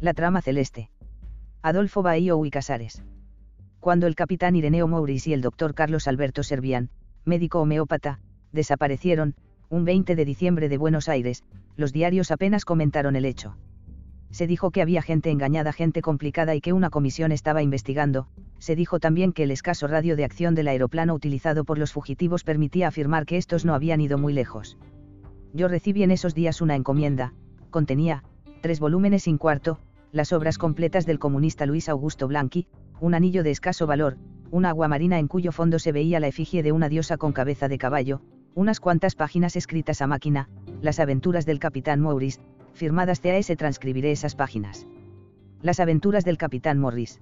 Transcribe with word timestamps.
La 0.00 0.14
trama 0.14 0.40
celeste. 0.40 0.88
Adolfo 1.60 2.02
Bahío 2.02 2.42
y 2.46 2.50
Casares. 2.50 3.02
Cuando 3.80 4.06
el 4.06 4.14
capitán 4.14 4.56
Ireneo 4.56 4.88
Mouris 4.88 5.26
y 5.26 5.34
el 5.34 5.42
doctor 5.42 5.74
Carlos 5.74 6.08
Alberto 6.08 6.42
Servián, 6.42 6.88
médico 7.26 7.60
homeópata, 7.60 8.18
desaparecieron, 8.50 9.34
un 9.68 9.84
20 9.84 10.16
de 10.16 10.24
diciembre 10.24 10.70
de 10.70 10.78
Buenos 10.78 11.10
Aires, 11.10 11.44
los 11.76 11.92
diarios 11.92 12.30
apenas 12.30 12.64
comentaron 12.64 13.14
el 13.14 13.26
hecho. 13.26 13.58
Se 14.30 14.46
dijo 14.46 14.70
que 14.70 14.80
había 14.80 15.02
gente 15.02 15.30
engañada, 15.30 15.70
gente 15.70 16.00
complicada 16.00 16.54
y 16.54 16.62
que 16.62 16.72
una 16.72 16.88
comisión 16.88 17.30
estaba 17.30 17.62
investigando, 17.62 18.26
se 18.58 18.76
dijo 18.76 19.00
también 19.00 19.34
que 19.34 19.42
el 19.42 19.50
escaso 19.50 19.86
radio 19.86 20.16
de 20.16 20.24
acción 20.24 20.54
del 20.54 20.68
aeroplano 20.68 21.12
utilizado 21.12 21.64
por 21.64 21.76
los 21.76 21.92
fugitivos 21.92 22.42
permitía 22.42 22.88
afirmar 22.88 23.26
que 23.26 23.36
estos 23.36 23.66
no 23.66 23.74
habían 23.74 24.00
ido 24.00 24.16
muy 24.16 24.32
lejos. 24.32 24.78
Yo 25.52 25.68
recibí 25.68 26.02
en 26.04 26.10
esos 26.10 26.34
días 26.34 26.62
una 26.62 26.74
encomienda, 26.74 27.34
contenía, 27.68 28.24
tres 28.62 28.80
volúmenes 28.80 29.24
sin 29.24 29.36
cuarto, 29.36 29.78
las 30.12 30.32
obras 30.32 30.58
completas 30.58 31.06
del 31.06 31.18
comunista 31.18 31.66
Luis 31.66 31.88
Augusto 31.88 32.26
Blanqui, 32.26 32.66
un 33.00 33.14
anillo 33.14 33.42
de 33.42 33.50
escaso 33.50 33.86
valor, 33.86 34.16
una 34.50 34.70
agua 34.70 34.88
marina 34.88 35.18
en 35.18 35.28
cuyo 35.28 35.52
fondo 35.52 35.78
se 35.78 35.92
veía 35.92 36.18
la 36.18 36.26
efigie 36.26 36.62
de 36.62 36.72
una 36.72 36.88
diosa 36.88 37.16
con 37.16 37.32
cabeza 37.32 37.68
de 37.68 37.78
caballo, 37.78 38.20
unas 38.54 38.80
cuantas 38.80 39.14
páginas 39.14 39.54
escritas 39.54 40.02
a 40.02 40.08
máquina, 40.08 40.48
las 40.82 40.98
aventuras 40.98 41.46
del 41.46 41.60
capitán 41.60 42.00
Morris, 42.00 42.40
firmadas 42.72 43.20
TAS 43.20 43.52
transcribiré 43.56 44.10
esas 44.10 44.34
páginas. 44.34 44.86
Las 45.62 45.78
aventuras 45.78 46.24
del 46.24 46.38
capitán 46.38 46.78
Morris. 46.78 47.20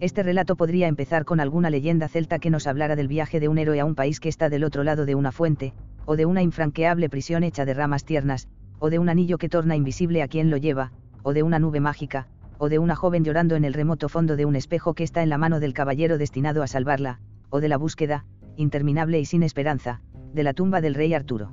Este 0.00 0.22
relato 0.22 0.54
podría 0.54 0.86
empezar 0.86 1.24
con 1.24 1.40
alguna 1.40 1.70
leyenda 1.70 2.08
celta 2.08 2.38
que 2.38 2.50
nos 2.50 2.66
hablara 2.66 2.94
del 2.94 3.08
viaje 3.08 3.40
de 3.40 3.48
un 3.48 3.58
héroe 3.58 3.80
a 3.80 3.84
un 3.84 3.94
país 3.94 4.20
que 4.20 4.28
está 4.28 4.48
del 4.48 4.64
otro 4.64 4.84
lado 4.84 5.06
de 5.06 5.14
una 5.14 5.32
fuente, 5.32 5.72
o 6.04 6.16
de 6.16 6.26
una 6.26 6.42
infranqueable 6.42 7.08
prisión 7.08 7.42
hecha 7.42 7.64
de 7.64 7.74
ramas 7.74 8.04
tiernas, 8.04 8.48
o 8.78 8.90
de 8.90 8.98
un 8.98 9.08
anillo 9.08 9.38
que 9.38 9.48
torna 9.48 9.76
invisible 9.76 10.22
a 10.22 10.28
quien 10.28 10.50
lo 10.50 10.56
lleva, 10.56 10.92
o 11.24 11.32
de 11.32 11.42
una 11.42 11.58
nube 11.58 11.80
mágica, 11.80 12.28
o 12.58 12.68
de 12.68 12.78
una 12.78 12.94
joven 12.94 13.24
llorando 13.24 13.56
en 13.56 13.64
el 13.64 13.74
remoto 13.74 14.08
fondo 14.08 14.36
de 14.36 14.44
un 14.44 14.54
espejo 14.54 14.94
que 14.94 15.02
está 15.02 15.22
en 15.22 15.30
la 15.30 15.38
mano 15.38 15.58
del 15.58 15.72
caballero 15.72 16.18
destinado 16.18 16.62
a 16.62 16.68
salvarla, 16.68 17.18
o 17.50 17.60
de 17.60 17.68
la 17.68 17.78
búsqueda, 17.78 18.26
interminable 18.56 19.18
y 19.18 19.24
sin 19.24 19.42
esperanza, 19.42 20.00
de 20.32 20.44
la 20.44 20.52
tumba 20.52 20.80
del 20.80 20.94
rey 20.94 21.14
Arturo. 21.14 21.52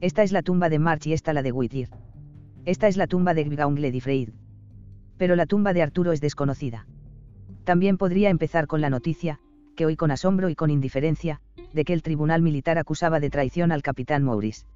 Esta 0.00 0.22
es 0.22 0.32
la 0.32 0.42
tumba 0.42 0.68
de 0.68 0.78
March 0.78 1.06
y 1.06 1.12
esta 1.12 1.32
la 1.32 1.42
de 1.42 1.52
Whittier. 1.52 1.90
Esta 2.64 2.88
es 2.88 2.96
la 2.96 3.06
tumba 3.06 3.34
de 3.34 3.44
Gauntlet 3.44 3.94
y 3.94 4.00
Freyd. 4.00 4.30
Pero 5.18 5.36
la 5.36 5.46
tumba 5.46 5.72
de 5.72 5.82
Arturo 5.82 6.12
es 6.12 6.20
desconocida. 6.20 6.86
También 7.64 7.98
podría 7.98 8.30
empezar 8.30 8.66
con 8.66 8.80
la 8.80 8.90
noticia, 8.90 9.40
que 9.76 9.86
hoy 9.86 9.96
con 9.96 10.10
asombro 10.10 10.48
y 10.48 10.54
con 10.54 10.70
indiferencia, 10.70 11.40
de 11.72 11.84
que 11.84 11.92
el 11.92 12.02
tribunal 12.02 12.42
militar 12.42 12.78
acusaba 12.78 13.20
de 13.20 13.30
traición 13.30 13.72
al 13.72 13.82
capitán 13.82 14.24
Maurice. 14.24 14.66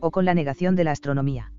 O 0.00 0.10
con 0.10 0.24
la 0.24 0.34
negación 0.34 0.76
de 0.76 0.84
la 0.84 0.92
astronomía. 0.92 1.52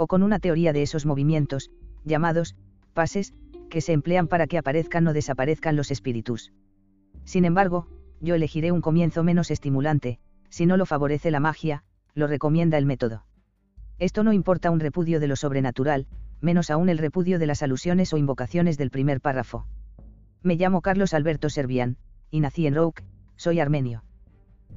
O 0.00 0.06
con 0.06 0.22
una 0.22 0.38
teoría 0.38 0.72
de 0.72 0.82
esos 0.82 1.06
movimientos, 1.06 1.72
llamados, 2.04 2.54
pases, 2.94 3.34
que 3.68 3.80
se 3.80 3.92
emplean 3.92 4.28
para 4.28 4.46
que 4.46 4.56
aparezcan 4.56 5.04
o 5.08 5.12
desaparezcan 5.12 5.74
los 5.74 5.90
espíritus. 5.90 6.52
Sin 7.24 7.44
embargo, 7.44 7.88
yo 8.20 8.36
elegiré 8.36 8.70
un 8.70 8.80
comienzo 8.80 9.24
menos 9.24 9.50
estimulante, 9.50 10.20
si 10.50 10.66
no 10.66 10.76
lo 10.76 10.86
favorece 10.86 11.32
la 11.32 11.40
magia, 11.40 11.82
lo 12.14 12.28
recomienda 12.28 12.78
el 12.78 12.86
método. 12.86 13.24
Esto 13.98 14.22
no 14.22 14.32
importa 14.32 14.70
un 14.70 14.78
repudio 14.78 15.18
de 15.18 15.26
lo 15.26 15.34
sobrenatural, 15.34 16.06
menos 16.40 16.70
aún 16.70 16.88
el 16.90 16.98
repudio 16.98 17.40
de 17.40 17.46
las 17.46 17.64
alusiones 17.64 18.12
o 18.12 18.18
invocaciones 18.18 18.78
del 18.78 18.90
primer 18.90 19.20
párrafo. 19.20 19.66
Me 20.44 20.54
llamo 20.54 20.80
Carlos 20.80 21.12
Alberto 21.12 21.50
Servián, 21.50 21.96
y 22.30 22.38
nací 22.38 22.68
en 22.68 22.76
Rouk, 22.76 23.00
soy 23.34 23.58
armenio. 23.58 24.04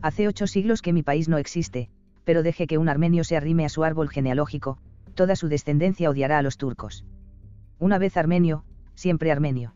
Hace 0.01 0.27
ocho 0.27 0.47
siglos 0.47 0.81
que 0.81 0.93
mi 0.93 1.03
país 1.03 1.29
no 1.29 1.37
existe, 1.37 1.89
pero 2.23 2.41
deje 2.41 2.65
que 2.65 2.79
un 2.79 2.89
armenio 2.89 3.23
se 3.23 3.37
arrime 3.37 3.65
a 3.65 3.69
su 3.69 3.83
árbol 3.83 4.09
genealógico, 4.09 4.79
toda 5.13 5.35
su 5.35 5.47
descendencia 5.47 6.09
odiará 6.09 6.37
a 6.37 6.41
los 6.41 6.57
turcos. 6.57 7.05
Una 7.79 7.97
vez 7.97 8.17
armenio, 8.17 8.63
siempre 8.95 9.31
armenio. 9.31 9.73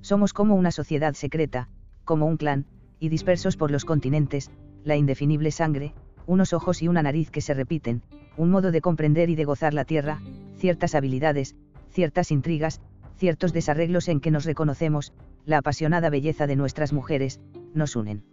Somos 0.00 0.32
como 0.32 0.54
una 0.54 0.70
sociedad 0.70 1.14
secreta, 1.14 1.68
como 2.04 2.26
un 2.26 2.36
clan, 2.36 2.66
y 3.00 3.08
dispersos 3.08 3.56
por 3.56 3.70
los 3.70 3.84
continentes, 3.84 4.50
la 4.84 4.96
indefinible 4.96 5.50
sangre, 5.50 5.94
unos 6.26 6.52
ojos 6.52 6.82
y 6.82 6.88
una 6.88 7.02
nariz 7.02 7.30
que 7.30 7.40
se 7.40 7.54
repiten, 7.54 8.02
un 8.36 8.50
modo 8.50 8.70
de 8.70 8.80
comprender 8.80 9.30
y 9.30 9.34
de 9.34 9.44
gozar 9.44 9.74
la 9.74 9.84
tierra, 9.84 10.20
ciertas 10.56 10.94
habilidades, 10.94 11.56
ciertas 11.90 12.30
intrigas, 12.30 12.80
ciertos 13.16 13.52
desarreglos 13.52 14.08
en 14.08 14.20
que 14.20 14.30
nos 14.30 14.44
reconocemos, 14.44 15.12
la 15.44 15.58
apasionada 15.58 16.10
belleza 16.10 16.46
de 16.46 16.56
nuestras 16.56 16.92
mujeres, 16.92 17.40
nos 17.74 17.96
unen. 17.96 18.24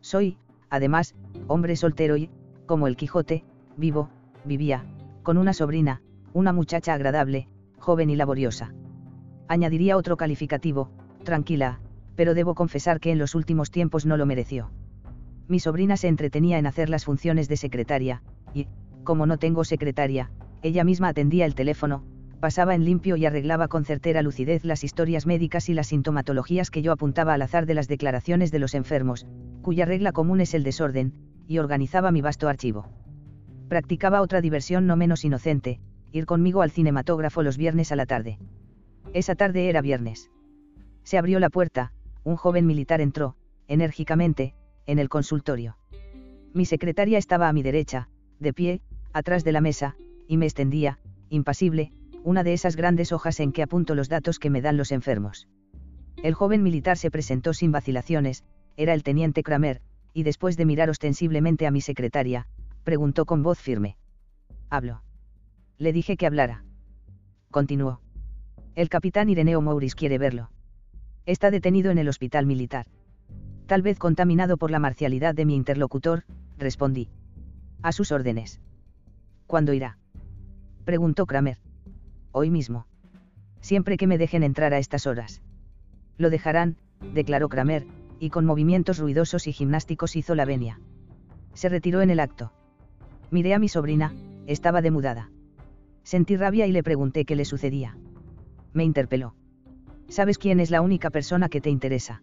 Soy, 0.00 0.38
además, 0.70 1.14
hombre 1.48 1.76
soltero 1.76 2.16
y, 2.16 2.30
como 2.66 2.86
el 2.86 2.96
Quijote, 2.96 3.44
vivo, 3.76 4.08
vivía, 4.44 4.84
con 5.26 5.38
una 5.38 5.52
sobrina, 5.52 6.02
una 6.34 6.52
muchacha 6.52 6.94
agradable, 6.94 7.48
joven 7.80 8.10
y 8.10 8.14
laboriosa. 8.14 8.72
Añadiría 9.48 9.96
otro 9.96 10.16
calificativo, 10.16 10.92
tranquila, 11.24 11.80
pero 12.14 12.32
debo 12.32 12.54
confesar 12.54 13.00
que 13.00 13.10
en 13.10 13.18
los 13.18 13.34
últimos 13.34 13.72
tiempos 13.72 14.06
no 14.06 14.16
lo 14.16 14.24
mereció. 14.24 14.70
Mi 15.48 15.58
sobrina 15.58 15.96
se 15.96 16.06
entretenía 16.06 16.58
en 16.58 16.66
hacer 16.68 16.88
las 16.88 17.04
funciones 17.04 17.48
de 17.48 17.56
secretaria, 17.56 18.22
y, 18.54 18.68
como 19.02 19.26
no 19.26 19.36
tengo 19.36 19.64
secretaria, 19.64 20.30
ella 20.62 20.84
misma 20.84 21.08
atendía 21.08 21.44
el 21.44 21.56
teléfono, 21.56 22.04
pasaba 22.38 22.76
en 22.76 22.84
limpio 22.84 23.16
y 23.16 23.26
arreglaba 23.26 23.66
con 23.66 23.84
certera 23.84 24.22
lucidez 24.22 24.64
las 24.64 24.84
historias 24.84 25.26
médicas 25.26 25.68
y 25.68 25.74
las 25.74 25.88
sintomatologías 25.88 26.70
que 26.70 26.82
yo 26.82 26.92
apuntaba 26.92 27.34
al 27.34 27.42
azar 27.42 27.66
de 27.66 27.74
las 27.74 27.88
declaraciones 27.88 28.52
de 28.52 28.60
los 28.60 28.76
enfermos, 28.76 29.26
cuya 29.60 29.86
regla 29.86 30.12
común 30.12 30.40
es 30.40 30.54
el 30.54 30.62
desorden, 30.62 31.14
y 31.48 31.58
organizaba 31.58 32.12
mi 32.12 32.20
vasto 32.20 32.46
archivo. 32.48 32.86
Practicaba 33.68 34.20
otra 34.20 34.40
diversión 34.40 34.86
no 34.86 34.96
menos 34.96 35.24
inocente, 35.24 35.80
ir 36.12 36.24
conmigo 36.24 36.62
al 36.62 36.70
cinematógrafo 36.70 37.42
los 37.42 37.56
viernes 37.56 37.90
a 37.90 37.96
la 37.96 38.06
tarde. 38.06 38.38
Esa 39.12 39.34
tarde 39.34 39.68
era 39.68 39.80
viernes. 39.80 40.30
Se 41.02 41.18
abrió 41.18 41.40
la 41.40 41.50
puerta, 41.50 41.92
un 42.22 42.36
joven 42.36 42.66
militar 42.66 43.00
entró, 43.00 43.36
enérgicamente, 43.66 44.54
en 44.86 44.98
el 44.98 45.08
consultorio. 45.08 45.76
Mi 46.54 46.64
secretaria 46.64 47.18
estaba 47.18 47.48
a 47.48 47.52
mi 47.52 47.62
derecha, 47.62 48.08
de 48.38 48.52
pie, 48.52 48.80
atrás 49.12 49.42
de 49.44 49.52
la 49.52 49.60
mesa, 49.60 49.96
y 50.28 50.36
me 50.36 50.46
extendía, 50.46 50.98
impasible, 51.28 51.92
una 52.22 52.44
de 52.44 52.52
esas 52.52 52.76
grandes 52.76 53.12
hojas 53.12 53.40
en 53.40 53.52
que 53.52 53.62
apunto 53.62 53.94
los 53.94 54.08
datos 54.08 54.38
que 54.38 54.50
me 54.50 54.62
dan 54.62 54.76
los 54.76 54.92
enfermos. 54.92 55.48
El 56.22 56.34
joven 56.34 56.62
militar 56.62 56.96
se 56.98 57.10
presentó 57.10 57.52
sin 57.52 57.72
vacilaciones, 57.72 58.44
era 58.76 58.94
el 58.94 59.02
teniente 59.02 59.42
Kramer, 59.42 59.82
y 60.12 60.22
después 60.22 60.56
de 60.56 60.64
mirar 60.64 60.88
ostensiblemente 60.88 61.66
a 61.66 61.70
mi 61.70 61.80
secretaria, 61.80 62.46
preguntó 62.86 63.26
con 63.26 63.42
voz 63.42 63.58
firme. 63.58 63.96
Hablo. 64.70 65.02
Le 65.76 65.92
dije 65.92 66.16
que 66.16 66.24
hablara. 66.24 66.64
Continuó. 67.50 68.00
El 68.76 68.88
capitán 68.88 69.28
Ireneo 69.28 69.60
Mouris 69.60 69.96
quiere 69.96 70.18
verlo. 70.18 70.50
Está 71.26 71.50
detenido 71.50 71.90
en 71.90 71.98
el 71.98 72.08
hospital 72.08 72.46
militar. 72.46 72.86
Tal 73.66 73.82
vez 73.82 73.98
contaminado 73.98 74.56
por 74.56 74.70
la 74.70 74.78
marcialidad 74.78 75.34
de 75.34 75.44
mi 75.44 75.56
interlocutor, 75.56 76.22
respondí. 76.58 77.10
A 77.82 77.90
sus 77.90 78.12
órdenes. 78.12 78.60
¿Cuándo 79.48 79.72
irá? 79.72 79.98
Preguntó 80.84 81.26
Kramer 81.26 81.58
hoy 82.30 82.50
mismo. 82.50 82.86
Siempre 83.62 83.96
que 83.96 84.06
me 84.06 84.18
dejen 84.18 84.42
entrar 84.42 84.74
a 84.74 84.78
estas 84.78 85.06
horas. 85.06 85.42
Lo 86.18 86.28
dejarán, 86.28 86.76
declaró 87.14 87.48
Kramer, 87.48 87.86
y 88.20 88.28
con 88.28 88.44
movimientos 88.44 88.98
ruidosos 88.98 89.46
y 89.46 89.52
gimnásticos 89.52 90.14
hizo 90.14 90.34
la 90.34 90.44
venia. 90.44 90.78
Se 91.54 91.70
retiró 91.70 92.02
en 92.02 92.10
el 92.10 92.20
acto. 92.20 92.52
Miré 93.30 93.54
a 93.54 93.58
mi 93.58 93.68
sobrina, 93.68 94.12
estaba 94.46 94.82
demudada. 94.82 95.30
Sentí 96.02 96.36
rabia 96.36 96.66
y 96.66 96.72
le 96.72 96.82
pregunté 96.82 97.24
qué 97.24 97.36
le 97.36 97.44
sucedía. 97.44 97.96
Me 98.72 98.84
interpeló. 98.84 99.34
¿Sabes 100.08 100.38
quién 100.38 100.60
es 100.60 100.70
la 100.70 100.80
única 100.80 101.10
persona 101.10 101.48
que 101.48 101.60
te 101.60 101.70
interesa? 101.70 102.22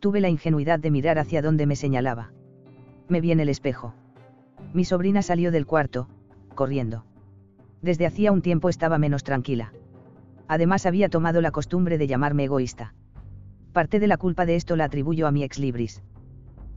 Tuve 0.00 0.20
la 0.20 0.28
ingenuidad 0.28 0.78
de 0.78 0.90
mirar 0.90 1.18
hacia 1.18 1.42
donde 1.42 1.66
me 1.66 1.76
señalaba. 1.76 2.32
Me 3.08 3.20
vi 3.20 3.30
en 3.30 3.40
el 3.40 3.48
espejo. 3.48 3.94
Mi 4.74 4.84
sobrina 4.84 5.22
salió 5.22 5.52
del 5.52 5.66
cuarto, 5.66 6.08
corriendo 6.54 7.04
desde 7.86 8.06
hacía 8.06 8.32
un 8.32 8.42
tiempo 8.42 8.68
estaba 8.68 8.98
menos 8.98 9.22
tranquila. 9.22 9.72
Además 10.48 10.86
había 10.86 11.08
tomado 11.08 11.40
la 11.40 11.52
costumbre 11.52 11.98
de 11.98 12.06
llamarme 12.06 12.44
egoísta. 12.44 12.94
Parte 13.72 14.00
de 14.00 14.06
la 14.06 14.16
culpa 14.16 14.46
de 14.46 14.56
esto 14.56 14.76
la 14.76 14.84
atribuyo 14.84 15.26
a 15.26 15.30
mi 15.30 15.44
ex 15.44 15.58
libris. 15.58 16.02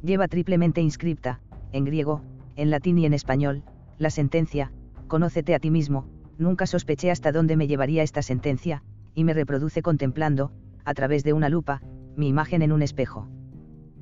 Lleva 0.03 0.27
triplemente 0.27 0.81
inscripta, 0.81 1.41
en 1.71 1.85
griego, 1.85 2.21
en 2.59 2.69
latín 2.69 2.97
y 2.97 3.05
en 3.05 3.13
español, 3.13 3.63
la 3.97 4.09
sentencia, 4.09 4.71
conócete 5.07 5.55
a 5.55 5.59
ti 5.59 5.71
mismo, 5.71 6.07
nunca 6.37 6.65
sospeché 6.65 7.09
hasta 7.09 7.31
dónde 7.31 7.55
me 7.55 7.67
llevaría 7.67 8.03
esta 8.03 8.21
sentencia, 8.21 8.83
y 9.15 9.23
me 9.23 9.33
reproduce 9.33 9.81
contemplando, 9.81 10.51
a 10.83 10.93
través 10.93 11.23
de 11.23 11.31
una 11.31 11.47
lupa, 11.47 11.81
mi 12.17 12.27
imagen 12.27 12.61
en 12.61 12.73
un 12.73 12.81
espejo. 12.81 13.29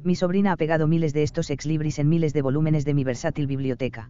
Mi 0.03 0.15
sobrina 0.15 0.53
ha 0.53 0.57
pegado 0.57 0.87
miles 0.87 1.13
de 1.13 1.21
estos 1.21 1.51
ex 1.51 1.67
libris 1.67 1.99
en 1.99 2.09
miles 2.09 2.33
de 2.33 2.41
volúmenes 2.41 2.83
de 2.83 2.95
mi 2.95 3.03
versátil 3.03 3.45
biblioteca. 3.45 4.09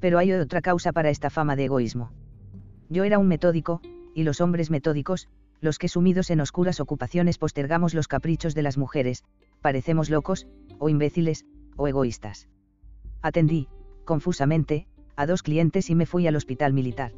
Pero 0.00 0.18
hay 0.18 0.32
otra 0.32 0.62
causa 0.62 0.92
para 0.92 1.10
esta 1.10 1.28
fama 1.28 1.54
de 1.54 1.64
egoísmo. 1.64 2.12
Yo 2.88 3.04
era 3.04 3.18
un 3.18 3.28
metódico, 3.28 3.82
y 4.14 4.22
los 4.22 4.40
hombres 4.40 4.70
metódicos, 4.70 5.28
los 5.60 5.78
que 5.78 5.88
sumidos 5.88 6.30
en 6.30 6.40
oscuras 6.40 6.80
ocupaciones 6.80 7.36
postergamos 7.36 7.92
los 7.92 8.08
caprichos 8.08 8.54
de 8.54 8.62
las 8.62 8.78
mujeres, 8.78 9.24
parecemos 9.60 10.08
locos, 10.08 10.46
o 10.78 10.88
imbéciles, 10.88 11.44
o 11.76 11.86
egoístas. 11.86 12.48
Atendí, 13.22 13.68
confusamente, 14.04 14.86
a 15.16 15.26
dos 15.26 15.42
clientes 15.42 15.90
y 15.90 15.94
me 15.94 16.06
fui 16.06 16.26
al 16.26 16.36
hospital 16.36 16.72
militar. 16.72 17.12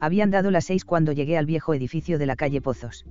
Habían 0.00 0.30
dado 0.30 0.50
las 0.50 0.64
seis 0.64 0.84
cuando 0.84 1.12
llegué 1.12 1.38
al 1.38 1.46
viejo 1.46 1.74
edificio 1.74 2.18
de 2.18 2.26
la 2.26 2.36
calle 2.36 2.60
Pozos. 2.60 3.04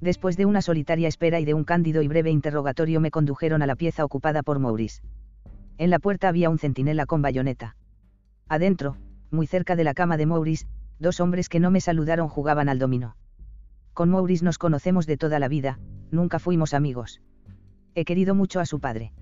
Después 0.00 0.36
de 0.36 0.46
una 0.46 0.62
solitaria 0.62 1.08
espera 1.08 1.40
y 1.40 1.44
de 1.44 1.54
un 1.54 1.64
cándido 1.64 2.02
y 2.02 2.08
breve 2.08 2.30
interrogatorio 2.30 3.00
me 3.00 3.10
condujeron 3.10 3.62
a 3.62 3.66
la 3.66 3.76
pieza 3.76 4.04
ocupada 4.04 4.42
por 4.42 4.58
Maurice. 4.58 5.02
En 5.78 5.90
la 5.90 5.98
puerta 5.98 6.28
había 6.28 6.50
un 6.50 6.58
centinela 6.58 7.06
con 7.06 7.22
bayoneta. 7.22 7.76
Adentro, 8.48 8.96
muy 9.30 9.46
cerca 9.46 9.76
de 9.76 9.84
la 9.84 9.94
cama 9.94 10.16
de 10.16 10.26
Maurice, 10.26 10.66
dos 10.98 11.20
hombres 11.20 11.48
que 11.48 11.60
no 11.60 11.70
me 11.70 11.80
saludaron 11.80 12.28
jugaban 12.28 12.68
al 12.68 12.78
dominó. 12.78 13.16
Con 13.92 14.10
Maurice 14.10 14.44
nos 14.44 14.58
conocemos 14.58 15.06
de 15.06 15.16
toda 15.16 15.38
la 15.38 15.48
vida, 15.48 15.78
nunca 16.10 16.38
fuimos 16.38 16.74
amigos. 16.74 17.20
He 17.94 18.04
querido 18.04 18.34
mucho 18.34 18.60
a 18.60 18.66
su 18.66 18.78
padre. 18.80 19.12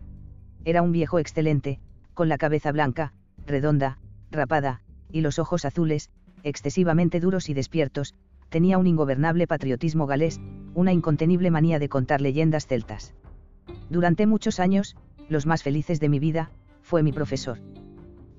Era 0.65 0.83
un 0.83 0.93
viejo 0.93 1.19
excelente, 1.19 1.81
con 2.19 2.29
la 2.29 2.37
cabeza 2.37 2.73
blanca, 2.73 3.13
redonda, 3.47 3.99
rapada, 4.33 4.81
y 5.13 5.21
los 5.21 5.39
ojos 5.39 5.65
azules, 5.65 6.11
excesivamente 6.43 7.21
duros 7.21 7.49
y 7.49 7.55
despiertos, 7.55 8.17
tenía 8.49 8.77
un 8.77 8.89
ingobernable 8.89 9.47
patriotismo 9.47 10.09
galés, 10.09 10.41
una 10.75 10.93
incontenible 10.93 11.53
manía 11.53 11.79
de 11.79 11.89
contar 11.89 12.21
leyendas 12.21 12.67
celtas. 12.67 13.15
Durante 13.89 14.27
muchos 14.27 14.59
años, 14.59 14.97
los 15.29 15.47
más 15.47 15.63
felices 15.63 16.01
de 16.01 16.09
mi 16.09 16.19
vida, 16.19 16.51
fue 16.83 17.05
mi 17.05 17.13
profesor. 17.13 17.61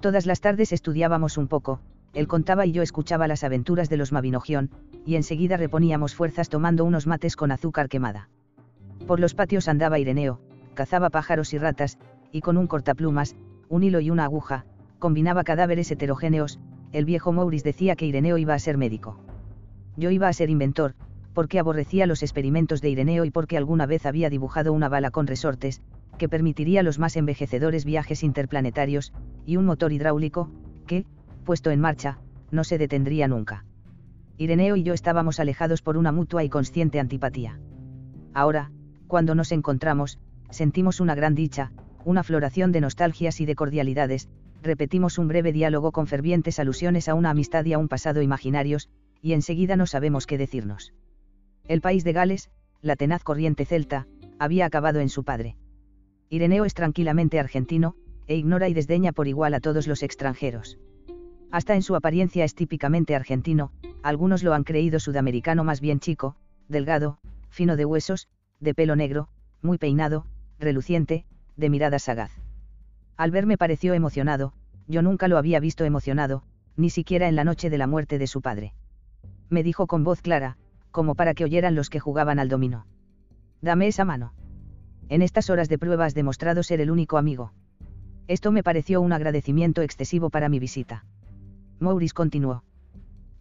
Todas 0.01 0.25
las 0.25 0.41
tardes 0.41 0.73
estudiábamos 0.73 1.37
un 1.37 1.47
poco, 1.47 1.79
él 2.11 2.27
contaba 2.27 2.65
y 2.65 2.73
yo 2.73 2.81
escuchaba 2.81 3.29
las 3.29 3.45
aventuras 3.45 3.87
de 3.87 3.95
los 3.95 4.11
Mabinogión, 4.11 4.71
y 5.05 5.15
enseguida 5.15 5.55
reponíamos 5.55 6.15
fuerzas 6.15 6.49
tomando 6.49 6.83
unos 6.83 7.07
mates 7.07 7.37
con 7.37 7.49
azúcar 7.49 7.87
quemada. 7.87 8.27
Por 9.07 9.21
los 9.21 9.35
patios 9.35 9.69
andaba 9.69 9.99
Ireneo, 9.99 10.41
cazaba 10.73 11.09
pájaros 11.09 11.53
y 11.53 11.59
ratas, 11.59 11.97
y 12.33 12.41
con 12.41 12.57
un 12.57 12.67
cortaplumas, 12.67 13.37
un 13.69 13.83
hilo 13.83 13.99
y 13.99 14.09
una 14.09 14.25
aguja, 14.25 14.65
combinaba 14.97 15.43
cadáveres 15.43 15.91
heterogéneos, 15.91 16.59
el 16.91 17.05
viejo 17.05 17.31
Maurice 17.31 17.63
decía 17.63 17.95
que 17.95 18.07
Ireneo 18.07 18.37
iba 18.37 18.55
a 18.55 18.59
ser 18.59 18.77
médico. 18.77 19.19
Yo 19.95 20.09
iba 20.09 20.27
a 20.27 20.33
ser 20.33 20.49
inventor, 20.49 20.95
porque 21.33 21.59
aborrecía 21.59 22.07
los 22.07 22.23
experimentos 22.23 22.81
de 22.81 22.89
Ireneo 22.89 23.25
y 23.25 23.31
porque 23.31 23.57
alguna 23.57 23.85
vez 23.85 24.07
había 24.07 24.29
dibujado 24.29 24.73
una 24.73 24.89
bala 24.89 25.11
con 25.11 25.27
resortes, 25.27 25.81
que 26.17 26.27
permitiría 26.27 26.83
los 26.83 26.97
más 26.97 27.15
envejecedores 27.15 27.85
viajes 27.85 28.23
interplanetarios, 28.23 29.13
y 29.45 29.57
un 29.57 29.65
motor 29.65 29.93
hidráulico, 29.93 30.49
que, 30.87 31.05
puesto 31.45 31.69
en 31.69 31.79
marcha, 31.79 32.17
no 32.51 32.63
se 32.63 32.79
detendría 32.79 33.27
nunca. 33.27 33.65
Ireneo 34.37 34.75
y 34.75 34.83
yo 34.83 34.93
estábamos 34.93 35.39
alejados 35.39 35.83
por 35.83 35.95
una 35.95 36.11
mutua 36.11 36.43
y 36.43 36.49
consciente 36.49 36.99
antipatía. 36.99 37.59
Ahora, 38.33 38.71
cuando 39.07 39.35
nos 39.35 39.51
encontramos, 39.51 40.17
sentimos 40.49 40.99
una 40.99 41.13
gran 41.13 41.35
dicha, 41.35 41.71
una 42.09 42.23
floración 42.23 42.71
de 42.71 42.81
nostalgias 42.81 43.39
y 43.39 43.45
de 43.45 43.53
cordialidades, 43.53 44.29
repetimos 44.63 45.19
un 45.19 45.27
breve 45.27 45.53
diálogo 45.53 45.91
con 45.91 46.07
fervientes 46.07 46.57
alusiones 46.57 47.07
a 47.07 47.13
una 47.13 47.29
amistad 47.29 47.63
y 47.65 47.73
a 47.73 47.77
un 47.77 47.87
pasado 47.87 48.23
imaginarios, 48.23 48.89
y 49.21 49.33
enseguida 49.33 49.75
no 49.75 49.85
sabemos 49.85 50.25
qué 50.25 50.39
decirnos. 50.39 50.91
El 51.67 51.81
país 51.81 52.03
de 52.03 52.13
Gales, 52.13 52.49
la 52.81 52.95
tenaz 52.95 53.21
corriente 53.21 53.63
celta, 53.63 54.07
había 54.39 54.65
acabado 54.65 55.01
en 55.01 55.09
su 55.09 55.23
padre. 55.23 55.55
Ireneo 56.29 56.65
es 56.65 56.73
tranquilamente 56.73 57.39
argentino, 57.39 57.93
e 58.25 58.35
ignora 58.35 58.69
y 58.69 58.73
desdeña 58.73 59.11
por 59.11 59.27
igual 59.27 59.53
a 59.53 59.59
todos 59.59 59.85
los 59.85 60.01
extranjeros. 60.01 60.79
Hasta 61.51 61.75
en 61.75 61.83
su 61.83 61.95
apariencia 61.95 62.43
es 62.43 62.55
típicamente 62.55 63.15
argentino, 63.15 63.71
algunos 64.01 64.41
lo 64.41 64.55
han 64.55 64.63
creído 64.63 64.99
sudamericano 64.99 65.63
más 65.63 65.79
bien 65.79 65.99
chico, 65.99 66.35
delgado, 66.69 67.19
fino 67.49 67.75
de 67.75 67.85
huesos, 67.85 68.29
de 68.59 68.73
pelo 68.73 68.95
negro, 68.95 69.27
muy 69.61 69.77
peinado, 69.77 70.25
reluciente, 70.57 71.27
de 71.59 71.69
mirada 71.69 71.99
sagaz. 71.99 72.31
Al 73.17 73.31
verme 73.31 73.57
pareció 73.57 73.93
emocionado, 73.93 74.53
yo 74.87 75.01
nunca 75.01 75.27
lo 75.27 75.37
había 75.37 75.59
visto 75.59 75.83
emocionado, 75.85 76.43
ni 76.75 76.89
siquiera 76.89 77.27
en 77.27 77.35
la 77.35 77.43
noche 77.43 77.69
de 77.69 77.77
la 77.77 77.87
muerte 77.87 78.17
de 78.17 78.27
su 78.27 78.41
padre. 78.41 78.73
Me 79.49 79.63
dijo 79.63 79.85
con 79.85 80.03
voz 80.03 80.21
clara, 80.21 80.57
como 80.91 81.15
para 81.15 81.33
que 81.33 81.43
oyeran 81.43 81.75
los 81.75 81.89
que 81.89 81.99
jugaban 81.99 82.39
al 82.39 82.49
dominó. 82.49 82.85
Dame 83.61 83.87
esa 83.87 84.05
mano. 84.05 84.33
En 85.09 85.21
estas 85.21 85.49
horas 85.49 85.69
de 85.69 85.77
prueba 85.77 86.05
has 86.05 86.13
demostrado 86.13 86.63
ser 86.63 86.81
el 86.81 86.91
único 86.91 87.17
amigo. 87.17 87.51
Esto 88.27 88.51
me 88.51 88.63
pareció 88.63 89.01
un 89.01 89.11
agradecimiento 89.11 89.81
excesivo 89.81 90.29
para 90.29 90.49
mi 90.49 90.59
visita. 90.59 91.03
Maurice 91.79 92.13
continuó. 92.13 92.63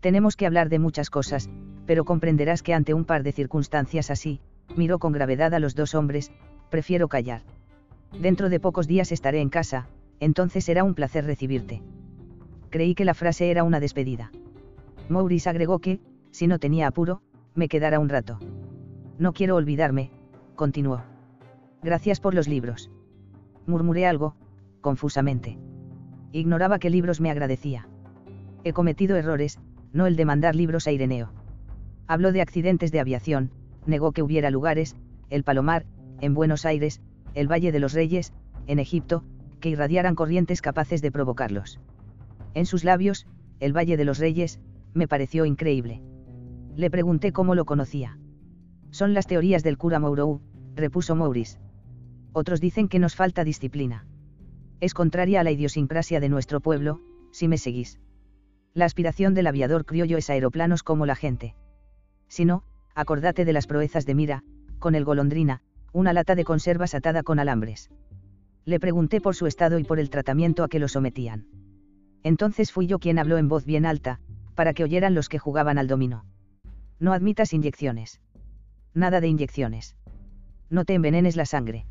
Tenemos 0.01 0.37
que 0.37 0.47
hablar 0.47 0.69
de 0.69 0.79
muchas 0.79 1.11
cosas, 1.11 1.49
pero 1.87 2.05
comprenderás 2.05 2.63
que 2.63 2.75
ante 2.75 2.95
un 2.95 3.05
par 3.05 3.23
de 3.23 3.33
circunstancias 3.33 4.11
así, 4.11 4.41
miró 4.77 4.99
con 4.99 5.13
gravedad 5.13 5.55
a 5.55 5.59
los 5.59 5.75
dos 5.75 5.95
hombres, 5.95 6.33
prefiero 6.71 7.09
callar. 7.09 7.43
Dentro 8.13 8.49
de 8.49 8.61
pocos 8.61 8.87
días 8.87 9.13
estaré 9.13 9.41
en 9.41 9.49
casa, 9.49 9.89
entonces 10.21 10.65
será 10.65 10.85
un 10.85 10.95
placer 10.95 11.25
recibirte. 11.25 11.83
Creí 12.71 12.95
que 12.95 13.05
la 13.05 13.15
frase 13.15 13.51
era 13.51 13.65
una 13.65 13.81
despedida. 13.81 14.31
Maurice 15.09 15.49
agregó 15.49 15.79
que, 15.79 16.01
si 16.31 16.47
no 16.47 16.59
tenía 16.59 16.87
apuro, 16.87 17.23
me 17.55 17.69
quedara 17.69 17.99
un 17.99 18.09
rato. 18.09 18.39
No 19.19 19.33
quiero 19.33 19.57
olvidarme, 19.57 20.11
continuó. 20.55 21.03
Gracias 21.83 22.21
por 22.21 22.35
los 22.35 22.49
libros. 22.49 22.91
Murmuré 23.67 24.07
algo, 24.07 24.35
confusamente. 24.81 25.59
Ignoraba 26.33 26.79
qué 26.79 26.91
libros 26.91 27.21
me 27.21 27.31
agradecía. 27.31 27.89
He 28.65 28.73
cometido 28.73 29.17
errores, 29.17 29.59
no 29.93 30.07
el 30.07 30.17
de 30.17 30.25
mandar 30.25 30.55
libros 30.55 30.87
a 30.87 30.93
Ireneo. 30.93 31.31
Habló 32.07 32.33
de 32.33 32.43
accidentes 32.43 32.91
de 32.93 33.01
aviación, 33.01 33.51
negó 33.87 34.13
que 34.13 34.23
hubiera 34.23 34.51
lugares, 34.51 34.97
el 35.31 35.45
Palomar, 35.45 35.87
en 36.21 36.35
Buenos 36.35 36.67
Aires, 36.67 37.01
el 37.39 37.51
Valle 37.51 37.73
de 37.73 37.81
los 37.81 37.93
Reyes, 37.93 38.33
en 38.67 38.79
Egipto, 38.79 39.25
que 39.61 39.71
irradiaran 39.71 40.15
corrientes 40.15 40.63
capaces 40.63 41.03
de 41.03 41.11
provocarlos. 41.11 41.81
En 42.55 42.67
sus 42.67 42.85
labios, 42.85 43.27
el 43.61 43.77
Valle 43.77 43.97
de 43.97 44.05
los 44.05 44.19
Reyes, 44.19 44.61
me 44.95 45.09
pareció 45.09 45.45
increíble. 45.45 46.03
Le 46.77 46.91
pregunté 46.91 47.33
cómo 47.33 47.55
lo 47.55 47.65
conocía. 47.65 48.19
Son 48.91 49.15
las 49.15 49.27
teorías 49.27 49.63
del 49.63 49.79
cura 49.79 49.99
Mourou, 49.99 50.41
repuso 50.75 51.15
Maurice. 51.15 51.59
Otros 52.33 52.61
dicen 52.61 52.89
que 52.89 52.99
nos 52.99 53.17
falta 53.17 53.45
disciplina 53.45 54.07
es 54.81 54.95
contraria 54.95 55.41
a 55.41 55.45
la 55.45 55.51
idiosincrasia 55.51 56.21
de 56.21 56.29
nuestro 56.29 56.61
pueblo, 56.61 57.01
si 57.31 57.49
me 57.49 57.59
seguís. 57.59 57.99
La 58.75 58.85
aspiración 58.85 59.35
del 59.35 59.49
aviador 59.49 59.85
criollo 59.85 60.19
es 60.19 60.31
aeroplanos 60.31 60.83
como 60.83 61.07
la 61.07 61.17
gente. 61.17 61.55
Si 62.29 62.45
no, 62.45 62.63
acordate 62.95 63.45
de 63.45 63.53
las 63.53 63.67
proezas 63.67 64.07
de 64.07 64.15
Mira, 64.15 64.45
con 64.79 64.95
el 64.95 65.05
golondrina, 65.05 65.63
una 65.93 66.13
lata 66.13 66.35
de 66.35 66.45
conservas 66.45 66.95
atada 66.95 67.23
con 67.23 67.39
alambres. 67.39 67.91
Le 68.65 68.81
pregunté 68.81 69.21
por 69.21 69.35
su 69.35 69.47
estado 69.47 69.79
y 69.79 69.85
por 69.85 69.99
el 69.99 70.11
tratamiento 70.11 70.65
a 70.65 70.69
que 70.69 70.79
lo 70.79 70.89
sometían. 70.89 71.47
Entonces 72.23 72.73
fui 72.73 72.87
yo 72.87 72.99
quien 72.99 73.19
habló 73.19 73.39
en 73.39 73.49
voz 73.49 73.65
bien 73.65 73.87
alta, 73.87 74.21
para 74.55 74.75
que 74.75 74.85
oyeran 74.85 75.15
los 75.15 75.29
que 75.29 75.39
jugaban 75.39 75.79
al 75.79 75.87
dominó. 75.87 76.25
No 76.99 77.13
admitas 77.13 77.53
inyecciones. 77.53 78.21
Nada 78.95 79.21
de 79.21 79.29
inyecciones. 79.29 79.97
No 80.69 80.85
te 80.85 80.95
envenenes 80.95 81.37
la 81.37 81.47
sangre 81.47 81.87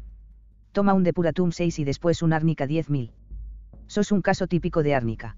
toma 0.78 0.94
un 0.94 1.02
Depuratum 1.02 1.52
6 1.52 1.80
y 1.80 1.86
después 1.86 2.22
un 2.22 2.34
Árnica 2.34 2.68
10.000. 2.68 3.10
Sos 3.88 4.12
un 4.12 4.22
caso 4.22 4.46
típico 4.46 4.84
de 4.84 4.94
árnica. 4.94 5.36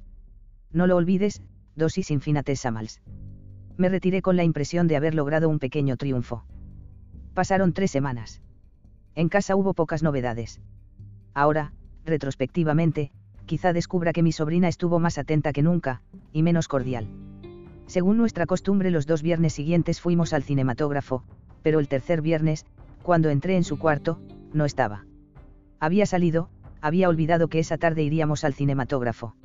No 0.70 0.86
lo 0.86 0.98
olvides, 0.98 1.42
dosis 1.78 2.12
infinitesimals. 2.12 3.02
Me 3.78 3.88
retiré 3.88 4.22
con 4.22 4.36
la 4.36 4.44
impresión 4.44 4.90
de 4.90 4.98
haber 4.98 5.16
logrado 5.16 5.48
un 5.48 5.60
pequeño 5.60 5.96
triunfo. 5.96 6.44
Pasaron 7.34 7.72
tres 7.72 7.90
semanas. 7.90 8.42
En 9.20 9.28
casa 9.28 9.58
hubo 9.58 9.74
pocas 9.74 10.02
novedades. 10.02 10.62
Ahora, 11.34 11.74
retrospectivamente, 12.06 13.12
quizá 13.48 13.74
descubra 13.74 14.14
que 14.14 14.24
mi 14.24 14.32
sobrina 14.32 14.70
estuvo 14.70 14.98
más 14.98 15.18
atenta 15.18 15.52
que 15.52 15.62
nunca, 15.62 16.02
y 16.32 16.42
menos 16.42 16.70
cordial. 16.70 17.06
Según 17.86 18.16
nuestra 18.16 18.46
costumbre 18.46 18.92
los 18.92 19.08
dos 19.08 19.22
viernes 19.22 19.52
siguientes 19.52 20.00
fuimos 20.00 20.32
al 20.32 20.44
cinematógrafo, 20.44 21.26
pero 21.64 21.80
el 21.80 21.90
tercer 21.90 22.22
viernes, 22.22 22.66
cuando 23.04 23.30
entré 23.30 23.58
en 23.58 23.66
su 23.66 23.78
cuarto, 23.78 24.22
no 24.54 24.64
estaba. 24.64 25.06
Había 25.82 26.06
salido, 26.06 26.48
había 26.80 27.10
olvidado 27.10 27.50
que 27.50 27.60
esa 27.60 27.78
tarde 27.78 28.04
iríamos 28.04 28.46
al 28.46 28.54
cinematógrafo. 28.54 29.36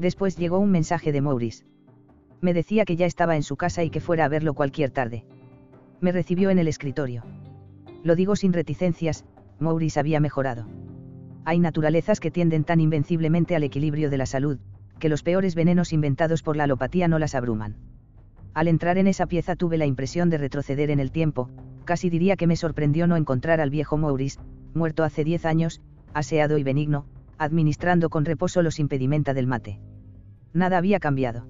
Después 0.00 0.36
llegó 0.36 0.58
un 0.58 0.72
mensaje 0.72 1.12
de 1.12 1.20
Maurice. 1.20 1.64
Me 2.40 2.52
decía 2.52 2.84
que 2.84 2.96
ya 2.96 3.06
estaba 3.06 3.36
en 3.36 3.44
su 3.44 3.56
casa 3.56 3.84
y 3.84 3.90
que 3.90 4.00
fuera 4.00 4.24
a 4.24 4.28
verlo 4.28 4.54
cualquier 4.54 4.90
tarde. 4.90 5.24
Me 6.00 6.10
recibió 6.10 6.50
en 6.50 6.58
el 6.58 6.66
escritorio. 6.66 7.22
Lo 8.06 8.14
digo 8.14 8.36
sin 8.36 8.52
reticencias, 8.52 9.24
Maurice 9.58 9.98
había 9.98 10.20
mejorado. 10.20 10.68
Hay 11.44 11.58
naturalezas 11.58 12.20
que 12.20 12.30
tienden 12.30 12.62
tan 12.62 12.78
invenciblemente 12.78 13.56
al 13.56 13.64
equilibrio 13.64 14.10
de 14.10 14.16
la 14.16 14.26
salud, 14.26 14.60
que 15.00 15.08
los 15.08 15.24
peores 15.24 15.56
venenos 15.56 15.92
inventados 15.92 16.44
por 16.44 16.56
la 16.56 16.62
alopatía 16.62 17.08
no 17.08 17.18
las 17.18 17.34
abruman. 17.34 17.74
Al 18.54 18.68
entrar 18.68 18.96
en 18.98 19.08
esa 19.08 19.26
pieza 19.26 19.56
tuve 19.56 19.76
la 19.76 19.86
impresión 19.86 20.30
de 20.30 20.38
retroceder 20.38 20.90
en 20.90 21.00
el 21.00 21.10
tiempo, 21.10 21.50
casi 21.84 22.08
diría 22.08 22.36
que 22.36 22.46
me 22.46 22.54
sorprendió 22.54 23.08
no 23.08 23.16
encontrar 23.16 23.60
al 23.60 23.70
viejo 23.70 23.96
Maurice, 23.96 24.38
muerto 24.72 25.02
hace 25.02 25.24
diez 25.24 25.44
años, 25.44 25.80
aseado 26.14 26.58
y 26.58 26.62
benigno, 26.62 27.06
administrando 27.38 28.08
con 28.08 28.24
reposo 28.24 28.62
los 28.62 28.78
impedimenta 28.78 29.34
del 29.34 29.48
mate. 29.48 29.80
Nada 30.52 30.78
había 30.78 31.00
cambiado. 31.00 31.48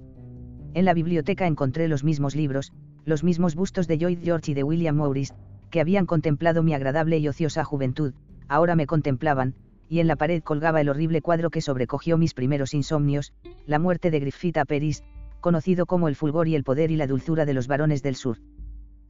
En 0.73 0.87
la 0.87 0.95
biblioteca 0.95 1.47
encontré 1.47 1.87
los 1.87 2.03
mismos 2.03 2.35
libros, 2.35 2.73
los 3.05 3.25
mismos 3.25 3.57
bustos 3.57 3.87
de 3.89 3.99
Lloyd 3.99 4.21
George 4.23 4.53
y 4.53 4.55
de 4.55 4.63
William 4.63 4.97
Morris, 4.97 5.35
que 5.71 5.81
habían 5.81 6.07
contemplado 6.07 6.63
mi 6.63 6.75
agradable 6.75 7.19
y 7.19 7.29
ociosa 7.29 7.65
juventud, 7.65 8.15
ahora 8.49 8.77
me 8.77 8.87
contemplaban, 8.87 9.55
y 9.89 10.01
en 10.01 10.07
la 10.07 10.17
pared 10.17 10.43
colgaba 10.43 10.81
el 10.81 10.89
horrible 10.89 11.23
cuadro 11.23 11.51
que 11.51 11.61
sobrecogió 11.61 12.19
mis 12.19 12.35
primeros 12.35 12.75
insomnios, 12.75 13.33
la 13.67 13.79
muerte 13.79 14.11
de 14.11 14.21
Griffith 14.21 14.59
Peris, 14.67 15.05
conocido 15.41 15.87
como 15.87 16.09
el 16.09 16.17
fulgor 16.17 16.49
y 16.49 16.55
el 16.55 16.65
poder 16.65 16.91
y 16.91 16.97
la 16.97 17.07
dulzura 17.07 17.45
de 17.45 17.55
los 17.55 17.69
varones 17.69 18.03
del 18.03 18.17
sur. 18.17 18.39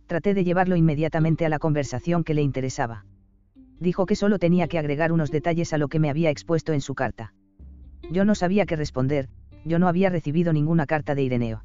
Traté 0.07 0.35
de 0.35 0.45
llevarlo 0.45 0.77
inmediatamente 0.77 1.47
a 1.47 1.49
la 1.49 1.59
conversación 1.59 2.25
que 2.25 2.35
le 2.35 2.43
interesaba. 2.43 3.07
Dijo 3.81 4.07
que 4.07 4.17
solo 4.17 4.39
tenía 4.39 4.69
que 4.69 4.79
agregar 4.79 5.13
unos 5.13 5.31
detalles 5.31 5.73
a 5.73 5.79
lo 5.79 5.89
que 5.89 5.99
me 5.99 6.11
había 6.11 6.31
expuesto 6.31 6.73
en 6.73 6.81
su 6.81 6.95
carta. 6.95 7.33
Yo 8.11 8.25
no 8.25 8.35
sabía 8.35 8.67
qué 8.67 8.77
responder, 8.77 9.29
yo 9.65 9.79
no 9.79 9.89
había 9.89 10.11
recibido 10.11 10.53
ninguna 10.53 10.87
carta 10.87 11.15
de 11.15 11.23
Ireneo. 11.23 11.65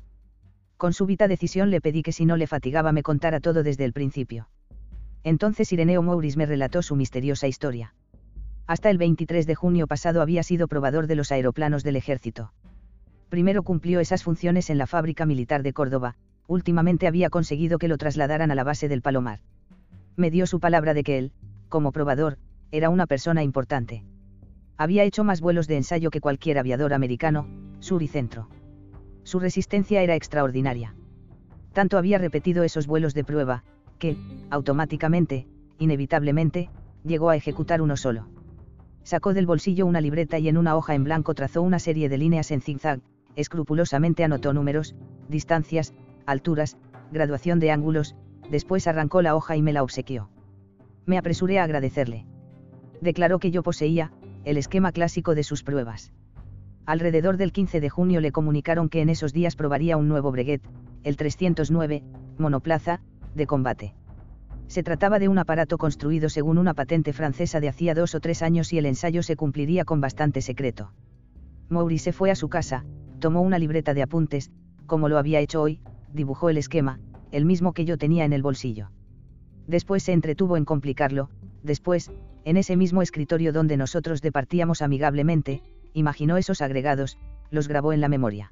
Con 0.77 0.93
súbita 0.93 1.27
decisión 1.27 1.69
le 1.69 1.81
pedí 1.81 2.01
que 2.01 2.11
si 2.11 2.25
no 2.25 2.35
le 2.35 2.47
fatigaba 2.47 2.91
me 2.91 3.03
contara 3.03 3.39
todo 3.39 3.61
desde 3.61 3.85
el 3.85 3.93
principio. 3.93 4.47
Entonces 5.23 5.71
Ireneo 5.71 6.01
Mouris 6.01 6.37
me 6.37 6.45
relató 6.45 6.81
su 6.81 6.95
misteriosa 6.95 7.47
historia. 7.47 7.93
Hasta 8.67 8.89
el 8.89 8.97
23 8.97 9.45
de 9.45 9.55
junio 9.55 9.87
pasado 9.87 10.21
había 10.21 10.43
sido 10.43 10.67
probador 10.67 11.07
de 11.07 11.15
los 11.15 11.31
aeroplanos 11.31 11.83
del 11.83 11.95
ejército. 11.95 12.53
Primero 13.29 13.63
cumplió 13.63 13.99
esas 13.99 14.23
funciones 14.23 14.69
en 14.69 14.77
la 14.77 14.87
fábrica 14.87 15.25
militar 15.25 15.63
de 15.63 15.73
Córdoba, 15.73 16.15
últimamente 16.47 17.07
había 17.07 17.29
conseguido 17.29 17.77
que 17.77 17.87
lo 17.87 17.97
trasladaran 17.97 18.51
a 18.51 18.55
la 18.55 18.63
base 18.63 18.89
del 18.89 19.01
Palomar. 19.01 19.39
Me 20.15 20.31
dio 20.31 20.45
su 20.47 20.59
palabra 20.59 20.93
de 20.93 21.03
que 21.03 21.17
él, 21.17 21.31
como 21.69 21.91
probador, 21.91 22.37
era 22.71 22.89
una 22.89 23.07
persona 23.07 23.43
importante. 23.43 24.03
Había 24.77 25.03
hecho 25.03 25.23
más 25.23 25.41
vuelos 25.41 25.67
de 25.67 25.77
ensayo 25.77 26.09
que 26.09 26.21
cualquier 26.21 26.57
aviador 26.57 26.93
americano, 26.93 27.47
sur 27.79 28.03
y 28.03 28.07
centro. 28.07 28.49
Su 29.23 29.39
resistencia 29.39 30.01
era 30.01 30.15
extraordinaria. 30.15 30.95
Tanto 31.73 31.97
había 31.97 32.17
repetido 32.17 32.63
esos 32.63 32.87
vuelos 32.87 33.13
de 33.13 33.23
prueba, 33.23 33.63
que, 34.01 34.17
automáticamente, 34.49 35.47
inevitablemente, 35.77 36.69
llegó 37.05 37.29
a 37.29 37.35
ejecutar 37.35 37.81
uno 37.81 37.95
solo. 37.95 38.27
Sacó 39.03 39.33
del 39.33 39.45
bolsillo 39.45 39.85
una 39.85 40.01
libreta 40.01 40.39
y 40.39 40.49
en 40.49 40.57
una 40.57 40.75
hoja 40.75 40.95
en 40.95 41.03
blanco 41.03 41.33
trazó 41.35 41.61
una 41.61 41.79
serie 41.79 42.09
de 42.09 42.17
líneas 42.17 42.49
en 42.51 42.61
zigzag, 42.61 42.99
escrupulosamente 43.35 44.23
anotó 44.23 44.53
números, 44.53 44.95
distancias, 45.29 45.93
alturas, 46.25 46.77
graduación 47.11 47.59
de 47.59 47.71
ángulos, 47.71 48.15
después 48.49 48.87
arrancó 48.87 49.21
la 49.21 49.35
hoja 49.35 49.55
y 49.55 49.61
me 49.61 49.71
la 49.71 49.83
obsequió. 49.83 50.29
Me 51.05 51.19
apresuré 51.19 51.59
a 51.59 51.63
agradecerle. 51.63 52.25
Declaró 53.01 53.37
que 53.37 53.51
yo 53.51 53.61
poseía, 53.61 54.11
el 54.45 54.57
esquema 54.57 54.91
clásico 54.91 55.35
de 55.35 55.43
sus 55.43 55.63
pruebas. 55.63 56.11
Alrededor 56.87 57.37
del 57.37 57.51
15 57.51 57.79
de 57.79 57.89
junio 57.89 58.19
le 58.19 58.31
comunicaron 58.31 58.89
que 58.89 59.01
en 59.01 59.09
esos 59.09 59.31
días 59.31 59.55
probaría 59.55 59.97
un 59.97 60.07
nuevo 60.07 60.31
breguet, 60.31 60.63
el 61.03 61.17
309, 61.17 62.03
monoplaza, 62.39 63.01
de 63.35 63.47
combate. 63.47 63.93
Se 64.67 64.83
trataba 64.83 65.19
de 65.19 65.27
un 65.27 65.37
aparato 65.37 65.77
construido 65.77 66.29
según 66.29 66.57
una 66.57 66.73
patente 66.73 67.11
francesa 67.11 67.59
de 67.59 67.69
hacía 67.69 67.93
dos 67.93 68.15
o 68.15 68.19
tres 68.19 68.41
años 68.41 68.71
y 68.71 68.77
el 68.77 68.85
ensayo 68.85 69.21
se 69.21 69.35
cumpliría 69.35 69.83
con 69.83 69.99
bastante 69.99 70.41
secreto. 70.41 70.93
Maurice 71.67 72.13
fue 72.13 72.31
a 72.31 72.35
su 72.35 72.49
casa, 72.49 72.85
tomó 73.19 73.41
una 73.41 73.59
libreta 73.59 73.93
de 73.93 74.01
apuntes, 74.01 74.51
como 74.85 75.09
lo 75.09 75.17
había 75.17 75.39
hecho 75.39 75.61
hoy, 75.61 75.81
dibujó 76.13 76.49
el 76.49 76.57
esquema, 76.57 76.99
el 77.31 77.45
mismo 77.45 77.73
que 77.73 77.85
yo 77.85 77.97
tenía 77.97 78.25
en 78.25 78.33
el 78.33 78.41
bolsillo. 78.41 78.91
Después 79.67 80.03
se 80.03 80.13
entretuvo 80.13 80.57
en 80.57 80.65
complicarlo, 80.65 81.29
después, 81.63 82.11
en 82.43 82.57
ese 82.57 82.75
mismo 82.75 83.01
escritorio 83.01 83.53
donde 83.53 83.77
nosotros 83.77 84.21
departíamos 84.21 84.81
amigablemente, 84.81 85.61
imaginó 85.93 86.37
esos 86.37 86.61
agregados, 86.61 87.17
los 87.51 87.67
grabó 87.67 87.93
en 87.93 88.01
la 88.01 88.09
memoria. 88.09 88.51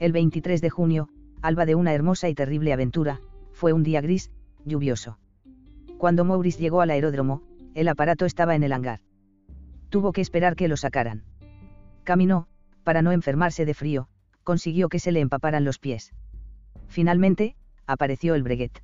El 0.00 0.12
23 0.12 0.60
de 0.60 0.70
junio, 0.70 1.08
alba 1.40 1.66
de 1.66 1.74
una 1.74 1.92
hermosa 1.92 2.28
y 2.28 2.34
terrible 2.34 2.72
aventura, 2.72 3.20
fue 3.64 3.72
un 3.72 3.82
día 3.82 4.02
gris, 4.02 4.30
lluvioso. 4.66 5.16
Cuando 5.96 6.26
Maurice 6.26 6.60
llegó 6.60 6.82
al 6.82 6.90
aeródromo, 6.90 7.40
el 7.74 7.88
aparato 7.88 8.26
estaba 8.26 8.54
en 8.54 8.62
el 8.62 8.74
hangar. 8.74 9.00
Tuvo 9.88 10.12
que 10.12 10.20
esperar 10.20 10.54
que 10.54 10.68
lo 10.68 10.76
sacaran. 10.76 11.22
Caminó, 12.02 12.46
para 12.82 13.00
no 13.00 13.10
enfermarse 13.10 13.64
de 13.64 13.72
frío, 13.72 14.06
consiguió 14.42 14.90
que 14.90 14.98
se 14.98 15.12
le 15.12 15.20
empaparan 15.20 15.64
los 15.64 15.78
pies. 15.78 16.12
Finalmente, 16.88 17.56
apareció 17.86 18.34
el 18.34 18.42
breguet. 18.42 18.82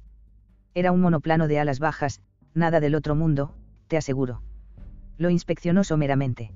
Era 0.73 0.93
un 0.93 1.03
monoplano 1.03 1.47
de 1.47 1.59
alas 1.59 1.79
bajas, 1.79 2.23
nada 2.55 2.81
del 2.81 2.95
otro 2.95 3.15
mundo, 3.15 3.55
te 3.87 3.99
aseguro. 3.99 4.41
Lo 5.19 5.29
inspeccionó 5.29 5.85
someramente. 5.85 6.53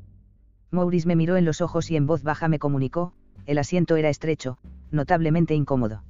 Maurice 0.70 1.06
me 1.06 1.14
miró 1.14 1.36
en 1.36 1.44
los 1.44 1.60
ojos 1.60 1.90
y 1.90 1.96
en 1.96 2.06
voz 2.06 2.22
baja 2.22 2.48
me 2.48 2.58
comunicó, 2.58 3.12
el 3.44 3.58
asiento 3.58 3.96
era 3.96 4.08
estrecho, 4.08 4.56
notablemente 4.90 5.54
incómodo. 5.54 6.04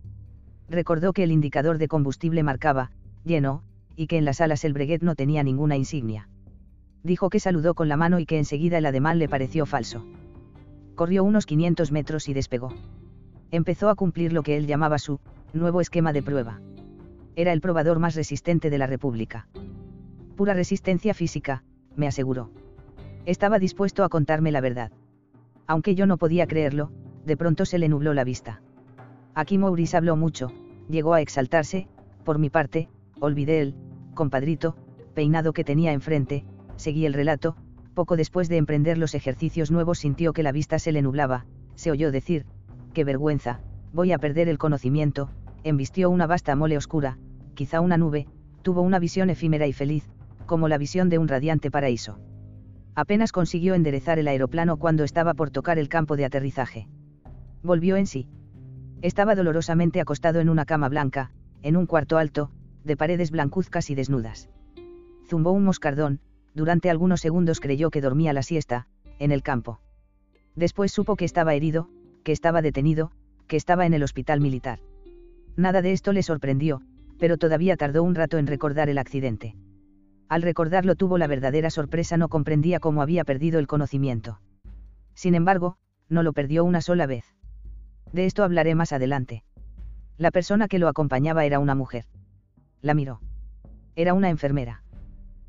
Recordó 0.68 1.12
que 1.12 1.24
el 1.24 1.32
indicador 1.32 1.78
de 1.78 1.88
combustible 1.88 2.42
marcaba, 2.42 2.90
lleno, 3.24 3.62
y 3.96 4.06
que 4.06 4.18
en 4.18 4.24
las 4.24 4.40
alas 4.40 4.64
el 4.64 4.72
breguet 4.72 5.02
no 5.02 5.14
tenía 5.14 5.42
ninguna 5.42 5.76
insignia. 5.76 6.28
Dijo 7.02 7.28
que 7.28 7.40
saludó 7.40 7.74
con 7.74 7.88
la 7.88 7.96
mano 7.96 8.18
y 8.18 8.26
que 8.26 8.38
enseguida 8.38 8.78
el 8.78 8.86
ademán 8.86 9.18
le 9.18 9.28
pareció 9.28 9.66
falso. 9.66 10.04
Corrió 10.94 11.22
unos 11.22 11.46
500 11.46 11.92
metros 11.92 12.28
y 12.28 12.34
despegó. 12.34 12.72
Empezó 13.50 13.88
a 13.88 13.94
cumplir 13.94 14.32
lo 14.32 14.42
que 14.42 14.56
él 14.56 14.66
llamaba 14.66 14.98
su 14.98 15.20
nuevo 15.52 15.80
esquema 15.80 16.12
de 16.12 16.22
prueba. 16.22 16.60
Era 17.36 17.52
el 17.52 17.60
probador 17.60 17.98
más 17.98 18.14
resistente 18.14 18.70
de 18.70 18.78
la 18.78 18.86
República. 18.86 19.48
Pura 20.36 20.54
resistencia 20.54 21.14
física, 21.14 21.62
me 21.94 22.06
aseguró. 22.06 22.50
Estaba 23.26 23.58
dispuesto 23.58 24.02
a 24.02 24.08
contarme 24.08 24.50
la 24.50 24.60
verdad. 24.60 24.92
Aunque 25.66 25.94
yo 25.94 26.06
no 26.06 26.16
podía 26.16 26.46
creerlo, 26.46 26.90
de 27.24 27.36
pronto 27.36 27.64
se 27.64 27.78
le 27.78 27.88
nubló 27.88 28.14
la 28.14 28.24
vista. 28.24 28.60
Aquí 29.34 29.58
Maurice 29.58 29.96
habló 29.96 30.16
mucho, 30.16 30.52
llegó 30.88 31.14
a 31.14 31.20
exaltarse, 31.20 31.88
por 32.24 32.38
mi 32.38 32.50
parte, 32.50 32.88
olvidé 33.20 33.60
el, 33.60 33.74
compadrito, 34.14 34.76
peinado 35.14 35.52
que 35.52 35.64
tenía 35.64 35.92
enfrente, 35.92 36.44
seguí 36.76 37.04
el 37.04 37.14
relato, 37.14 37.56
poco 37.94 38.16
después 38.16 38.48
de 38.48 38.56
emprender 38.56 38.98
los 38.98 39.14
ejercicios 39.14 39.70
nuevos 39.70 39.98
sintió 39.98 40.32
que 40.32 40.42
la 40.42 40.52
vista 40.52 40.78
se 40.78 40.92
le 40.92 41.02
nublaba, 41.02 41.46
se 41.74 41.90
oyó 41.90 42.12
decir, 42.12 42.46
qué 42.92 43.04
vergüenza, 43.04 43.60
voy 43.92 44.12
a 44.12 44.18
perder 44.18 44.48
el 44.48 44.58
conocimiento, 44.58 45.30
embistió 45.64 46.10
una 46.10 46.26
vasta 46.26 46.54
mole 46.54 46.76
oscura, 46.76 47.18
quizá 47.54 47.80
una 47.80 47.96
nube, 47.96 48.26
tuvo 48.62 48.82
una 48.82 48.98
visión 48.98 49.30
efímera 49.30 49.66
y 49.66 49.72
feliz, 49.72 50.08
como 50.46 50.68
la 50.68 50.78
visión 50.78 51.08
de 51.08 51.18
un 51.18 51.28
radiante 51.28 51.70
paraíso. 51.70 52.18
Apenas 52.94 53.32
consiguió 53.32 53.74
enderezar 53.74 54.18
el 54.18 54.28
aeroplano 54.28 54.76
cuando 54.76 55.02
estaba 55.02 55.34
por 55.34 55.50
tocar 55.50 55.78
el 55.78 55.88
campo 55.88 56.16
de 56.16 56.24
aterrizaje. 56.24 56.86
Volvió 57.62 57.96
en 57.96 58.06
sí. 58.06 58.28
Estaba 59.04 59.34
dolorosamente 59.34 60.00
acostado 60.00 60.40
en 60.40 60.48
una 60.48 60.64
cama 60.64 60.88
blanca, 60.88 61.30
en 61.62 61.76
un 61.76 61.84
cuarto 61.84 62.16
alto, 62.16 62.50
de 62.84 62.96
paredes 62.96 63.30
blancuzcas 63.30 63.90
y 63.90 63.94
desnudas. 63.94 64.48
Zumbó 65.28 65.50
un 65.50 65.62
moscardón, 65.62 66.20
durante 66.54 66.88
algunos 66.88 67.20
segundos 67.20 67.60
creyó 67.60 67.90
que 67.90 68.00
dormía 68.00 68.32
la 68.32 68.42
siesta, 68.42 68.86
en 69.18 69.30
el 69.30 69.42
campo. 69.42 69.78
Después 70.56 70.90
supo 70.90 71.16
que 71.16 71.26
estaba 71.26 71.52
herido, 71.52 71.90
que 72.22 72.32
estaba 72.32 72.62
detenido, 72.62 73.10
que 73.46 73.56
estaba 73.56 73.84
en 73.84 73.92
el 73.92 74.02
hospital 74.02 74.40
militar. 74.40 74.78
Nada 75.54 75.82
de 75.82 75.92
esto 75.92 76.14
le 76.14 76.22
sorprendió, 76.22 76.80
pero 77.18 77.36
todavía 77.36 77.76
tardó 77.76 78.02
un 78.04 78.14
rato 78.14 78.38
en 78.38 78.46
recordar 78.46 78.88
el 78.88 78.96
accidente. 78.96 79.54
Al 80.30 80.40
recordarlo 80.40 80.94
tuvo 80.94 81.18
la 81.18 81.26
verdadera 81.26 81.68
sorpresa, 81.68 82.16
no 82.16 82.30
comprendía 82.30 82.80
cómo 82.80 83.02
había 83.02 83.24
perdido 83.24 83.58
el 83.58 83.66
conocimiento. 83.66 84.40
Sin 85.12 85.34
embargo, 85.34 85.76
no 86.08 86.22
lo 86.22 86.32
perdió 86.32 86.64
una 86.64 86.80
sola 86.80 87.04
vez. 87.04 87.34
De 88.14 88.26
esto 88.26 88.44
hablaré 88.44 88.76
más 88.76 88.92
adelante. 88.92 89.42
La 90.18 90.30
persona 90.30 90.68
que 90.68 90.78
lo 90.78 90.86
acompañaba 90.86 91.46
era 91.46 91.58
una 91.58 91.74
mujer. 91.74 92.04
La 92.80 92.94
miró. 92.94 93.20
Era 93.96 94.14
una 94.14 94.30
enfermera. 94.30 94.84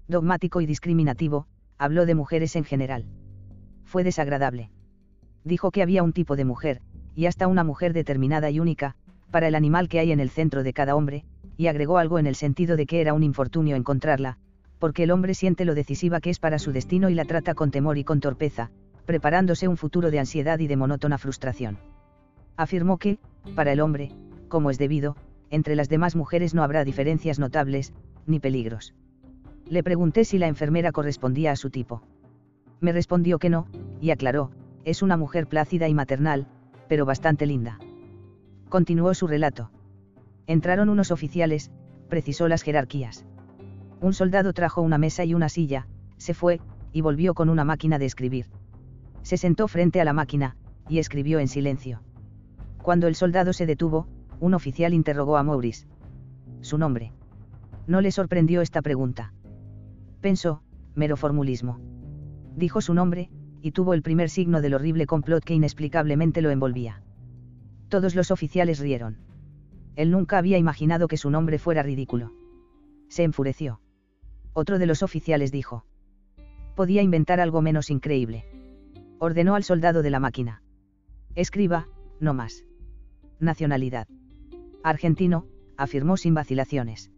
Dogmático 0.07 0.61
y 0.61 0.65
discriminativo, 0.65 1.45
habló 1.77 2.07
de 2.07 2.15
mujeres 2.15 2.55
en 2.55 2.63
general. 2.63 3.05
Fue 3.83 4.03
desagradable. 4.03 4.71
Dijo 5.43 5.69
que 5.69 5.83
había 5.83 6.01
un 6.01 6.11
tipo 6.11 6.35
de 6.35 6.43
mujer, 6.43 6.81
y 7.13 7.27
hasta 7.27 7.45
una 7.45 7.63
mujer 7.63 7.93
determinada 7.93 8.49
y 8.49 8.59
única, 8.59 8.95
para 9.29 9.47
el 9.47 9.53
animal 9.53 9.87
que 9.87 9.99
hay 9.99 10.11
en 10.11 10.19
el 10.19 10.31
centro 10.31 10.63
de 10.63 10.73
cada 10.73 10.95
hombre, 10.95 11.23
y 11.57 11.67
agregó 11.67 11.99
algo 11.99 12.17
en 12.17 12.25
el 12.25 12.33
sentido 12.33 12.77
de 12.77 12.87
que 12.87 12.99
era 12.99 13.13
un 13.13 13.21
infortunio 13.21 13.75
encontrarla, 13.75 14.39
porque 14.79 15.03
el 15.03 15.11
hombre 15.11 15.35
siente 15.35 15.65
lo 15.65 15.75
decisiva 15.75 16.19
que 16.19 16.31
es 16.31 16.39
para 16.39 16.57
su 16.57 16.71
destino 16.71 17.11
y 17.11 17.13
la 17.13 17.25
trata 17.25 17.53
con 17.53 17.69
temor 17.69 17.99
y 17.99 18.03
con 18.03 18.21
torpeza, 18.21 18.71
preparándose 19.05 19.67
un 19.67 19.77
futuro 19.77 20.09
de 20.09 20.17
ansiedad 20.17 20.57
y 20.57 20.65
de 20.65 20.77
monótona 20.77 21.19
frustración. 21.19 21.77
Afirmó 22.57 22.97
que, 22.97 23.19
para 23.55 23.71
el 23.71 23.81
hombre, 23.81 24.11
como 24.47 24.69
es 24.69 24.77
debido, 24.77 25.15
entre 25.49 25.75
las 25.75 25.89
demás 25.89 26.15
mujeres 26.15 26.53
no 26.53 26.63
habrá 26.63 26.83
diferencias 26.83 27.39
notables, 27.39 27.93
ni 28.25 28.39
peligros. 28.39 28.95
Le 29.67 29.83
pregunté 29.83 30.25
si 30.25 30.37
la 30.37 30.47
enfermera 30.47 30.91
correspondía 30.91 31.51
a 31.51 31.55
su 31.55 31.69
tipo. 31.69 32.01
Me 32.79 32.91
respondió 32.91 33.39
que 33.39 33.49
no, 33.49 33.67
y 33.99 34.11
aclaró, 34.11 34.51
es 34.83 35.01
una 35.01 35.17
mujer 35.17 35.47
plácida 35.47 35.87
y 35.87 35.93
maternal, 35.93 36.47
pero 36.87 37.05
bastante 37.05 37.45
linda. 37.45 37.79
Continuó 38.69 39.13
su 39.13 39.27
relato. 39.27 39.71
Entraron 40.47 40.89
unos 40.89 41.11
oficiales, 41.11 41.71
precisó 42.09 42.47
las 42.47 42.61
jerarquías. 42.61 43.25
Un 44.01 44.13
soldado 44.13 44.53
trajo 44.53 44.81
una 44.81 44.97
mesa 44.97 45.25
y 45.25 45.33
una 45.33 45.49
silla, 45.49 45.87
se 46.17 46.33
fue, 46.33 46.61
y 46.91 47.01
volvió 47.01 47.33
con 47.33 47.49
una 47.49 47.63
máquina 47.63 47.97
de 47.97 48.05
escribir. 48.05 48.47
Se 49.23 49.37
sentó 49.37 49.67
frente 49.67 49.99
a 50.01 50.05
la 50.05 50.13
máquina, 50.13 50.55
y 50.87 50.99
escribió 50.99 51.39
en 51.39 51.47
silencio. 51.47 52.01
Cuando 52.85 53.07
el 53.07 53.15
soldado 53.15 53.51
se 53.51 53.65
detuvo, 53.65 54.05
un 54.39 54.53
oficial 54.53 54.93
interrogó 54.93 55.37
a 55.37 55.43
Maurice. 55.43 55.87
Su 56.61 56.77
nombre. 56.77 57.13
No 57.87 57.99
le 57.99 58.11
sorprendió 58.11 58.61
esta 58.61 58.83
pregunta. 58.83 59.33
Pensó, 60.21 60.61
mero 60.93 61.17
formulismo. 61.17 61.79
Dijo 62.55 62.81
su 62.81 62.93
nombre, 62.93 63.31
y 63.63 63.71
tuvo 63.71 63.95
el 63.95 64.03
primer 64.03 64.29
signo 64.29 64.61
del 64.61 64.75
horrible 64.75 65.07
complot 65.07 65.43
que 65.43 65.55
inexplicablemente 65.55 66.43
lo 66.43 66.51
envolvía. 66.51 67.01
Todos 67.89 68.13
los 68.13 68.29
oficiales 68.29 68.77
rieron. 68.77 69.17
Él 69.95 70.11
nunca 70.11 70.37
había 70.37 70.59
imaginado 70.59 71.07
que 71.07 71.17
su 71.17 71.31
nombre 71.31 71.57
fuera 71.57 71.81
ridículo. 71.81 72.33
Se 73.07 73.23
enfureció. 73.23 73.81
Otro 74.53 74.77
de 74.77 74.85
los 74.85 75.01
oficiales 75.01 75.51
dijo. 75.51 75.87
Podía 76.75 77.01
inventar 77.01 77.39
algo 77.39 77.63
menos 77.63 77.89
increíble. 77.89 78.45
Ordenó 79.17 79.55
al 79.55 79.63
soldado 79.63 80.03
de 80.03 80.11
la 80.11 80.19
máquina. 80.19 80.61
Escriba, 81.33 81.87
no 82.19 82.35
más. 82.35 82.63
Nacionalidad. 83.39 84.07
Argentino, 84.83 85.45
afirmó 85.77 86.17
sin 86.17 86.33
vacilaciones. 86.33 87.11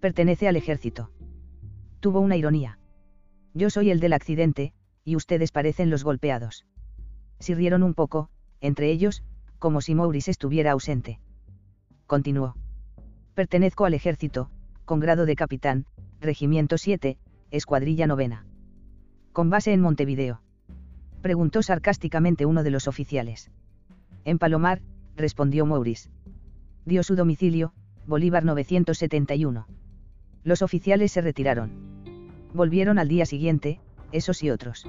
Pertenece 0.00 0.48
al 0.48 0.56
ejército. 0.56 1.10
Tuvo 2.00 2.20
una 2.20 2.36
ironía. 2.36 2.78
Yo 3.54 3.70
soy 3.70 3.90
el 3.90 4.00
del 4.00 4.12
accidente, 4.12 4.72
y 5.04 5.16
ustedes 5.16 5.52
parecen 5.52 5.90
los 5.90 6.04
golpeados. 6.04 6.66
Si 7.38 7.54
rieron 7.54 7.82
un 7.82 7.94
poco, 7.94 8.28
entre 8.60 8.90
ellos, 8.90 9.22
como 9.58 9.80
si 9.80 9.94
Maurice 9.94 10.30
estuviera 10.30 10.72
ausente. 10.72 11.20
Continuó. 12.06 12.54
Pertenezco 13.34 13.84
al 13.84 13.94
ejército, 13.94 14.50
con 14.84 15.00
grado 15.00 15.26
de 15.26 15.36
capitán, 15.36 15.86
Regimiento 16.20 16.78
7, 16.78 17.18
Escuadrilla 17.50 18.06
Novena. 18.06 18.46
Con 19.32 19.50
base 19.50 19.72
en 19.72 19.80
Montevideo. 19.80 20.40
Preguntó 21.20 21.62
sarcásticamente 21.62 22.46
uno 22.46 22.62
de 22.62 22.70
los 22.70 22.88
oficiales. 22.88 23.50
En 24.24 24.38
Palomar, 24.38 24.80
respondió 25.16 25.66
Maurice. 25.66 26.10
Dio 26.84 27.02
su 27.02 27.16
domicilio, 27.16 27.72
Bolívar 28.06 28.44
971. 28.44 29.66
Los 30.44 30.62
oficiales 30.62 31.12
se 31.12 31.20
retiraron. 31.20 31.72
Volvieron 32.54 32.98
al 32.98 33.08
día 33.08 33.26
siguiente, 33.26 33.80
esos 34.12 34.42
y 34.42 34.50
otros. 34.50 34.86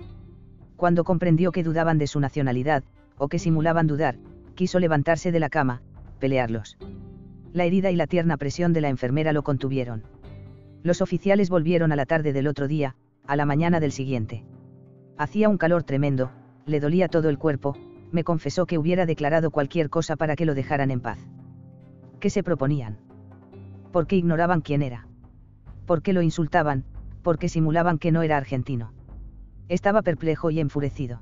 Cuando 0.75 1.03
comprendió 1.03 1.51
que 1.51 1.63
dudaban 1.63 1.97
de 1.97 2.07
su 2.07 2.19
nacionalidad, 2.19 2.83
o 3.17 3.27
que 3.27 3.39
simulaban 3.39 3.87
dudar, 3.87 4.17
quiso 4.53 4.79
levantarse 4.79 5.31
de 5.31 5.39
la 5.39 5.49
cama, 5.49 5.81
pelearlos. 6.19 6.77
La 7.53 7.65
herida 7.65 7.89
y 7.89 7.95
la 7.95 8.05
tierna 8.05 8.37
presión 8.37 8.73
de 8.73 8.81
la 8.81 8.89
enfermera 8.89 9.33
lo 9.33 9.43
contuvieron. 9.43 10.03
Los 10.83 11.01
oficiales 11.01 11.49
volvieron 11.49 11.91
a 11.91 11.95
la 11.95 12.05
tarde 12.05 12.33
del 12.33 12.47
otro 12.47 12.67
día, 12.67 12.95
a 13.25 13.35
la 13.35 13.45
mañana 13.45 13.79
del 13.79 13.91
siguiente. 13.91 14.43
Hacía 15.17 15.49
un 15.49 15.57
calor 15.57 15.83
tremendo, 15.83 16.31
le 16.67 16.79
dolía 16.79 17.07
todo 17.07 17.29
el 17.29 17.39
cuerpo, 17.39 17.75
me 18.11 18.23
confesó 18.23 18.65
que 18.65 18.77
hubiera 18.77 19.05
declarado 19.05 19.51
cualquier 19.51 19.89
cosa 19.89 20.15
para 20.15 20.35
que 20.35 20.45
lo 20.45 20.55
dejaran 20.55 20.91
en 20.91 21.01
paz. 21.01 21.19
¿Qué 22.19 22.29
se 22.29 22.43
proponían? 22.43 22.97
¿Por 23.91 24.07
qué 24.07 24.15
ignoraban 24.15 24.61
quién 24.61 24.81
era? 24.81 25.07
¿Por 25.85 26.01
qué 26.01 26.13
lo 26.13 26.21
insultaban? 26.21 26.85
¿Por 27.21 27.37
qué 27.37 27.49
simulaban 27.49 27.97
que 27.97 28.11
no 28.11 28.21
era 28.21 28.37
argentino? 28.37 28.93
Estaba 29.69 30.01
perplejo 30.01 30.49
y 30.49 30.59
enfurecido. 30.59 31.21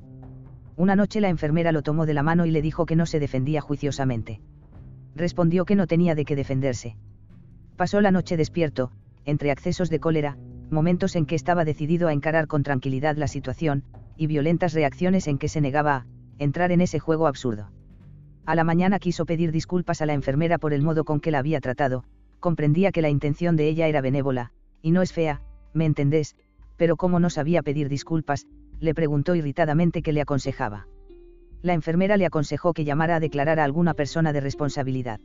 Una 0.75 0.95
noche 0.95 1.21
la 1.21 1.29
enfermera 1.29 1.71
lo 1.71 1.81
tomó 1.81 2.05
de 2.05 2.13
la 2.13 2.23
mano 2.23 2.45
y 2.45 2.51
le 2.51 2.61
dijo 2.61 2.85
que 2.85 2.95
no 2.95 3.05
se 3.05 3.19
defendía 3.19 3.61
juiciosamente. 3.61 4.41
Respondió 5.15 5.65
que 5.65 5.75
no 5.75 5.87
tenía 5.87 6.15
de 6.15 6.25
qué 6.25 6.35
defenderse. 6.35 6.97
Pasó 7.77 8.01
la 8.01 8.11
noche 8.11 8.37
despierto, 8.37 8.91
entre 9.25 9.51
accesos 9.51 9.89
de 9.89 9.99
cólera, 9.99 10.37
momentos 10.69 11.15
en 11.15 11.25
que 11.25 11.35
estaba 11.35 11.65
decidido 11.65 12.07
a 12.07 12.13
encarar 12.13 12.47
con 12.47 12.63
tranquilidad 12.63 13.15
la 13.15 13.27
situación, 13.27 13.83
y 14.17 14.27
violentas 14.27 14.73
reacciones 14.73 15.27
en 15.27 15.37
que 15.37 15.49
se 15.49 15.61
negaba 15.61 15.95
a 15.95 16.05
entrar 16.39 16.71
en 16.71 16.81
ese 16.81 16.99
juego 16.99 17.27
absurdo. 17.27 17.71
A 18.45 18.55
la 18.55 18.63
mañana 18.63 18.99
quiso 18.99 19.25
pedir 19.25 19.51
disculpas 19.51 20.01
a 20.01 20.05
la 20.05 20.13
enfermera 20.13 20.57
por 20.57 20.73
el 20.73 20.81
modo 20.81 21.03
con 21.03 21.19
que 21.19 21.31
la 21.31 21.39
había 21.39 21.61
tratado, 21.61 22.03
comprendía 22.39 22.91
que 22.91 23.01
la 23.01 23.09
intención 23.09 23.55
de 23.55 23.67
ella 23.67 23.87
era 23.87 24.01
benévola, 24.01 24.51
y 24.81 24.91
no 24.91 25.01
es 25.01 25.13
fea, 25.13 25.41
me 25.73 25.85
entendés, 25.85 26.35
pero 26.77 26.95
como 26.95 27.19
no 27.19 27.29
sabía 27.29 27.63
pedir 27.63 27.89
disculpas, 27.89 28.45
le 28.79 28.93
preguntó 28.93 29.35
irritadamente 29.35 30.01
qué 30.01 30.13
le 30.13 30.21
aconsejaba. 30.21 30.87
La 31.61 31.73
enfermera 31.73 32.17
le 32.17 32.25
aconsejó 32.25 32.73
que 32.73 32.85
llamara 32.85 33.15
a 33.15 33.19
declarar 33.19 33.59
a 33.59 33.63
alguna 33.63 33.93
persona 33.93 34.33
de 34.33 34.41
responsabilidad. 34.41 35.19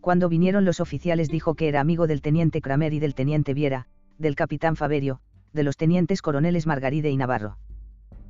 Cuando 0.00 0.28
vinieron 0.28 0.64
los 0.64 0.78
oficiales 0.78 1.28
dijo 1.28 1.54
que 1.56 1.66
era 1.66 1.80
amigo 1.80 2.06
del 2.06 2.22
teniente 2.22 2.60
Kramer 2.60 2.92
y 2.92 3.00
del 3.00 3.16
teniente 3.16 3.54
Viera, 3.54 3.88
del 4.18 4.36
capitán 4.36 4.76
Faberio, 4.76 5.20
de 5.52 5.64
los 5.64 5.76
tenientes 5.76 6.22
coroneles 6.22 6.66
Margaride 6.66 7.10
y 7.10 7.16
Navarro. 7.16 7.58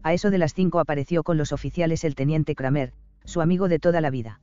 A 0.02 0.12
eso 0.12 0.30
de 0.30 0.38
las 0.38 0.54
cinco 0.54 0.80
apareció 0.80 1.22
con 1.22 1.36
los 1.36 1.52
oficiales 1.52 2.04
el 2.04 2.14
teniente 2.14 2.54
Kramer, 2.54 2.92
su 3.24 3.40
amigo 3.40 3.68
de 3.68 3.78
toda 3.78 4.00
la 4.00 4.10
vida. 4.10 4.40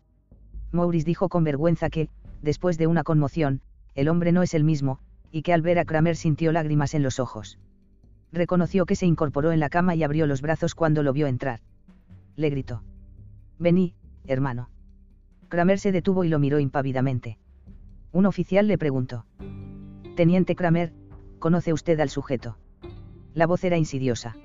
Maurice 0.71 1.05
dijo 1.05 1.29
con 1.29 1.43
vergüenza 1.43 1.89
que, 1.89 2.09
después 2.41 2.77
de 2.77 2.87
una 2.87 3.03
conmoción, 3.03 3.61
el 3.95 4.09
hombre 4.09 4.31
no 4.31 4.43
es 4.43 4.53
el 4.53 4.63
mismo, 4.63 4.99
y 5.31 5.41
que 5.41 5.53
al 5.53 5.61
ver 5.61 5.79
a 5.79 5.85
Kramer 5.85 6.15
sintió 6.15 6.51
lágrimas 6.51 6.93
en 6.93 7.03
los 7.03 7.19
ojos 7.19 7.57
reconoció 8.33 8.85
que 8.85 8.95
se 8.95 9.05
incorporó 9.05 9.51
en 9.51 9.59
la 9.59 9.69
cama 9.69 9.95
y 9.95 10.03
abrió 10.03 10.25
los 10.25 10.41
brazos 10.41 10.75
cuando 10.75 11.03
lo 11.03 11.13
vio 11.13 11.27
entrar. 11.27 11.61
Le 12.35 12.49
gritó. 12.49 12.83
Vení, 13.59 13.93
hermano. 14.25 14.69
Kramer 15.47 15.79
se 15.79 15.91
detuvo 15.91 16.23
y 16.23 16.29
lo 16.29 16.39
miró 16.39 16.59
impávidamente. 16.59 17.37
Un 18.11 18.25
oficial 18.25 18.67
le 18.67 18.77
preguntó. 18.77 19.25
Teniente 20.15 20.55
Kramer, 20.55 20.93
¿conoce 21.39 21.73
usted 21.73 21.99
al 21.99 22.09
sujeto? 22.09 22.57
La 23.35 23.45
voz 23.45 23.63
era 23.63 23.77
insidiosa. 23.77 24.35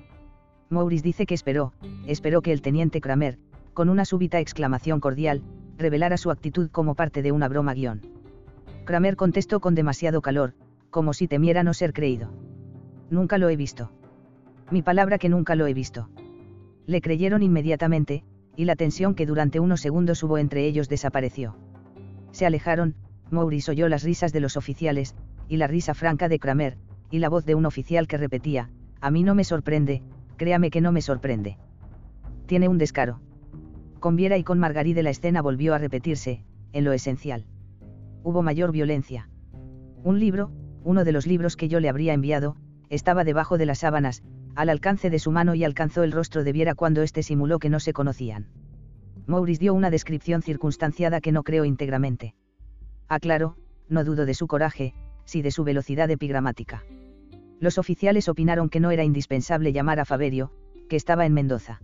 Maurice 0.69 1.03
dice 1.03 1.25
que 1.25 1.33
esperó, 1.33 1.73
esperó 2.05 2.41
que 2.41 2.51
el 2.51 2.61
teniente 2.61 3.01
Kramer, 3.01 3.39
con 3.73 3.89
una 3.89 4.05
súbita 4.05 4.39
exclamación 4.39 4.99
cordial, 4.99 5.41
revelara 5.77 6.17
su 6.17 6.29
actitud 6.29 6.69
como 6.69 6.93
parte 6.93 7.21
de 7.21 7.31
una 7.31 7.47
broma 7.47 7.73
guion. 7.73 8.01
Kramer 8.85 9.15
contestó 9.15 9.59
con 9.59 9.73
demasiado 9.73 10.21
calor, 10.21 10.53
como 10.89 11.13
si 11.13 11.27
temiera 11.27 11.63
no 11.63 11.73
ser 11.73 11.93
creído. 11.93 12.31
Nunca 13.09 13.37
lo 13.37 13.49
he 13.49 13.55
visto. 13.55 13.91
Mi 14.69 14.81
palabra 14.81 15.17
que 15.17 15.29
nunca 15.29 15.55
lo 15.55 15.65
he 15.65 15.73
visto. 15.73 16.09
Le 16.85 17.01
creyeron 17.01 17.41
inmediatamente, 17.41 18.23
y 18.55 18.65
la 18.65 18.75
tensión 18.75 19.15
que 19.15 19.25
durante 19.25 19.59
unos 19.59 19.81
segundos 19.81 20.21
hubo 20.21 20.37
entre 20.37 20.65
ellos 20.65 20.89
desapareció. 20.89 21.55
Se 22.31 22.45
alejaron, 22.45 22.95
Maurice 23.31 23.71
oyó 23.71 23.87
las 23.89 24.03
risas 24.03 24.33
de 24.33 24.39
los 24.39 24.57
oficiales, 24.57 25.15
y 25.47 25.57
la 25.57 25.67
risa 25.67 25.93
franca 25.93 26.29
de 26.29 26.39
Kramer, 26.39 26.77
y 27.09 27.19
la 27.19 27.29
voz 27.29 27.45
de 27.45 27.55
un 27.55 27.65
oficial 27.65 28.07
que 28.07 28.17
repetía, 28.17 28.69
a 29.01 29.11
mí 29.11 29.23
no 29.23 29.33
me 29.33 29.43
sorprende, 29.43 30.03
créame 30.39 30.71
que 30.71 30.81
no 30.81 30.91
me 30.91 31.03
sorprende. 31.03 31.57
Tiene 32.47 32.67
un 32.67 32.79
descaro. 32.79 33.19
Con 33.99 34.15
Viera 34.15 34.37
y 34.37 34.43
con 34.43 34.57
Margaride 34.57 35.03
la 35.03 35.11
escena 35.11 35.43
volvió 35.43 35.75
a 35.75 35.77
repetirse, 35.77 36.43
en 36.73 36.85
lo 36.85 36.93
esencial. 36.93 37.45
Hubo 38.23 38.41
mayor 38.41 38.71
violencia. 38.71 39.29
Un 40.03 40.19
libro, 40.19 40.49
uno 40.83 41.03
de 41.03 41.11
los 41.11 41.27
libros 41.27 41.55
que 41.55 41.67
yo 41.67 41.79
le 41.79 41.89
habría 41.89 42.13
enviado, 42.13 42.55
estaba 42.89 43.23
debajo 43.23 43.59
de 43.59 43.67
las 43.67 43.79
sábanas, 43.79 44.23
al 44.55 44.69
alcance 44.69 45.09
de 45.09 45.19
su 45.19 45.31
mano 45.31 45.53
y 45.53 45.63
alcanzó 45.63 46.01
el 46.03 46.11
rostro 46.11 46.43
de 46.43 46.53
Viera 46.53 46.73
cuando 46.73 47.03
éste 47.03 47.21
simuló 47.21 47.59
que 47.59 47.69
no 47.69 47.79
se 47.79 47.93
conocían. 47.93 48.47
Maurice 49.27 49.59
dio 49.59 49.73
una 49.73 49.91
descripción 49.91 50.41
circunstanciada 50.41 51.21
que 51.21 51.31
no 51.31 51.43
creo 51.43 51.65
íntegramente. 51.65 52.33
Aclaro, 53.09 53.57
no 53.89 54.03
dudo 54.03 54.25
de 54.25 54.33
su 54.33 54.47
coraje, 54.47 54.95
si 55.25 55.41
de 55.41 55.51
su 55.51 55.63
velocidad 55.63 56.09
epigramática. 56.09 56.83
Los 57.59 57.77
oficiales 57.77 58.29
opinaron 58.29 58.69
que 58.69 58.79
no 58.79 58.91
era 58.91 59.03
indispensable 59.03 59.73
llamar 59.73 59.99
a 59.99 60.05
Faberio, 60.05 60.51
que 60.87 60.95
estaba 60.95 61.25
en 61.25 61.33
Mendoza. 61.33 61.81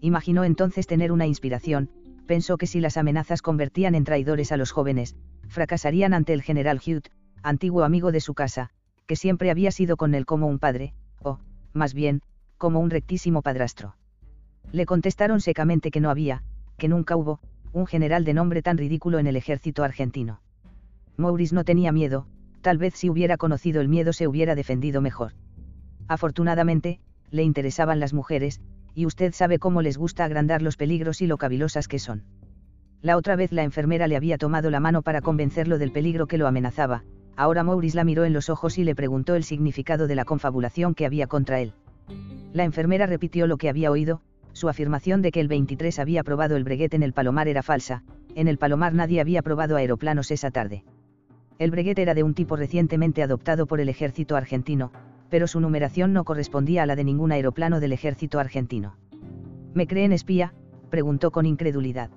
Imaginó 0.00 0.44
entonces 0.44 0.86
tener 0.86 1.12
una 1.12 1.26
inspiración, 1.26 1.90
pensó 2.26 2.56
que 2.56 2.66
si 2.66 2.80
las 2.80 2.96
amenazas 2.96 3.42
convertían 3.42 3.94
en 3.94 4.04
traidores 4.04 4.50
a 4.50 4.56
los 4.56 4.70
jóvenes, 4.70 5.14
fracasarían 5.48 6.14
ante 6.14 6.32
el 6.32 6.42
general 6.42 6.80
Hugh, 6.84 7.04
antiguo 7.42 7.84
amigo 7.84 8.12
de 8.12 8.20
su 8.20 8.34
casa, 8.34 8.70
que 9.06 9.16
siempre 9.16 9.50
había 9.50 9.70
sido 9.70 9.96
con 9.96 10.14
él 10.14 10.24
como 10.24 10.46
un 10.46 10.58
padre, 10.58 10.94
o, 11.22 11.38
más 11.74 11.92
bien, 11.92 12.22
como 12.56 12.80
un 12.80 12.90
rectísimo 12.90 13.42
padrastro. 13.42 13.96
Le 14.72 14.86
contestaron 14.86 15.40
secamente 15.40 15.90
que 15.90 16.00
no 16.00 16.10
había, 16.10 16.42
que 16.78 16.88
nunca 16.88 17.16
hubo, 17.16 17.40
un 17.72 17.86
general 17.86 18.24
de 18.24 18.34
nombre 18.34 18.62
tan 18.62 18.78
ridículo 18.78 19.18
en 19.18 19.26
el 19.26 19.36
ejército 19.36 19.84
argentino. 19.84 20.40
Maurice 21.16 21.54
no 21.54 21.64
tenía 21.64 21.92
miedo, 21.92 22.26
tal 22.64 22.78
vez 22.78 22.94
si 22.94 23.10
hubiera 23.10 23.36
conocido 23.36 23.82
el 23.82 23.90
miedo 23.90 24.14
se 24.14 24.26
hubiera 24.26 24.54
defendido 24.54 25.02
mejor. 25.02 25.32
Afortunadamente, 26.08 26.98
le 27.30 27.42
interesaban 27.42 28.00
las 28.00 28.14
mujeres, 28.14 28.62
y 28.94 29.04
usted 29.04 29.34
sabe 29.34 29.58
cómo 29.58 29.82
les 29.82 29.98
gusta 29.98 30.24
agrandar 30.24 30.62
los 30.62 30.78
peligros 30.78 31.20
y 31.20 31.26
lo 31.26 31.36
cavilosas 31.36 31.88
que 31.88 31.98
son. 31.98 32.22
La 33.02 33.18
otra 33.18 33.36
vez 33.36 33.52
la 33.52 33.64
enfermera 33.64 34.08
le 34.08 34.16
había 34.16 34.38
tomado 34.38 34.70
la 34.70 34.80
mano 34.80 35.02
para 35.02 35.20
convencerlo 35.20 35.76
del 35.76 35.92
peligro 35.92 36.26
que 36.26 36.38
lo 36.38 36.46
amenazaba, 36.46 37.04
ahora 37.36 37.64
Maurice 37.64 37.98
la 37.98 38.04
miró 38.04 38.24
en 38.24 38.32
los 38.32 38.48
ojos 38.48 38.78
y 38.78 38.84
le 38.84 38.94
preguntó 38.94 39.34
el 39.34 39.44
significado 39.44 40.06
de 40.06 40.14
la 40.14 40.24
confabulación 40.24 40.94
que 40.94 41.04
había 41.04 41.26
contra 41.26 41.60
él. 41.60 41.74
La 42.54 42.64
enfermera 42.64 43.04
repitió 43.04 43.46
lo 43.46 43.58
que 43.58 43.68
había 43.68 43.90
oído, 43.90 44.22
su 44.54 44.70
afirmación 44.70 45.20
de 45.20 45.32
que 45.32 45.40
el 45.40 45.48
23 45.48 45.98
había 45.98 46.24
probado 46.24 46.56
el 46.56 46.64
breguet 46.64 46.94
en 46.94 47.02
el 47.02 47.12
Palomar 47.12 47.46
era 47.46 47.62
falsa, 47.62 48.04
en 48.34 48.48
el 48.48 48.56
Palomar 48.56 48.94
nadie 48.94 49.20
había 49.20 49.42
probado 49.42 49.76
aeroplanos 49.76 50.30
esa 50.30 50.50
tarde. 50.50 50.82
El 51.58 51.70
breguet 51.70 51.98
era 51.98 52.14
de 52.14 52.22
un 52.22 52.34
tipo 52.34 52.56
recientemente 52.56 53.22
adoptado 53.22 53.66
por 53.66 53.80
el 53.80 53.88
ejército 53.88 54.34
argentino, 54.34 54.90
pero 55.30 55.46
su 55.46 55.60
numeración 55.60 56.12
no 56.12 56.24
correspondía 56.24 56.82
a 56.82 56.86
la 56.86 56.96
de 56.96 57.04
ningún 57.04 57.30
aeroplano 57.30 57.80
del 57.80 57.92
ejército 57.92 58.40
argentino. 58.40 58.96
¿Me 59.72 59.86
creen 59.86 60.12
espía? 60.12 60.52
preguntó 60.90 61.30
con 61.30 61.46
incredulidad. 61.46 62.10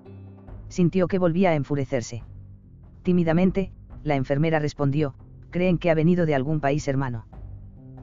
Sintió 0.69 1.07
que 1.07 1.19
volvía 1.19 1.51
a 1.51 1.55
enfurecerse. 1.55 2.23
Tímidamente, 3.03 3.71
la 4.03 4.15
enfermera 4.15 4.59
respondió, 4.59 5.13
creen 5.49 5.77
que 5.77 5.89
ha 5.89 5.95
venido 5.95 6.25
de 6.25 6.35
algún 6.35 6.59
país 6.59 6.87
hermano. 6.87 7.25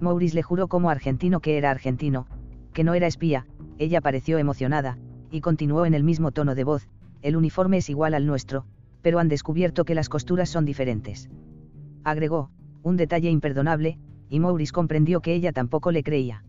Maurice 0.00 0.34
le 0.34 0.42
juró 0.42 0.68
como 0.68 0.90
argentino 0.90 1.40
que 1.40 1.56
era 1.58 1.70
argentino, 1.70 2.26
que 2.72 2.84
no 2.84 2.94
era 2.94 3.06
espía, 3.06 3.46
ella 3.78 4.00
pareció 4.00 4.38
emocionada, 4.38 4.98
y 5.30 5.40
continuó 5.40 5.84
en 5.86 5.94
el 5.94 6.04
mismo 6.04 6.30
tono 6.32 6.54
de 6.54 6.64
voz, 6.64 6.88
el 7.22 7.36
uniforme 7.36 7.78
es 7.78 7.90
igual 7.90 8.14
al 8.14 8.26
nuestro, 8.26 8.66
pero 9.04 9.18
han 9.18 9.28
descubierto 9.28 9.84
que 9.84 9.94
las 9.94 10.08
costuras 10.08 10.48
son 10.48 10.64
diferentes. 10.64 11.28
Agregó, 12.04 12.50
un 12.82 12.96
detalle 12.96 13.28
imperdonable, 13.28 13.98
y 14.30 14.40
Maurice 14.40 14.72
comprendió 14.72 15.20
que 15.20 15.34
ella 15.34 15.52
tampoco 15.52 15.92
le 15.92 16.02
creía. 16.02 16.42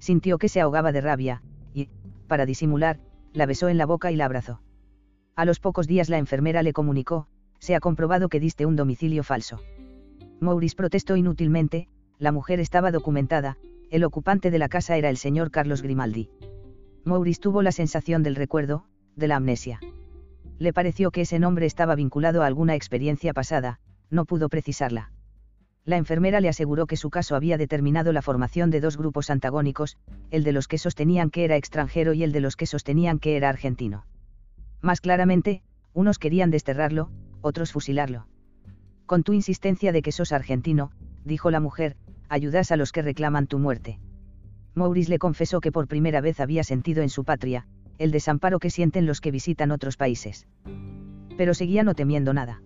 Sintió 0.00 0.36
que 0.36 0.48
se 0.48 0.60
ahogaba 0.60 0.90
de 0.90 1.00
rabia, 1.00 1.42
y, 1.72 1.88
para 2.26 2.44
disimular, 2.44 2.98
la 3.32 3.46
besó 3.46 3.68
en 3.68 3.78
la 3.78 3.86
boca 3.86 4.10
y 4.10 4.16
la 4.16 4.24
abrazó. 4.24 4.60
A 5.36 5.44
los 5.44 5.60
pocos 5.60 5.86
días 5.86 6.08
la 6.08 6.18
enfermera 6.18 6.64
le 6.64 6.72
comunicó, 6.72 7.28
se 7.60 7.76
ha 7.76 7.80
comprobado 7.80 8.28
que 8.28 8.40
diste 8.40 8.66
un 8.66 8.74
domicilio 8.74 9.22
falso. 9.22 9.60
Maurice 10.40 10.74
protestó 10.74 11.14
inútilmente, 11.14 11.86
la 12.18 12.32
mujer 12.32 12.58
estaba 12.58 12.90
documentada, 12.90 13.58
el 13.90 14.02
ocupante 14.02 14.50
de 14.50 14.58
la 14.58 14.68
casa 14.68 14.96
era 14.96 15.08
el 15.08 15.18
señor 15.18 15.52
Carlos 15.52 15.82
Grimaldi. 15.82 16.30
Maurice 17.04 17.40
tuvo 17.40 17.62
la 17.62 17.70
sensación 17.70 18.24
del 18.24 18.34
recuerdo, 18.34 18.86
de 19.14 19.28
la 19.28 19.36
amnesia. 19.36 19.78
Le 20.58 20.72
pareció 20.72 21.10
que 21.10 21.22
ese 21.22 21.38
nombre 21.38 21.66
estaba 21.66 21.94
vinculado 21.94 22.42
a 22.42 22.46
alguna 22.46 22.74
experiencia 22.74 23.34
pasada, 23.34 23.78
no 24.10 24.24
pudo 24.24 24.48
precisarla. 24.48 25.10
La 25.84 25.98
enfermera 25.98 26.40
le 26.40 26.48
aseguró 26.48 26.86
que 26.86 26.96
su 26.96 27.10
caso 27.10 27.36
había 27.36 27.58
determinado 27.58 28.12
la 28.12 28.22
formación 28.22 28.70
de 28.70 28.80
dos 28.80 28.96
grupos 28.96 29.30
antagónicos, 29.30 29.96
el 30.30 30.42
de 30.42 30.52
los 30.52 30.66
que 30.66 30.78
sostenían 30.78 31.30
que 31.30 31.44
era 31.44 31.56
extranjero 31.56 32.12
y 32.12 32.24
el 32.24 32.32
de 32.32 32.40
los 32.40 32.56
que 32.56 32.66
sostenían 32.66 33.18
que 33.18 33.36
era 33.36 33.48
argentino. 33.48 34.04
Más 34.80 35.00
claramente, 35.00 35.62
unos 35.92 36.18
querían 36.18 36.50
desterrarlo, 36.50 37.10
otros 37.40 37.70
fusilarlo. 37.70 38.26
Con 39.06 39.22
tu 39.22 39.32
insistencia 39.32 39.92
de 39.92 40.02
que 40.02 40.10
sos 40.10 40.32
argentino, 40.32 40.90
dijo 41.24 41.50
la 41.50 41.60
mujer, 41.60 41.96
ayudas 42.28 42.72
a 42.72 42.76
los 42.76 42.90
que 42.90 43.02
reclaman 43.02 43.46
tu 43.46 43.58
muerte. 43.58 44.00
Maurice 44.74 45.10
le 45.10 45.18
confesó 45.18 45.60
que 45.60 45.70
por 45.70 45.86
primera 45.86 46.20
vez 46.20 46.40
había 46.40 46.64
sentido 46.64 47.02
en 47.02 47.08
su 47.08 47.24
patria, 47.24 47.66
el 47.98 48.10
desamparo 48.10 48.58
que 48.58 48.70
sienten 48.70 49.06
los 49.06 49.20
que 49.20 49.30
visitan 49.30 49.70
otros 49.70 49.96
países. 49.96 50.46
Pero 51.36 51.54
seguía 51.54 51.82
no 51.82 51.94
temiendo 51.94 52.32
nada. 52.32 52.62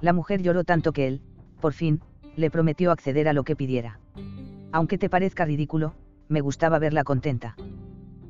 La 0.00 0.12
mujer 0.12 0.42
lloró 0.42 0.64
tanto 0.64 0.92
que 0.92 1.06
él, 1.06 1.22
por 1.60 1.72
fin, 1.72 2.00
le 2.36 2.50
prometió 2.50 2.90
acceder 2.90 3.28
a 3.28 3.32
lo 3.32 3.44
que 3.44 3.56
pidiera. 3.56 4.00
Aunque 4.72 4.98
te 4.98 5.10
parezca 5.10 5.44
ridículo, 5.44 5.94
me 6.28 6.40
gustaba 6.40 6.78
verla 6.78 7.04
contenta. 7.04 7.56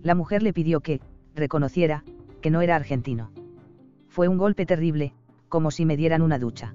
La 0.03 0.15
mujer 0.15 0.43
le 0.43 0.53
pidió 0.53 0.81
que, 0.81 1.01
reconociera, 1.35 2.05
que 2.41 2.51
no 2.51 2.63
era 2.63 2.77
argentino. 2.77 3.31
Fue 4.09 4.27
un 4.27 4.39
golpe 4.39 4.67
terrible, 4.67 5.13
como 5.49 5.71
si 5.71 5.85
me 5.85 5.97
dieran 5.97 6.23
una 6.23 6.39
ducha. 6.39 6.75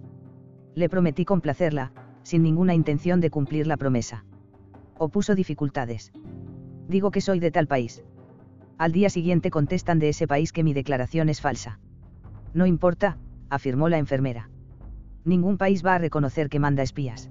Le 0.75 0.89
prometí 0.89 1.25
complacerla, 1.25 1.91
sin 2.23 2.43
ninguna 2.43 2.73
intención 2.73 3.19
de 3.21 3.29
cumplir 3.29 3.67
la 3.67 3.77
promesa. 3.77 4.25
Opuso 4.97 5.35
dificultades. 5.35 6.11
Digo 6.87 7.11
que 7.11 7.21
soy 7.21 7.39
de 7.39 7.51
tal 7.51 7.67
país. 7.67 8.03
Al 8.77 8.91
día 8.91 9.09
siguiente 9.09 9.51
contestan 9.51 9.99
de 9.99 10.09
ese 10.09 10.27
país 10.27 10.51
que 10.51 10.63
mi 10.63 10.73
declaración 10.73 11.29
es 11.29 11.41
falsa. 11.41 11.79
No 12.53 12.65
importa, 12.65 13.17
afirmó 13.49 13.89
la 13.89 13.97
enfermera 13.97 14.49
ningún 15.25 15.57
país 15.57 15.83
va 15.83 15.95
a 15.95 15.97
reconocer 15.97 16.49
que 16.49 16.59
manda 16.59 16.83
espías. 16.83 17.29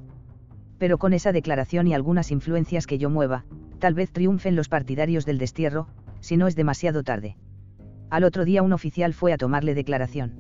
Pero 0.79 0.99
con 0.99 1.13
esa 1.13 1.33
declaración 1.33 1.87
y 1.87 1.95
algunas 1.95 2.31
influencias 2.31 2.87
que 2.87 2.99
yo 2.99 3.09
mueva, 3.09 3.45
tal 3.79 3.95
vez 3.95 4.13
triunfen 4.13 4.57
los 4.57 4.69
partidarios 4.69 5.25
del 5.25 5.39
destierro, 5.39 5.87
si 6.21 6.37
no 6.37 6.47
es 6.47 6.57
demasiado 6.57 7.05
tarde. 7.05 7.37
Al 8.11 8.25
otro 8.25 8.45
día 8.45 8.63
un 8.63 8.73
oficial 8.73 9.15
fue 9.15 9.33
a 9.33 9.39
tomarle 9.39 9.75
declaración. 9.75 10.35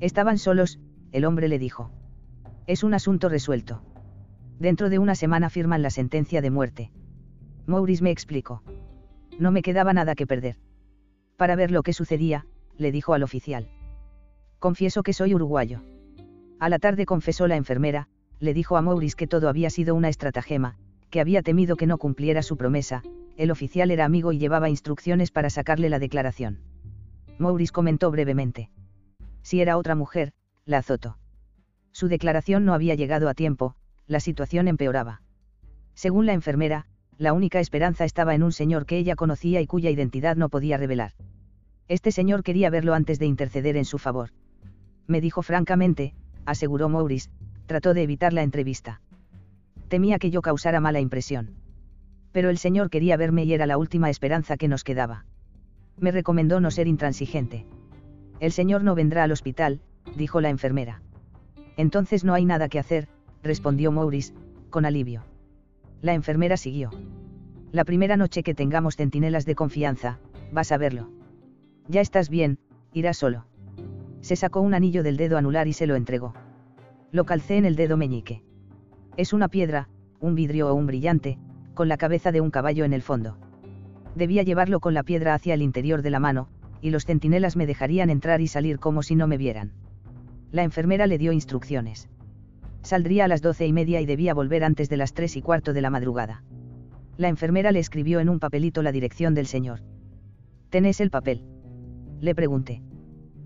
Estaban 0.00 0.38
solos, 0.38 0.80
el 1.12 1.24
hombre 1.24 1.48
le 1.48 1.58
dijo. 1.58 1.90
Es 2.66 2.82
un 2.82 2.94
asunto 2.94 3.28
resuelto. 3.28 3.82
Dentro 4.58 4.90
de 4.90 4.98
una 4.98 5.14
semana 5.14 5.50
firman 5.50 5.82
la 5.82 5.90
sentencia 5.90 6.42
de 6.42 6.50
muerte. 6.50 6.90
Maurice 7.66 8.02
me 8.02 8.10
explicó. 8.10 8.62
No 9.38 9.50
me 9.50 9.62
quedaba 9.62 9.92
nada 9.92 10.14
que 10.14 10.26
perder. 10.26 10.56
Para 11.36 11.56
ver 11.56 11.70
lo 11.70 11.82
que 11.82 11.92
sucedía, 11.92 12.46
le 12.76 12.92
dijo 12.92 13.14
al 13.14 13.22
oficial. 13.22 13.68
Confieso 14.58 15.02
que 15.02 15.12
soy 15.12 15.34
uruguayo. 15.34 15.82
A 16.60 16.68
la 16.68 16.78
tarde 16.78 17.06
confesó 17.06 17.48
la 17.48 17.56
enfermera, 17.56 18.08
le 18.38 18.54
dijo 18.54 18.76
a 18.76 18.82
Maurice 18.82 19.16
que 19.16 19.26
todo 19.26 19.48
había 19.48 19.70
sido 19.70 19.94
una 19.94 20.08
estratagema, 20.08 20.76
que 21.10 21.20
había 21.20 21.42
temido 21.42 21.76
que 21.76 21.86
no 21.86 21.98
cumpliera 21.98 22.42
su 22.42 22.56
promesa, 22.56 23.02
el 23.36 23.50
oficial 23.50 23.90
era 23.90 24.04
amigo 24.04 24.32
y 24.32 24.38
llevaba 24.38 24.68
instrucciones 24.68 25.30
para 25.30 25.50
sacarle 25.50 25.88
la 25.88 25.98
declaración. 25.98 26.60
Maurice 27.38 27.72
comentó 27.72 28.10
brevemente. 28.10 28.70
Si 29.42 29.60
era 29.60 29.76
otra 29.76 29.94
mujer, 29.94 30.32
la 30.64 30.78
azotó. 30.78 31.18
Su 31.90 32.08
declaración 32.08 32.64
no 32.64 32.74
había 32.74 32.94
llegado 32.94 33.28
a 33.28 33.34
tiempo, 33.34 33.74
la 34.06 34.20
situación 34.20 34.68
empeoraba. 34.68 35.22
Según 35.94 36.26
la 36.26 36.32
enfermera, 36.32 36.86
la 37.18 37.32
única 37.32 37.60
esperanza 37.60 38.04
estaba 38.04 38.34
en 38.34 38.42
un 38.42 38.52
señor 38.52 38.86
que 38.86 38.98
ella 38.98 39.16
conocía 39.16 39.60
y 39.60 39.66
cuya 39.66 39.90
identidad 39.90 40.36
no 40.36 40.48
podía 40.48 40.76
revelar. 40.76 41.12
Este 41.88 42.10
señor 42.10 42.42
quería 42.42 42.70
verlo 42.70 42.94
antes 42.94 43.18
de 43.18 43.26
interceder 43.26 43.76
en 43.76 43.84
su 43.84 43.98
favor. 43.98 44.30
Me 45.06 45.20
dijo 45.20 45.42
francamente, 45.42 46.14
aseguró 46.46 46.88
Maurice, 46.88 47.30
trató 47.66 47.94
de 47.94 48.02
evitar 48.02 48.32
la 48.32 48.42
entrevista. 48.42 49.00
Temía 49.88 50.18
que 50.18 50.30
yo 50.30 50.42
causara 50.42 50.80
mala 50.80 51.00
impresión. 51.00 51.54
Pero 52.32 52.48
el 52.48 52.58
señor 52.58 52.88
quería 52.88 53.16
verme 53.16 53.44
y 53.44 53.52
era 53.52 53.66
la 53.66 53.76
última 53.76 54.08
esperanza 54.08 54.56
que 54.56 54.68
nos 54.68 54.84
quedaba. 54.84 55.26
Me 55.98 56.10
recomendó 56.10 56.60
no 56.60 56.70
ser 56.70 56.88
intransigente. 56.88 57.66
El 58.40 58.52
señor 58.52 58.84
no 58.84 58.94
vendrá 58.94 59.24
al 59.24 59.32
hospital, 59.32 59.80
dijo 60.16 60.40
la 60.40 60.48
enfermera. 60.48 61.02
Entonces 61.76 62.24
no 62.24 62.34
hay 62.34 62.44
nada 62.44 62.68
que 62.68 62.78
hacer, 62.78 63.08
respondió 63.42 63.92
Maurice, 63.92 64.32
con 64.70 64.86
alivio. 64.86 65.24
La 66.02 66.12
enfermera 66.12 66.58
siguió. 66.58 66.90
La 67.70 67.84
primera 67.86 68.18
noche 68.18 68.42
que 68.42 68.54
tengamos 68.54 68.96
centinelas 68.96 69.46
de 69.46 69.54
confianza, 69.54 70.18
vas 70.52 70.70
a 70.70 70.76
verlo. 70.76 71.10
Ya 71.88 72.02
estás 72.02 72.28
bien, 72.28 72.58
irás 72.92 73.16
solo 73.16 73.46
se 74.22 74.36
sacó 74.36 74.60
un 74.60 74.72
anillo 74.72 75.02
del 75.02 75.16
dedo 75.16 75.36
anular 75.36 75.68
y 75.68 75.72
se 75.72 75.86
lo 75.86 75.96
entregó. 75.96 76.32
Lo 77.10 77.24
calcé 77.24 77.58
en 77.58 77.66
el 77.66 77.76
dedo 77.76 77.96
meñique. 77.96 78.42
Es 79.16 79.32
una 79.32 79.48
piedra, 79.48 79.88
un 80.20 80.34
vidrio 80.34 80.70
o 80.70 80.74
un 80.74 80.86
brillante, 80.86 81.38
con 81.74 81.88
la 81.88 81.98
cabeza 81.98 82.32
de 82.32 82.40
un 82.40 82.50
caballo 82.50 82.84
en 82.84 82.92
el 82.92 83.02
fondo. 83.02 83.36
Debía 84.14 84.44
llevarlo 84.44 84.80
con 84.80 84.94
la 84.94 85.02
piedra 85.02 85.34
hacia 85.34 85.54
el 85.54 85.62
interior 85.62 86.02
de 86.02 86.10
la 86.10 86.20
mano, 86.20 86.48
y 86.80 86.90
los 86.90 87.04
centinelas 87.04 87.56
me 87.56 87.66
dejarían 87.66 88.10
entrar 88.10 88.40
y 88.40 88.46
salir 88.46 88.78
como 88.78 89.02
si 89.02 89.16
no 89.16 89.26
me 89.26 89.36
vieran. 89.36 89.72
La 90.52 90.62
enfermera 90.62 91.06
le 91.06 91.18
dio 91.18 91.32
instrucciones. 91.32 92.08
Saldría 92.82 93.24
a 93.24 93.28
las 93.28 93.42
doce 93.42 93.66
y 93.66 93.72
media 93.72 94.00
y 94.00 94.06
debía 94.06 94.34
volver 94.34 94.64
antes 94.64 94.88
de 94.88 94.96
las 94.96 95.14
tres 95.14 95.36
y 95.36 95.42
cuarto 95.42 95.72
de 95.72 95.82
la 95.82 95.90
madrugada. 95.90 96.44
La 97.16 97.28
enfermera 97.28 97.72
le 97.72 97.78
escribió 97.78 98.20
en 98.20 98.28
un 98.28 98.40
papelito 98.40 98.82
la 98.82 98.92
dirección 98.92 99.34
del 99.34 99.46
señor. 99.46 99.80
¿Tenés 100.70 101.00
el 101.00 101.10
papel? 101.10 101.44
Le 102.20 102.34
pregunté. 102.34 102.82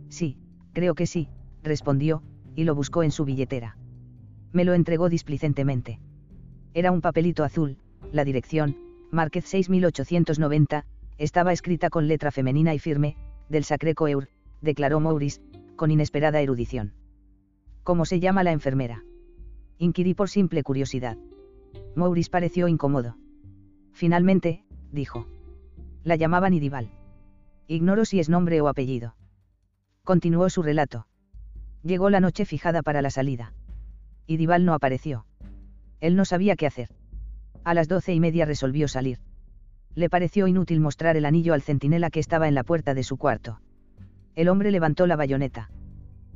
Sí, 0.08 0.38
Creo 0.76 0.94
que 0.94 1.06
sí, 1.06 1.30
respondió, 1.62 2.22
y 2.54 2.64
lo 2.64 2.74
buscó 2.74 3.02
en 3.02 3.10
su 3.10 3.24
billetera. 3.24 3.78
Me 4.52 4.62
lo 4.62 4.74
entregó 4.74 5.08
displicentemente. 5.08 6.00
Era 6.74 6.92
un 6.92 7.00
papelito 7.00 7.44
azul, 7.44 7.78
la 8.12 8.26
dirección, 8.26 8.76
Márquez 9.10 9.46
6890, 9.46 10.84
estaba 11.16 11.54
escrita 11.54 11.88
con 11.88 12.08
letra 12.08 12.30
femenina 12.30 12.74
y 12.74 12.78
firme, 12.78 13.16
del 13.48 13.64
Sacré 13.64 13.94
Coeur, 13.94 14.28
declaró 14.60 15.00
Maurice, 15.00 15.40
con 15.76 15.90
inesperada 15.90 16.42
erudición. 16.42 16.92
¿Cómo 17.82 18.04
se 18.04 18.20
llama 18.20 18.44
la 18.44 18.52
enfermera? 18.52 19.02
Inquirí 19.78 20.14
por 20.14 20.28
simple 20.28 20.62
curiosidad. 20.62 21.16
Maurice 21.94 22.30
pareció 22.30 22.68
incómodo. 22.68 23.16
Finalmente, 23.92 24.64
dijo. 24.92 25.26
La 26.04 26.16
llamaban 26.16 26.54
Idival. 26.54 26.90
Ignoro 27.66 28.04
si 28.04 28.20
es 28.20 28.28
nombre 28.28 28.60
o 28.60 28.68
apellido 28.68 29.14
continuó 30.06 30.48
su 30.48 30.62
relato. 30.62 31.06
Llegó 31.82 32.08
la 32.08 32.20
noche 32.20 32.46
fijada 32.46 32.80
para 32.82 33.02
la 33.02 33.10
salida. 33.10 33.52
Y 34.26 34.38
Dival 34.38 34.64
no 34.64 34.72
apareció. 34.72 35.26
Él 36.00 36.16
no 36.16 36.24
sabía 36.24 36.56
qué 36.56 36.66
hacer. 36.66 36.90
A 37.64 37.74
las 37.74 37.88
doce 37.88 38.14
y 38.14 38.20
media 38.20 38.46
resolvió 38.46 38.86
salir. 38.86 39.18
Le 39.94 40.08
pareció 40.08 40.46
inútil 40.46 40.80
mostrar 40.80 41.16
el 41.16 41.26
anillo 41.26 41.54
al 41.54 41.62
centinela 41.62 42.10
que 42.10 42.20
estaba 42.20 42.46
en 42.46 42.54
la 42.54 42.62
puerta 42.62 42.94
de 42.94 43.02
su 43.02 43.16
cuarto. 43.16 43.60
El 44.36 44.48
hombre 44.48 44.70
levantó 44.70 45.06
la 45.08 45.16
bayoneta. 45.16 45.70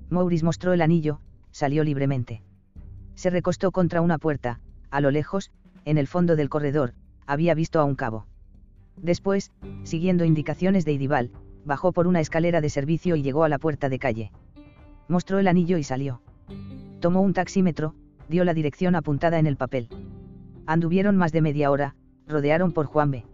Maurice 0.09 0.45
mostró 0.45 0.73
el 0.73 0.83
anillo, 0.83 1.21
salió 1.53 1.85
libremente. 1.85 2.43
Se 3.21 3.29
recostó 3.29 3.71
contra 3.71 4.01
una 4.01 4.17
puerta, 4.17 4.61
a 4.91 5.03
lo 5.03 5.11
lejos, 5.11 5.51
en 5.85 5.99
el 5.99 6.07
fondo 6.07 6.37
del 6.37 6.49
corredor, 6.49 6.95
había 7.27 7.53
visto 7.53 7.79
a 7.79 7.85
un 7.85 7.95
cabo. 7.95 8.25
Después, 8.97 9.53
siguiendo 9.83 10.25
indicaciones 10.25 10.87
de 10.87 10.93
Idival, 10.93 11.31
bajó 11.67 11.93
por 11.93 12.07
una 12.07 12.21
escalera 12.21 12.63
de 12.63 12.71
servicio 12.71 13.17
y 13.17 13.23
llegó 13.23 13.45
a 13.45 13.51
la 13.51 13.59
puerta 13.59 13.91
de 13.91 13.99
calle. 13.99 14.33
Mostró 15.07 15.39
el 15.39 15.49
anillo 15.49 15.77
y 15.77 15.85
salió. 15.85 16.23
Tomó 17.01 17.21
un 17.21 17.35
taxímetro, 17.35 17.95
dio 18.31 18.43
la 18.43 18.55
dirección 18.55 18.95
apuntada 18.95 19.39
en 19.39 19.47
el 19.47 19.59
papel. 19.59 19.91
Anduvieron 20.65 21.19
más 21.19 21.31
de 21.31 21.43
media 21.43 21.71
hora, 21.71 21.97
rodearon 22.27 22.73
por 22.73 22.87
Juan 22.87 23.11
B. 23.11 23.27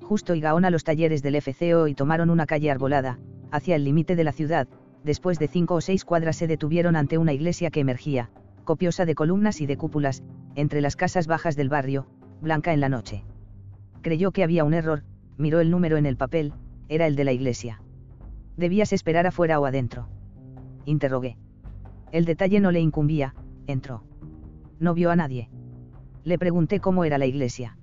Justo 0.00 0.34
y 0.34 0.40
Gaona 0.40 0.68
los 0.68 0.82
talleres 0.82 1.22
del 1.22 1.40
FCO 1.40 1.86
y 1.86 1.94
tomaron 1.94 2.28
una 2.28 2.46
calle 2.46 2.72
arbolada, 2.72 3.20
hacia 3.52 3.76
el 3.76 3.84
límite 3.84 4.16
de 4.16 4.24
la 4.24 4.32
ciudad, 4.32 4.66
después 5.04 5.38
de 5.38 5.46
cinco 5.46 5.76
o 5.76 5.80
seis 5.80 6.04
cuadras 6.04 6.34
se 6.34 6.48
detuvieron 6.48 6.96
ante 6.96 7.18
una 7.18 7.32
iglesia 7.32 7.70
que 7.70 7.78
emergía, 7.78 8.28
copiosa 8.64 9.04
de 9.04 9.14
columnas 9.14 9.60
y 9.60 9.66
de 9.66 9.76
cúpulas, 9.76 10.22
entre 10.54 10.80
las 10.80 10.96
casas 10.96 11.26
bajas 11.26 11.56
del 11.56 11.68
barrio, 11.68 12.06
blanca 12.40 12.72
en 12.72 12.80
la 12.80 12.88
noche. 12.88 13.24
Creyó 14.02 14.32
que 14.32 14.42
había 14.42 14.64
un 14.64 14.74
error, 14.74 15.04
miró 15.38 15.60
el 15.60 15.70
número 15.70 15.96
en 15.96 16.06
el 16.06 16.16
papel, 16.16 16.52
era 16.88 17.06
el 17.06 17.16
de 17.16 17.24
la 17.24 17.32
iglesia. 17.32 17.82
Debías 18.56 18.92
esperar 18.92 19.26
afuera 19.26 19.58
o 19.60 19.66
adentro. 19.66 20.08
Interrogué. 20.84 21.36
El 22.10 22.24
detalle 22.24 22.60
no 22.60 22.70
le 22.70 22.80
incumbía, 22.80 23.34
entró. 23.66 24.04
No 24.78 24.94
vio 24.94 25.10
a 25.10 25.16
nadie. 25.16 25.48
Le 26.24 26.38
pregunté 26.38 26.80
cómo 26.80 27.04
era 27.04 27.18
la 27.18 27.26
iglesia. 27.26 27.78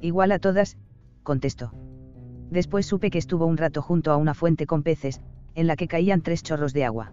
Igual 0.00 0.32
a 0.32 0.38
todas, 0.38 0.76
contestó. 1.22 1.72
Después 2.50 2.86
supe 2.86 3.10
que 3.10 3.18
estuvo 3.18 3.46
un 3.46 3.56
rato 3.56 3.80
junto 3.80 4.10
a 4.10 4.16
una 4.16 4.34
fuente 4.34 4.66
con 4.66 4.82
peces, 4.82 5.20
en 5.54 5.66
la 5.66 5.76
que 5.76 5.88
caían 5.88 6.22
tres 6.22 6.42
chorros 6.42 6.72
de 6.72 6.84
agua. 6.84 7.12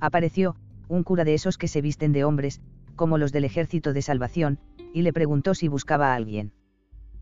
Apareció, 0.00 0.56
un 0.88 1.02
cura 1.02 1.24
de 1.24 1.34
esos 1.34 1.58
que 1.58 1.68
se 1.68 1.80
visten 1.80 2.12
de 2.12 2.24
hombres, 2.24 2.60
como 2.94 3.18
los 3.18 3.32
del 3.32 3.44
ejército 3.44 3.92
de 3.92 4.02
salvación, 4.02 4.58
y 4.92 5.02
le 5.02 5.12
preguntó 5.12 5.54
si 5.54 5.68
buscaba 5.68 6.12
a 6.12 6.14
alguien. 6.14 6.52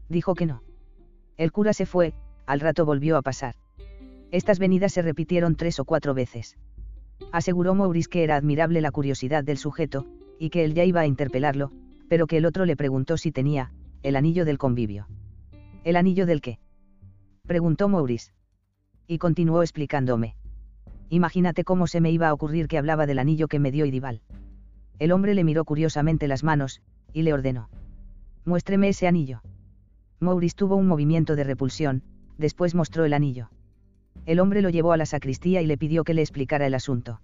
Dijo 0.09 0.35
que 0.35 0.47
no. 0.47 0.63
El 1.37 1.51
cura 1.51 1.73
se 1.73 1.87
fue, 1.87 2.15
al 2.47 2.61
rato 2.61 2.85
volvió 2.85 3.17
a 3.17 3.23
pasar. 3.23 3.57
Estas 4.31 4.59
venidas 4.59 4.93
se 4.93 5.03
repitieron 5.03 5.57
tres 5.57 5.81
o 5.81 5.85
cuatro 5.85 6.15
veces. 6.15 6.57
Aseguró 7.33 7.75
Maurice 7.75 8.09
que 8.09 8.25
era 8.25 8.37
admirable 8.37 8.81
la 8.81 8.91
curiosidad 8.91 9.45
del 9.45 9.59
sujeto, 9.59 10.07
y 10.39 10.51
que 10.51 10.65
él 10.65 10.75
ya 10.75 10.85
iba 10.85 11.01
a 11.01 11.07
interpelarlo, 11.07 11.71
pero 12.09 12.27
que 12.27 12.37
el 12.37 12.47
otro 12.47 12.65
le 12.65 12.77
preguntó 12.77 13.17
si 13.17 13.33
tenía, 13.33 13.73
el 14.03 14.17
anillo 14.17 14.45
del 14.45 14.59
convivio. 14.59 15.09
¿El 15.85 15.97
anillo 15.97 16.27
del 16.27 16.41
qué? 16.41 16.59
preguntó 17.47 17.89
Maurice. 17.89 18.33
Y 19.07 19.19
continuó 19.19 19.63
explicándome. 19.63 20.37
Imagínate 21.15 21.63
cómo 21.63 21.87
se 21.87 22.01
me 22.01 22.11
iba 22.11 22.27
a 22.27 22.33
ocurrir 22.33 22.67
que 22.67 22.77
hablaba 22.77 23.07
del 23.07 23.21
anillo 23.21 23.47
que 23.47 23.61
me 23.61 23.71
dio 23.71 23.87
Idival. 23.87 24.21
El 24.99 25.13
hombre 25.13 25.37
le 25.37 25.45
miró 25.45 25.65
curiosamente 25.65 26.27
las 26.27 26.43
manos, 26.43 26.83
y 27.13 27.23
le 27.23 27.33
ordenó. 27.33 27.69
Muéstreme 28.45 28.89
ese 28.89 29.07
anillo. 29.07 29.41
Maurice 30.19 30.57
tuvo 30.57 30.75
un 30.75 30.89
movimiento 30.89 31.37
de 31.37 31.45
repulsión, 31.45 32.03
después 32.37 32.75
mostró 32.75 33.05
el 33.05 33.13
anillo. 33.13 33.49
El 34.27 34.41
hombre 34.41 34.61
lo 34.61 34.71
llevó 34.71 34.91
a 34.91 34.97
la 34.97 35.07
sacristía 35.07 35.63
y 35.63 35.67
le 35.67 35.79
pidió 35.79 36.03
que 36.03 36.15
le 36.15 36.21
explicara 36.21 36.67
el 36.67 36.75
asunto. 36.75 37.21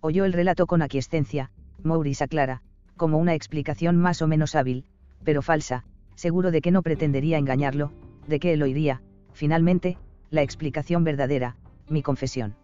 Oyó 0.00 0.24
el 0.24 0.32
relato 0.32 0.66
con 0.66 0.80
aquiescencia, 0.80 1.50
Maurice 1.82 2.24
aclara, 2.24 2.62
como 2.96 3.18
una 3.18 3.34
explicación 3.34 3.98
más 3.98 4.22
o 4.22 4.28
menos 4.28 4.54
hábil, 4.54 4.86
pero 5.24 5.42
falsa, 5.42 5.84
seguro 6.14 6.50
de 6.50 6.62
que 6.62 6.70
no 6.70 6.80
pretendería 6.80 7.36
engañarlo, 7.36 7.92
de 8.26 8.40
que 8.40 8.54
él 8.54 8.62
oiría, 8.62 9.02
finalmente, 9.34 9.98
la 10.30 10.40
explicación 10.40 11.04
verdadera, 11.04 11.56
mi 11.86 12.00
confesión. 12.00 12.54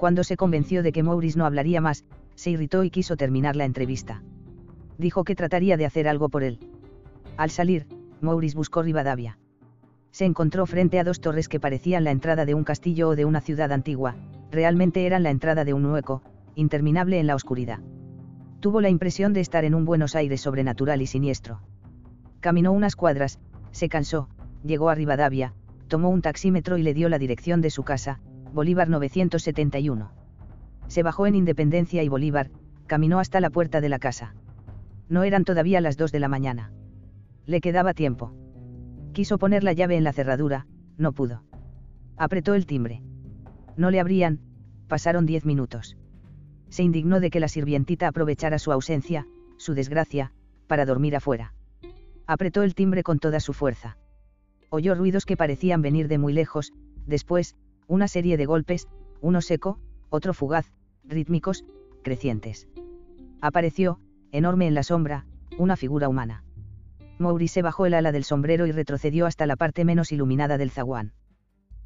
Cuando 0.00 0.24
se 0.24 0.38
convenció 0.38 0.82
de 0.82 0.92
que 0.92 1.02
Maurice 1.02 1.38
no 1.38 1.44
hablaría 1.44 1.82
más, 1.82 2.06
se 2.34 2.48
irritó 2.48 2.84
y 2.84 2.90
quiso 2.90 3.18
terminar 3.18 3.54
la 3.54 3.66
entrevista. 3.66 4.22
Dijo 4.96 5.24
que 5.24 5.34
trataría 5.34 5.76
de 5.76 5.84
hacer 5.84 6.08
algo 6.08 6.30
por 6.30 6.42
él. 6.42 6.58
Al 7.36 7.50
salir, 7.50 7.86
Maurice 8.22 8.56
buscó 8.56 8.80
Rivadavia. 8.82 9.36
Se 10.10 10.24
encontró 10.24 10.64
frente 10.64 10.98
a 10.98 11.04
dos 11.04 11.20
torres 11.20 11.50
que 11.50 11.60
parecían 11.60 12.04
la 12.04 12.12
entrada 12.12 12.46
de 12.46 12.54
un 12.54 12.64
castillo 12.64 13.10
o 13.10 13.14
de 13.14 13.26
una 13.26 13.42
ciudad 13.42 13.72
antigua, 13.72 14.16
realmente 14.50 15.04
eran 15.04 15.22
la 15.22 15.28
entrada 15.28 15.66
de 15.66 15.74
un 15.74 15.84
hueco, 15.84 16.22
interminable 16.54 17.20
en 17.20 17.26
la 17.26 17.34
oscuridad. 17.34 17.80
Tuvo 18.60 18.80
la 18.80 18.88
impresión 18.88 19.34
de 19.34 19.40
estar 19.40 19.66
en 19.66 19.74
un 19.74 19.84
Buenos 19.84 20.16
Aires 20.16 20.40
sobrenatural 20.40 21.02
y 21.02 21.08
siniestro. 21.08 21.60
Caminó 22.40 22.72
unas 22.72 22.96
cuadras, 22.96 23.38
se 23.70 23.90
cansó, 23.90 24.30
llegó 24.64 24.88
a 24.88 24.94
Rivadavia, 24.94 25.52
tomó 25.88 26.08
un 26.08 26.22
taxímetro 26.22 26.78
y 26.78 26.82
le 26.84 26.94
dio 26.94 27.10
la 27.10 27.18
dirección 27.18 27.60
de 27.60 27.68
su 27.68 27.82
casa, 27.82 28.18
Bolívar 28.52 28.88
971. 28.88 30.10
Se 30.88 31.02
bajó 31.02 31.26
en 31.26 31.36
Independencia 31.36 32.02
y 32.02 32.08
Bolívar, 32.08 32.50
caminó 32.86 33.20
hasta 33.20 33.40
la 33.40 33.50
puerta 33.50 33.80
de 33.80 33.88
la 33.88 34.00
casa. 34.00 34.34
No 35.08 35.22
eran 35.22 35.44
todavía 35.44 35.80
las 35.80 35.96
dos 35.96 36.10
de 36.10 36.18
la 36.20 36.28
mañana. 36.28 36.72
Le 37.46 37.60
quedaba 37.60 37.94
tiempo. 37.94 38.32
Quiso 39.12 39.38
poner 39.38 39.62
la 39.62 39.72
llave 39.72 39.96
en 39.96 40.04
la 40.04 40.12
cerradura, 40.12 40.66
no 40.98 41.12
pudo. 41.12 41.44
Apretó 42.16 42.54
el 42.54 42.66
timbre. 42.66 43.02
No 43.76 43.90
le 43.90 44.00
abrían, 44.00 44.40
pasaron 44.88 45.26
diez 45.26 45.44
minutos. 45.44 45.96
Se 46.68 46.82
indignó 46.82 47.20
de 47.20 47.30
que 47.30 47.40
la 47.40 47.48
sirvientita 47.48 48.08
aprovechara 48.08 48.58
su 48.58 48.72
ausencia, 48.72 49.26
su 49.56 49.74
desgracia, 49.74 50.32
para 50.66 50.86
dormir 50.86 51.14
afuera. 51.16 51.54
Apretó 52.26 52.62
el 52.62 52.74
timbre 52.74 53.02
con 53.02 53.18
toda 53.18 53.40
su 53.40 53.52
fuerza. 53.52 53.96
Oyó 54.70 54.94
ruidos 54.94 55.24
que 55.24 55.36
parecían 55.36 55.82
venir 55.82 56.06
de 56.06 56.18
muy 56.18 56.32
lejos, 56.32 56.72
después, 57.06 57.56
una 57.90 58.06
serie 58.06 58.36
de 58.36 58.46
golpes, 58.46 58.86
uno 59.20 59.40
seco, 59.42 59.80
otro 60.10 60.32
fugaz, 60.32 60.70
rítmicos, 61.02 61.64
crecientes. 62.04 62.68
Apareció, 63.40 63.98
enorme 64.30 64.68
en 64.68 64.74
la 64.74 64.84
sombra, 64.84 65.26
una 65.58 65.74
figura 65.74 66.08
humana. 66.08 66.44
Maurice 67.18 67.62
bajó 67.62 67.86
el 67.86 67.94
ala 67.94 68.12
del 68.12 68.22
sombrero 68.22 68.68
y 68.68 68.72
retrocedió 68.72 69.26
hasta 69.26 69.44
la 69.44 69.56
parte 69.56 69.84
menos 69.84 70.12
iluminada 70.12 70.56
del 70.56 70.70
zaguán. 70.70 71.14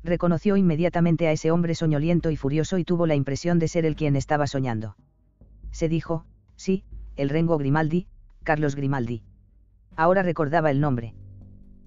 Reconoció 0.02 0.58
inmediatamente 0.58 1.26
a 1.26 1.32
ese 1.32 1.50
hombre 1.50 1.74
soñoliento 1.74 2.30
y 2.30 2.36
furioso 2.36 2.76
y 2.76 2.84
tuvo 2.84 3.06
la 3.06 3.14
impresión 3.14 3.58
de 3.58 3.68
ser 3.68 3.86
el 3.86 3.96
quien 3.96 4.14
estaba 4.14 4.46
soñando. 4.46 4.96
Se 5.70 5.88
dijo, 5.88 6.26
sí, 6.54 6.84
el 7.16 7.30
Rengo 7.30 7.56
Grimaldi, 7.56 8.08
Carlos 8.42 8.76
Grimaldi. 8.76 9.22
Ahora 9.96 10.22
recordaba 10.22 10.70
el 10.70 10.82
nombre. 10.82 11.14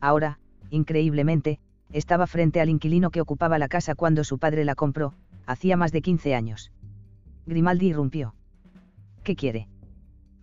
Ahora, 0.02 0.40
increíblemente, 0.72 1.60
estaba 1.92 2.28
frente 2.28 2.62
al 2.62 2.70
inquilino 2.70 3.12
que 3.12 3.22
ocupaba 3.22 3.60
la 3.60 3.68
casa 3.68 3.96
cuando 3.96 4.24
su 4.24 4.38
padre 4.38 4.66
la 4.66 4.76
compró, 4.76 5.14
hacía 5.46 5.78
más 5.78 5.92
de 5.92 6.02
15 6.02 6.36
años. 6.36 6.72
Grimaldi 7.46 7.88
irrumpió. 7.88 8.36
¿Qué 9.24 9.36
quiere? 9.36 9.68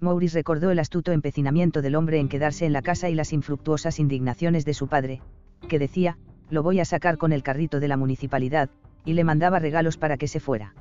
Maurice 0.01 0.39
recordó 0.39 0.71
el 0.71 0.79
astuto 0.79 1.13
empecinamiento 1.13 1.83
del 1.83 1.95
hombre 1.95 2.19
en 2.19 2.29
quedarse 2.29 2.67
en 2.67 2.73
la 2.73 2.83
casa 2.83 3.09
y 3.09 3.15
las 3.15 3.33
infructuosas 3.33 3.99
indignaciones 3.99 4.65
de 4.65 4.75
su 4.75 4.89
padre, 4.89 5.23
que 5.69 5.79
decía, 5.79 6.19
lo 6.51 6.63
voy 6.63 6.81
a 6.81 6.85
sacar 6.85 7.17
con 7.19 7.33
el 7.33 7.43
carrito 7.43 7.81
de 7.81 7.89
la 7.89 7.97
municipalidad, 7.97 8.69
y 9.05 9.15
le 9.15 9.25
mandaba 9.25 9.59
regalos 9.59 9.97
para 9.97 10.17
que 10.17 10.29
se 10.29 10.41
fuera. 10.41 10.75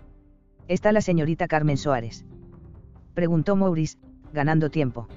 ¿Está 0.67 0.91
la 0.91 1.01
señorita 1.01 1.47
Carmen 1.47 1.77
Soares? 1.77 2.25
Preguntó 3.13 3.55
Maurice, 3.55 3.97
ganando 4.33 4.69
tiempo. 4.69 5.07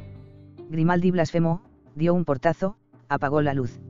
Grimaldi 0.70 1.10
blasfemó, 1.10 1.62
dio 1.94 2.14
un 2.14 2.24
portazo, 2.24 2.76
apagó 3.08 3.42
la 3.42 3.54
luz. 3.54 3.80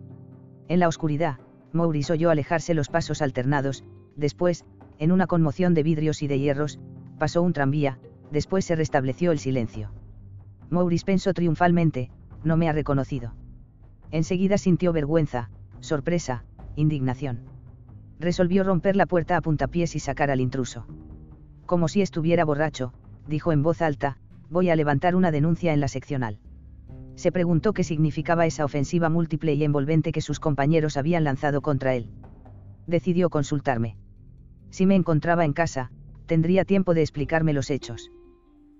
En 0.69 0.81
la 0.81 0.89
oscuridad, 0.89 1.39
Maurice 1.77 2.13
oyó 2.13 2.31
alejarse 2.31 2.75
los 2.75 2.89
pasos 2.89 3.23
alternados, 3.23 3.85
después, 4.17 4.65
en 4.99 5.13
una 5.13 5.27
conmoción 5.27 5.75
de 5.75 5.83
vidrios 5.83 6.23
y 6.23 6.27
de 6.27 6.39
hierros, 6.39 6.81
pasó 7.19 7.43
un 7.43 7.53
tranvía, 7.53 7.99
después 8.31 8.65
se 8.65 8.75
restableció 8.75 9.31
el 9.31 9.39
silencio. 9.39 9.93
Maurice 10.71 11.05
pensó 11.05 11.33
triunfalmente, 11.33 12.11
no 12.43 12.57
me 12.57 12.69
ha 12.69 12.73
reconocido. 12.73 13.35
Enseguida 14.11 14.59
sintió 14.59 14.93
vergüenza, 14.93 15.51
sorpresa, 15.81 16.45
indignación. 16.75 17.41
Resolvió 18.19 18.65
romper 18.65 18.97
la 18.97 19.07
puerta 19.07 19.37
a 19.37 19.41
puntapiés 19.41 19.95
y 19.95 20.01
sacar 20.01 20.31
al 20.31 20.41
intruso. 20.41 20.87
Como 21.67 21.89
si 21.89 22.03
estuviera 22.03 22.45
borracho, 22.45 22.93
dijo 23.29 23.53
en 23.53 23.63
voz 23.63 23.83
alta, 23.83 24.19
voy 24.49 24.71
a 24.71 24.77
levantar 24.77 25.15
una 25.15 25.31
denuncia 25.31 25.73
en 25.73 25.81
la 25.81 25.89
seccional. 25.89 26.39
Se 27.17 27.33
preguntó 27.33 27.73
qué 27.73 27.83
significaba 27.83 28.47
esa 28.47 28.65
ofensiva 28.65 29.09
múltiple 29.09 29.55
y 29.55 29.65
envolvente 29.65 30.13
que 30.13 30.21
sus 30.21 30.39
compañeros 30.39 30.99
habían 30.99 31.25
lanzado 31.25 31.63
contra 31.63 31.95
él. 31.95 32.11
Decidió 32.87 33.31
consultarme. 33.31 33.97
Si 34.71 34.85
me 34.85 34.95
encontraba 34.95 35.47
en 35.47 35.55
casa, 35.55 35.91
tendría 36.27 36.67
tiempo 36.67 36.93
de 36.93 37.01
explicarme 37.01 37.55
los 37.55 37.71
hechos. 37.71 38.11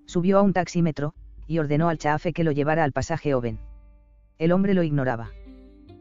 Subió 0.05 0.37
a 0.37 0.43
un 0.43 0.53
taxímetro, 0.53 1.13
y 1.47 1.57
ordenó 1.57 1.89
al 1.89 1.97
chafe 1.97 2.31
que 2.31 2.43
lo 2.43 2.51
llevara 2.51 2.83
al 2.83 2.91
pasaje 2.91 3.33
Oven. 3.33 3.59
El 4.37 4.51
hombre 4.51 4.75
lo 4.75 4.83
ignoraba. 4.83 5.31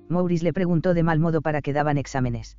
Maurice 0.08 0.44
le 0.44 0.52
preguntó 0.52 0.92
de 0.92 1.02
mal 1.02 1.18
modo 1.18 1.40
para 1.40 1.62
que 1.62 1.72
daban 1.72 1.96
exámenes. 1.96 2.58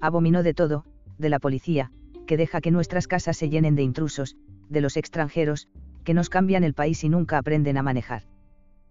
Abominó 0.00 0.42
de 0.42 0.52
todo, 0.52 0.84
de 1.16 1.28
la 1.28 1.38
policía, 1.38 1.92
que 2.26 2.36
deja 2.36 2.60
que 2.60 2.72
nuestras 2.72 3.06
casas 3.06 3.36
se 3.36 3.48
llenen 3.48 3.76
de 3.76 3.82
intrusos, 3.82 4.36
de 4.68 4.80
los 4.80 4.96
extranjeros, 4.96 5.68
que 6.02 6.12
nos 6.12 6.28
cambian 6.28 6.64
el 6.64 6.74
país 6.74 7.04
y 7.04 7.08
nunca 7.08 7.38
aprenden 7.38 7.78
a 7.78 7.82
manejar. 7.82 8.24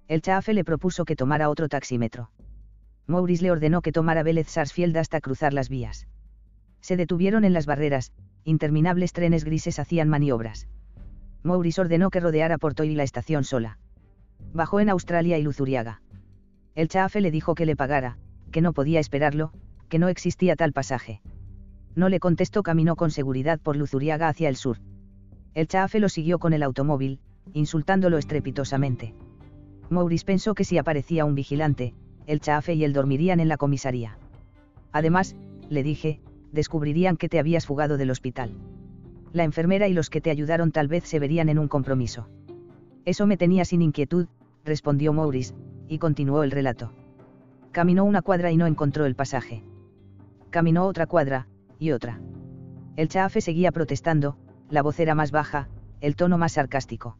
El 0.08 0.22
chafe 0.22 0.54
le 0.54 0.64
propuso 0.64 1.04
que 1.04 1.16
tomara 1.16 1.50
otro 1.50 1.68
taxímetro. 1.68 2.30
Maurice 3.08 3.44
le 3.44 3.52
ordenó 3.52 3.82
que 3.82 3.92
tomara 3.92 4.22
Vélez 4.22 4.48
Sarsfield 4.48 4.98
hasta 4.98 5.20
cruzar 5.20 5.52
las 5.52 5.68
vías. 5.68 6.08
Se 6.80 6.96
detuvieron 6.96 7.44
en 7.44 7.54
las 7.54 7.66
barreras, 7.66 8.12
interminables 8.44 9.14
trenes 9.14 9.44
grises 9.44 9.80
hacían 9.80 10.08
maniobras. 10.08 10.68
Maurice 11.42 11.82
ordenó 11.82 12.12
que 12.12 12.20
rodeara 12.20 12.60
Porto 12.60 12.84
y 12.84 12.94
la 12.94 13.02
estación 13.02 13.44
sola. 13.44 13.80
Bajó 14.54 14.80
en 14.80 14.90
Australia 14.90 15.40
y 15.40 15.44
Luzuriaga. 15.44 16.02
El 16.76 16.88
chafe 16.88 17.20
le 17.20 17.32
dijo 17.32 17.56
que 17.56 17.66
le 17.66 17.76
pagara, 17.76 18.18
que 18.52 18.62
no 18.62 18.74
podía 18.74 19.00
esperarlo, 19.00 19.52
que 19.90 19.98
no 19.98 20.08
existía 20.08 20.56
tal 20.56 20.72
pasaje. 20.72 21.22
No 21.96 22.10
le 22.10 22.20
contestó, 22.20 22.62
caminó 22.62 22.96
con 22.96 23.10
seguridad 23.10 23.60
por 23.60 23.76
Luzuriaga 23.76 24.28
hacia 24.28 24.50
el 24.50 24.56
sur. 24.56 24.78
El 25.56 25.68
chafe 25.68 26.00
lo 26.00 26.10
siguió 26.10 26.38
con 26.38 26.54
el 26.54 26.62
automóvil, 26.62 27.20
insultándolo 27.54 28.20
estrepitosamente. 28.20 29.16
Maurice 29.90 30.26
pensó 30.26 30.56
que 30.56 30.64
si 30.64 30.78
aparecía 30.78 31.26
un 31.26 31.36
vigilante, 31.36 31.94
el 32.28 32.40
chafe 32.40 32.74
y 32.74 32.84
él 32.84 32.94
dormirían 32.94 33.40
en 33.40 33.48
la 33.48 33.58
comisaría. 33.58 34.18
Además, 34.92 35.36
le 35.70 35.84
dije, 35.84 36.22
descubrirían 36.52 37.18
que 37.18 37.30
te 37.30 37.40
habías 37.40 37.66
fugado 37.66 37.98
del 37.98 38.12
hospital 38.12 38.52
la 39.36 39.44
enfermera 39.44 39.90
y 39.90 39.94
los 39.94 40.10
que 40.10 40.22
te 40.22 40.32
ayudaron 40.32 40.72
tal 40.72 40.88
vez 40.88 41.04
se 41.04 41.20
verían 41.20 41.50
en 41.50 41.60
un 41.60 41.68
compromiso. 41.68 42.30
Eso 43.04 43.28
me 43.28 43.36
tenía 43.36 43.66
sin 43.66 43.82
inquietud, 43.82 44.28
respondió 44.64 45.12
Maurice, 45.12 45.54
y 45.90 45.98
continuó 45.98 46.44
el 46.44 46.52
relato. 46.52 46.94
Caminó 47.74 48.06
una 48.06 48.22
cuadra 48.22 48.52
y 48.52 48.58
no 48.58 48.66
encontró 48.66 49.06
el 49.06 49.14
pasaje. 49.14 49.62
Caminó 50.52 50.86
otra 50.86 51.06
cuadra, 51.06 51.48
y 51.80 51.92
otra. 51.92 52.22
El 52.96 53.10
chafe 53.10 53.42
seguía 53.42 53.74
protestando, 53.74 54.38
la 54.70 54.82
voz 54.82 55.02
era 55.02 55.16
más 55.16 55.32
baja, 55.32 55.68
el 56.00 56.16
tono 56.16 56.38
más 56.38 56.54
sarcástico. 56.54 57.18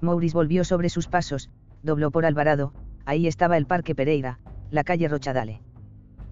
Maurice 0.00 0.34
volvió 0.34 0.62
sobre 0.62 0.90
sus 0.90 1.08
pasos, 1.08 1.50
dobló 1.82 2.10
por 2.10 2.24
Alvarado, 2.24 2.72
ahí 3.04 3.26
estaba 3.26 3.56
el 3.56 3.66
Parque 3.66 3.94
Pereira, 3.94 4.38
la 4.70 4.84
calle 4.84 5.08
Rochadale. 5.08 5.60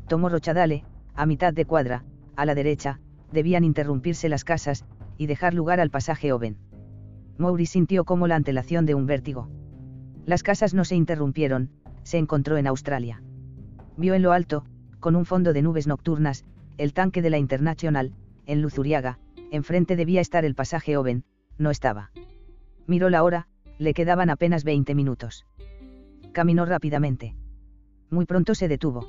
Tomó 0.09 0.29
Rochadale, 0.29 0.85
a 1.15 1.27
mitad 1.27 1.53
de 1.53 1.65
cuadra, 1.65 2.05
a 2.37 2.47
la 2.47 2.55
derecha, 2.55 3.01
debían 3.33 3.65
interrumpirse 3.65 4.29
las 4.29 4.45
casas, 4.45 4.85
y 5.19 5.27
dejar 5.27 5.55
lugar 5.55 5.81
al 5.81 5.91
pasaje 5.91 6.33
Oven. 6.33 6.57
Maurice 7.37 7.73
sintió 7.73 8.05
como 8.05 8.27
la 8.27 8.37
antelación 8.37 8.87
de 8.87 8.95
un 8.95 9.07
vértigo. 9.07 9.49
Las 10.25 10.43
casas 10.43 10.75
no 10.75 10.85
se 10.85 10.97
interrumpieron, 10.97 11.71
se 12.03 12.19
encontró 12.19 12.57
en 12.57 12.67
Australia. 12.67 13.23
Vio 13.97 14.15
en 14.15 14.23
lo 14.23 14.33
alto, 14.33 14.65
con 14.99 15.17
un 15.17 15.27
fondo 15.27 15.53
de 15.53 15.63
nubes 15.63 15.87
nocturnas, 15.87 16.45
el 16.79 16.93
tanque 16.93 17.23
de 17.23 17.31
la 17.31 17.39
Internacional, 17.39 18.15
en 18.47 18.63
Luzuriaga, 18.63 19.19
enfrente 19.51 19.97
debía 19.97 20.21
estar 20.21 20.45
el 20.45 20.55
pasaje 20.55 20.97
Oven, 20.97 21.25
no 21.59 21.71
estaba. 21.71 22.11
Miró 22.87 23.11
la 23.11 23.23
hora, 23.23 23.49
le 23.81 23.95
quedaban 23.95 24.29
apenas 24.29 24.63
20 24.63 24.95
minutos. 24.95 25.47
Caminó 26.33 26.67
rápidamente. 26.67 27.35
Muy 28.11 28.27
pronto 28.27 28.55
se 28.55 28.69
detuvo. 28.69 29.09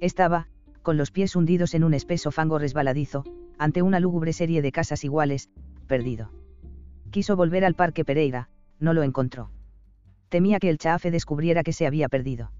Estaba, 0.00 0.48
con 0.82 0.98
los 0.98 1.10
pies 1.10 1.34
hundidos 1.34 1.72
en 1.72 1.82
un 1.82 1.94
espeso 1.94 2.30
fango 2.30 2.58
resbaladizo, 2.58 3.24
ante 3.56 3.80
una 3.80 3.98
lúgubre 3.98 4.34
serie 4.34 4.60
de 4.60 4.70
casas 4.70 5.02
iguales, 5.02 5.48
perdido. 5.86 6.30
Quiso 7.10 7.36
volver 7.36 7.64
al 7.64 7.72
Parque 7.72 8.04
Pereira, 8.04 8.50
no 8.80 8.92
lo 8.92 9.02
encontró. 9.02 9.50
Temía 10.28 10.58
que 10.58 10.68
el 10.68 10.76
chafe 10.76 11.10
descubriera 11.10 11.62
que 11.62 11.72
se 11.72 11.86
había 11.86 12.10
perdido. 12.10 12.52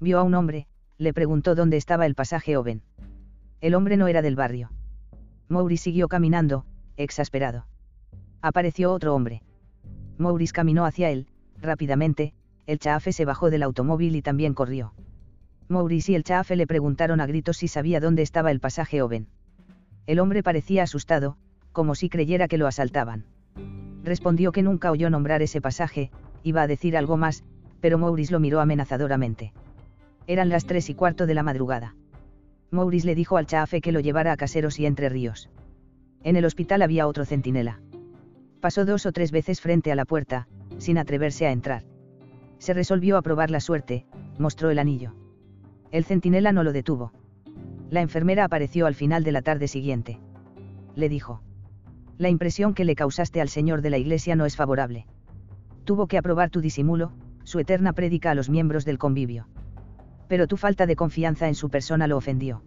Vio 0.00 0.18
a 0.18 0.22
un 0.22 0.34
hombre, 0.34 0.66
le 0.98 1.14
preguntó 1.14 1.54
dónde 1.54 1.78
estaba 1.78 2.04
el 2.04 2.14
pasaje 2.14 2.58
Oven. 2.58 2.82
El 3.62 3.74
hombre 3.74 3.96
no 3.96 4.06
era 4.06 4.20
del 4.20 4.36
barrio. 4.36 4.70
Maurice 5.48 5.84
siguió 5.84 6.08
caminando, 6.08 6.66
exasperado. 6.98 7.64
Apareció 8.42 8.92
otro 8.92 9.14
hombre. 9.14 9.42
Maurice 10.18 10.52
caminó 10.52 10.84
hacia 10.84 11.10
él, 11.10 11.26
rápidamente, 11.60 12.34
el 12.66 12.78
chafe 12.78 13.12
se 13.12 13.24
bajó 13.24 13.50
del 13.50 13.62
automóvil 13.62 14.16
y 14.16 14.22
también 14.22 14.52
corrió. 14.52 14.92
Maurice 15.68 16.12
y 16.12 16.14
el 16.14 16.24
chafe 16.24 16.56
le 16.56 16.66
preguntaron 16.66 17.20
a 17.20 17.26
gritos 17.26 17.58
si 17.58 17.68
sabía 17.68 18.00
dónde 18.00 18.22
estaba 18.22 18.50
el 18.50 18.60
pasaje 18.60 19.00
Oven. 19.00 19.28
El 20.06 20.18
hombre 20.18 20.42
parecía 20.42 20.82
asustado, 20.82 21.36
como 21.72 21.94
si 21.94 22.08
creyera 22.08 22.48
que 22.48 22.58
lo 22.58 22.66
asaltaban. 22.66 23.24
Respondió 24.02 24.52
que 24.52 24.62
nunca 24.62 24.90
oyó 24.90 25.10
nombrar 25.10 25.42
ese 25.42 25.60
pasaje, 25.60 26.10
iba 26.42 26.62
a 26.62 26.66
decir 26.66 26.96
algo 26.96 27.16
más, 27.16 27.44
pero 27.80 27.98
Maurice 27.98 28.32
lo 28.32 28.40
miró 28.40 28.60
amenazadoramente. 28.60 29.52
Eran 30.26 30.48
las 30.48 30.66
tres 30.66 30.90
y 30.90 30.94
cuarto 30.94 31.26
de 31.26 31.34
la 31.34 31.42
madrugada. 31.42 31.94
Maurice 32.70 33.06
le 33.06 33.14
dijo 33.14 33.36
al 33.36 33.46
chafe 33.46 33.80
que 33.80 33.92
lo 33.92 34.00
llevara 34.00 34.32
a 34.32 34.36
Caseros 34.36 34.78
y 34.78 34.86
Entre 34.86 35.08
Ríos. 35.08 35.48
En 36.22 36.36
el 36.36 36.44
hospital 36.44 36.82
había 36.82 37.06
otro 37.06 37.24
centinela. 37.24 37.80
Pasó 38.60 38.84
dos 38.84 39.06
o 39.06 39.12
tres 39.12 39.30
veces 39.30 39.60
frente 39.60 39.92
a 39.92 39.94
la 39.94 40.04
puerta, 40.04 40.48
sin 40.78 40.98
atreverse 40.98 41.46
a 41.46 41.52
entrar. 41.52 41.84
Se 42.58 42.74
resolvió 42.74 43.16
a 43.16 43.22
probar 43.22 43.50
la 43.50 43.60
suerte, 43.60 44.06
mostró 44.38 44.70
el 44.70 44.78
anillo. 44.78 45.14
El 45.90 46.04
centinela 46.04 46.52
no 46.52 46.64
lo 46.64 46.72
detuvo. 46.72 47.12
La 47.90 48.00
enfermera 48.00 48.44
apareció 48.44 48.86
al 48.86 48.94
final 48.94 49.24
de 49.24 49.32
la 49.32 49.42
tarde 49.42 49.68
siguiente. 49.68 50.20
Le 50.94 51.08
dijo. 51.08 51.42
La 52.18 52.28
impresión 52.28 52.74
que 52.74 52.84
le 52.84 52.96
causaste 52.96 53.40
al 53.40 53.48
señor 53.48 53.80
de 53.80 53.90
la 53.90 53.98
iglesia 53.98 54.34
no 54.34 54.44
es 54.44 54.56
favorable. 54.56 55.06
Tuvo 55.84 56.08
que 56.08 56.18
aprobar 56.18 56.50
tu 56.50 56.60
disimulo, 56.60 57.12
su 57.44 57.60
eterna 57.60 57.92
prédica 57.92 58.32
a 58.32 58.34
los 58.34 58.50
miembros 58.50 58.84
del 58.84 58.98
convivio 58.98 59.46
pero 60.28 60.46
tu 60.46 60.56
falta 60.56 60.86
de 60.86 60.94
confianza 60.94 61.48
en 61.48 61.54
su 61.54 61.70
persona 61.70 62.06
lo 62.06 62.16
ofendió. 62.16 62.62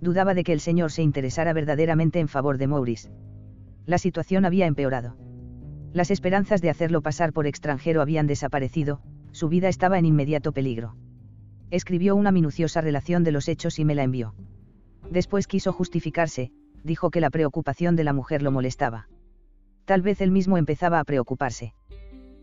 Dudaba 0.00 0.34
de 0.34 0.44
que 0.44 0.52
el 0.52 0.60
señor 0.60 0.90
se 0.90 1.02
interesara 1.02 1.52
verdaderamente 1.52 2.18
en 2.18 2.28
favor 2.28 2.58
de 2.58 2.66
Maurice. 2.66 3.10
La 3.90 3.98
situación 3.98 4.44
había 4.44 4.66
empeorado. 4.66 5.16
Las 5.92 6.12
esperanzas 6.12 6.62
de 6.62 6.70
hacerlo 6.70 7.02
pasar 7.02 7.32
por 7.32 7.48
extranjero 7.48 8.00
habían 8.00 8.28
desaparecido, 8.28 9.00
su 9.32 9.48
vida 9.48 9.68
estaba 9.68 9.98
en 9.98 10.06
inmediato 10.06 10.52
peligro. 10.52 10.94
Escribió 11.72 12.14
una 12.14 12.30
minuciosa 12.30 12.80
relación 12.82 13.24
de 13.24 13.32
los 13.32 13.48
hechos 13.48 13.80
y 13.80 13.84
me 13.84 13.96
la 13.96 14.04
envió. 14.04 14.36
Después 15.10 15.48
quiso 15.48 15.72
justificarse, 15.72 16.52
dijo 16.84 17.10
que 17.10 17.20
la 17.20 17.30
preocupación 17.30 17.96
de 17.96 18.04
la 18.04 18.12
mujer 18.12 18.42
lo 18.42 18.52
molestaba. 18.52 19.08
Tal 19.86 20.02
vez 20.02 20.20
él 20.20 20.30
mismo 20.30 20.56
empezaba 20.56 21.00
a 21.00 21.04
preocuparse. 21.04 21.74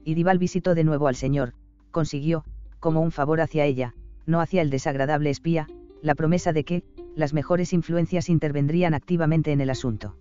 Y 0.03 0.15
Dival 0.15 0.39
visitó 0.39 0.75
de 0.75 0.83
nuevo 0.83 1.07
al 1.07 1.15
señor, 1.15 1.53
consiguió, 1.91 2.43
como 2.81 2.99
un 2.99 3.11
favor 3.11 3.39
hacia 3.39 3.63
ella, 3.63 3.93
no 4.25 4.41
hacia 4.41 4.61
el 4.61 4.69
desagradable 4.69 5.29
espía, 5.29 5.67
la 6.01 6.13
promesa 6.13 6.51
de 6.51 6.65
que, 6.65 6.83
las 7.15 7.33
mejores 7.33 7.71
influencias 7.71 8.27
intervendrían 8.27 8.93
activamente 8.93 9.53
en 9.53 9.61
el 9.61 9.69
asunto. 9.69 10.17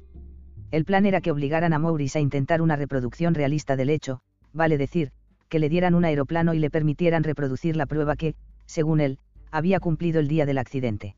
El 0.70 0.84
plan 0.84 1.06
era 1.06 1.20
que 1.20 1.30
obligaran 1.30 1.72
a 1.72 1.78
Maurice 1.78 2.18
a 2.18 2.22
intentar 2.22 2.60
una 2.60 2.76
reproducción 2.76 3.34
realista 3.34 3.76
del 3.76 3.90
hecho, 3.90 4.20
vale 4.52 4.78
decir, 4.78 5.12
que 5.48 5.58
le 5.58 5.68
dieran 5.68 5.94
un 5.94 6.04
aeroplano 6.04 6.54
y 6.54 6.58
le 6.58 6.70
permitieran 6.70 7.22
reproducir 7.22 7.76
la 7.76 7.86
prueba 7.86 8.16
que, 8.16 8.34
según 8.66 9.00
él, 9.00 9.18
había 9.52 9.78
cumplido 9.78 10.18
el 10.18 10.28
día 10.28 10.44
del 10.44 10.58
accidente. 10.58 11.14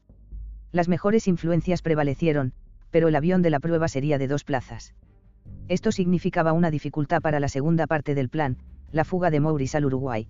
Las 0.71 0.89
mejores 0.89 1.27
influencias 1.29 1.81
prevalecieron, 1.81 2.53
pero 2.91 3.09
el 3.09 3.17
avión 3.17 3.41
de 3.41 3.51
la 3.51 3.61
prueba 3.61 3.89
sería 3.89 4.19
de 4.19 4.29
dos 4.29 4.45
plazas. 4.45 4.95
Esto 5.69 5.93
significaba 5.93 6.53
una 6.53 6.71
dificultad 6.71 7.23
para 7.23 7.41
la 7.41 7.49
segunda 7.49 7.87
parte 7.87 8.15
del 8.15 8.29
plan, 8.29 8.59
la 8.93 9.05
fuga 9.05 9.31
de 9.31 9.41
Maurice 9.41 9.79
al 9.79 9.87
Uruguay. 9.87 10.29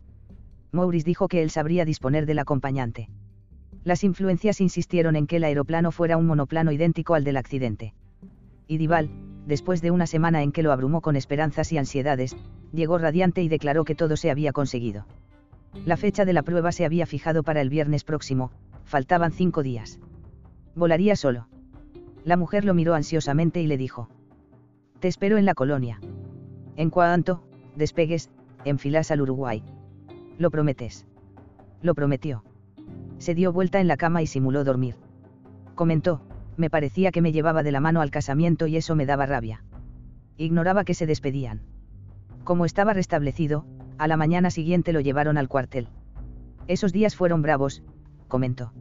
Maurice 0.71 1.05
dijo 1.05 1.27
que 1.27 1.43
él 1.43 1.51
sabría 1.51 1.85
disponer 1.85 2.25
del 2.25 2.39
acompañante. 2.39 3.09
Las 3.83 4.05
influencias 4.05 4.61
insistieron 4.61 5.17
en 5.17 5.27
que 5.27 5.37
el 5.37 5.45
aeroplano 5.45 5.91
fuera 5.91 6.17
un 6.17 6.27
monoplano 6.27 6.73
idéntico 6.73 7.15
al 7.15 7.25
del 7.25 7.37
accidente. 7.37 7.95
Y 8.69 8.77
Dival, 8.77 9.11
después 9.47 9.81
de 9.81 9.91
una 9.91 10.07
semana 10.07 10.43
en 10.43 10.53
que 10.53 10.63
lo 10.63 10.73
abrumó 10.73 11.01
con 11.01 11.17
esperanzas 11.17 11.73
y 11.73 11.79
ansiedades, 11.79 12.37
llegó 12.73 12.99
radiante 12.99 13.43
y 13.43 13.49
declaró 13.49 13.85
que 13.85 13.95
todo 13.95 14.17
se 14.17 14.31
había 14.31 14.53
conseguido. 14.53 15.07
La 15.87 15.97
fecha 15.97 16.27
de 16.27 16.35
la 16.35 16.43
prueba 16.43 16.71
se 16.71 16.85
había 16.85 17.07
fijado 17.07 17.43
para 17.43 17.63
el 17.63 17.71
viernes 17.71 18.05
próximo, 18.05 18.51
faltaban 18.85 19.33
cinco 19.33 19.63
días. 19.63 19.99
Volaría 20.75 21.17
solo. 21.17 21.49
La 22.25 22.37
mujer 22.37 22.65
lo 22.65 22.75
miró 22.75 22.95
ansiosamente 22.95 23.63
y 23.63 23.67
le 23.67 23.79
dijo. 23.79 24.09
Te 25.01 25.09
espero 25.09 25.39
en 25.39 25.47
la 25.47 25.55
colonia. 25.55 25.99
En 26.77 26.91
cuanto, 26.91 27.43
despegues, 27.75 28.31
enfilas 28.65 29.11
al 29.11 29.23
Uruguay. 29.23 29.65
Lo 30.39 30.51
prometes. 30.51 31.07
Lo 31.81 31.95
prometió. 31.95 32.45
Se 33.19 33.35
dio 33.35 33.53
vuelta 33.53 33.81
en 33.81 33.89
la 33.89 33.97
cama 33.97 34.21
y 34.21 34.27
simuló 34.27 34.63
dormir. 34.63 34.97
Comentó, 35.75 36.21
me 36.59 36.71
parecía 36.71 37.13
que 37.13 37.23
me 37.23 37.33
llevaba 37.33 37.63
de 37.63 37.73
la 37.73 37.81
mano 37.81 38.01
al 38.01 38.11
casamiento 38.11 38.67
y 38.67 38.77
eso 38.77 38.97
me 38.97 39.07
daba 39.07 39.27
rabia. 39.27 39.63
Ignoraba 40.37 40.85
que 40.85 40.95
se 40.95 41.07
despedían. 41.07 41.63
Como 42.45 42.65
estaba 42.65 42.93
restablecido, 42.93 43.65
a 43.97 44.09
la 44.09 44.17
mañana 44.17 44.51
siguiente 44.51 44.93
lo 44.93 45.01
llevaron 45.01 45.39
al 45.39 45.49
cuartel. 45.49 45.89
Esos 46.67 46.93
días 46.93 47.17
fueron 47.17 47.43
bravos, 47.43 47.83
comentó. 48.27 48.73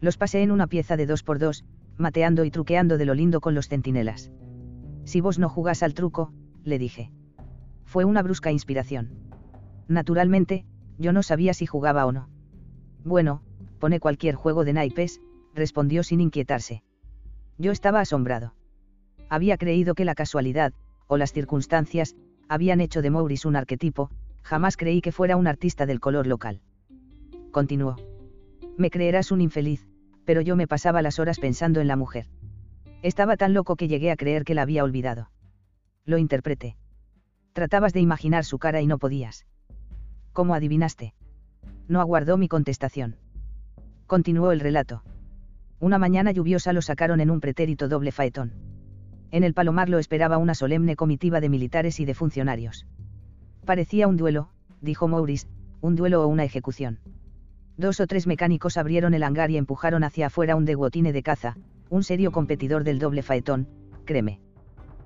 Los 0.00 0.16
pasé 0.16 0.42
en 0.42 0.50
una 0.50 0.68
pieza 0.68 0.96
de 0.96 1.06
dos 1.06 1.22
por 1.22 1.38
dos, 1.38 1.64
mateando 1.98 2.44
y 2.44 2.50
truqueando 2.50 2.96
de 2.96 3.04
lo 3.04 3.14
lindo 3.14 3.40
con 3.40 3.54
los 3.54 3.68
centinelas. 3.68 4.30
Si 5.04 5.20
vos 5.20 5.38
no 5.38 5.48
jugás 5.48 5.82
al 5.82 5.94
truco, 5.94 6.32
le 6.64 6.78
dije. 6.78 7.10
Fue 7.84 8.04
una 8.04 8.22
brusca 8.22 8.52
inspiración. 8.52 9.10
Naturalmente, 9.88 10.64
yo 10.98 11.12
no 11.12 11.22
sabía 11.22 11.54
si 11.54 11.66
jugaba 11.66 12.06
o 12.06 12.12
no. 12.12 12.28
Bueno, 13.04 13.42
pone 13.80 13.98
cualquier 13.98 14.36
juego 14.36 14.64
de 14.64 14.74
naipes, 14.74 15.20
respondió 15.54 16.02
sin 16.02 16.20
inquietarse. 16.20 16.82
Yo 17.60 17.72
estaba 17.72 18.00
asombrado. 18.00 18.54
Había 19.28 19.58
creído 19.58 19.94
que 19.94 20.06
la 20.06 20.14
casualidad, 20.14 20.72
o 21.08 21.18
las 21.18 21.34
circunstancias, 21.34 22.16
habían 22.48 22.80
hecho 22.80 23.02
de 23.02 23.10
Maurice 23.10 23.46
un 23.46 23.54
arquetipo, 23.54 24.08
jamás 24.40 24.78
creí 24.78 25.02
que 25.02 25.12
fuera 25.12 25.36
un 25.36 25.46
artista 25.46 25.84
del 25.84 26.00
color 26.00 26.26
local. 26.26 26.62
Continuó. 27.50 27.96
Me 28.78 28.88
creerás 28.88 29.30
un 29.30 29.42
infeliz, 29.42 29.86
pero 30.24 30.40
yo 30.40 30.56
me 30.56 30.66
pasaba 30.66 31.02
las 31.02 31.18
horas 31.18 31.38
pensando 31.38 31.82
en 31.82 31.88
la 31.88 31.96
mujer. 31.96 32.28
Estaba 33.02 33.36
tan 33.36 33.52
loco 33.52 33.76
que 33.76 33.88
llegué 33.88 34.10
a 34.10 34.16
creer 34.16 34.44
que 34.44 34.54
la 34.54 34.62
había 34.62 34.82
olvidado. 34.82 35.30
Lo 36.06 36.16
interpreté. 36.16 36.78
Tratabas 37.52 37.92
de 37.92 38.00
imaginar 38.00 38.46
su 38.46 38.58
cara 38.58 38.80
y 38.80 38.86
no 38.86 38.96
podías. 38.96 39.44
¿Cómo 40.32 40.54
adivinaste? 40.54 41.12
No 41.88 42.00
aguardó 42.00 42.38
mi 42.38 42.48
contestación. 42.48 43.16
Continuó 44.06 44.50
el 44.50 44.60
relato. 44.60 45.02
Una 45.80 45.98
mañana 45.98 46.30
lluviosa 46.30 46.74
lo 46.74 46.82
sacaron 46.82 47.20
en 47.20 47.30
un 47.30 47.40
pretérito 47.40 47.88
doble 47.88 48.12
faetón. 48.12 48.52
En 49.30 49.44
el 49.44 49.54
palomar 49.54 49.88
lo 49.88 49.98
esperaba 49.98 50.36
una 50.36 50.54
solemne 50.54 50.94
comitiva 50.94 51.40
de 51.40 51.48
militares 51.48 52.00
y 52.00 52.04
de 52.04 52.14
funcionarios. 52.14 52.86
Parecía 53.64 54.06
un 54.06 54.18
duelo, 54.18 54.50
dijo 54.82 55.08
Maurice, 55.08 55.48
un 55.80 55.96
duelo 55.96 56.22
o 56.22 56.26
una 56.26 56.44
ejecución. 56.44 56.98
Dos 57.78 57.98
o 58.00 58.06
tres 58.06 58.26
mecánicos 58.26 58.76
abrieron 58.76 59.14
el 59.14 59.22
hangar 59.22 59.50
y 59.50 59.56
empujaron 59.56 60.04
hacia 60.04 60.26
afuera 60.26 60.54
un 60.54 60.66
deguotine 60.66 61.14
de 61.14 61.22
caza, 61.22 61.56
un 61.88 62.02
serio 62.02 62.30
competidor 62.30 62.84
del 62.84 62.98
doble 62.98 63.22
faetón, 63.22 63.66
créeme. 64.04 64.38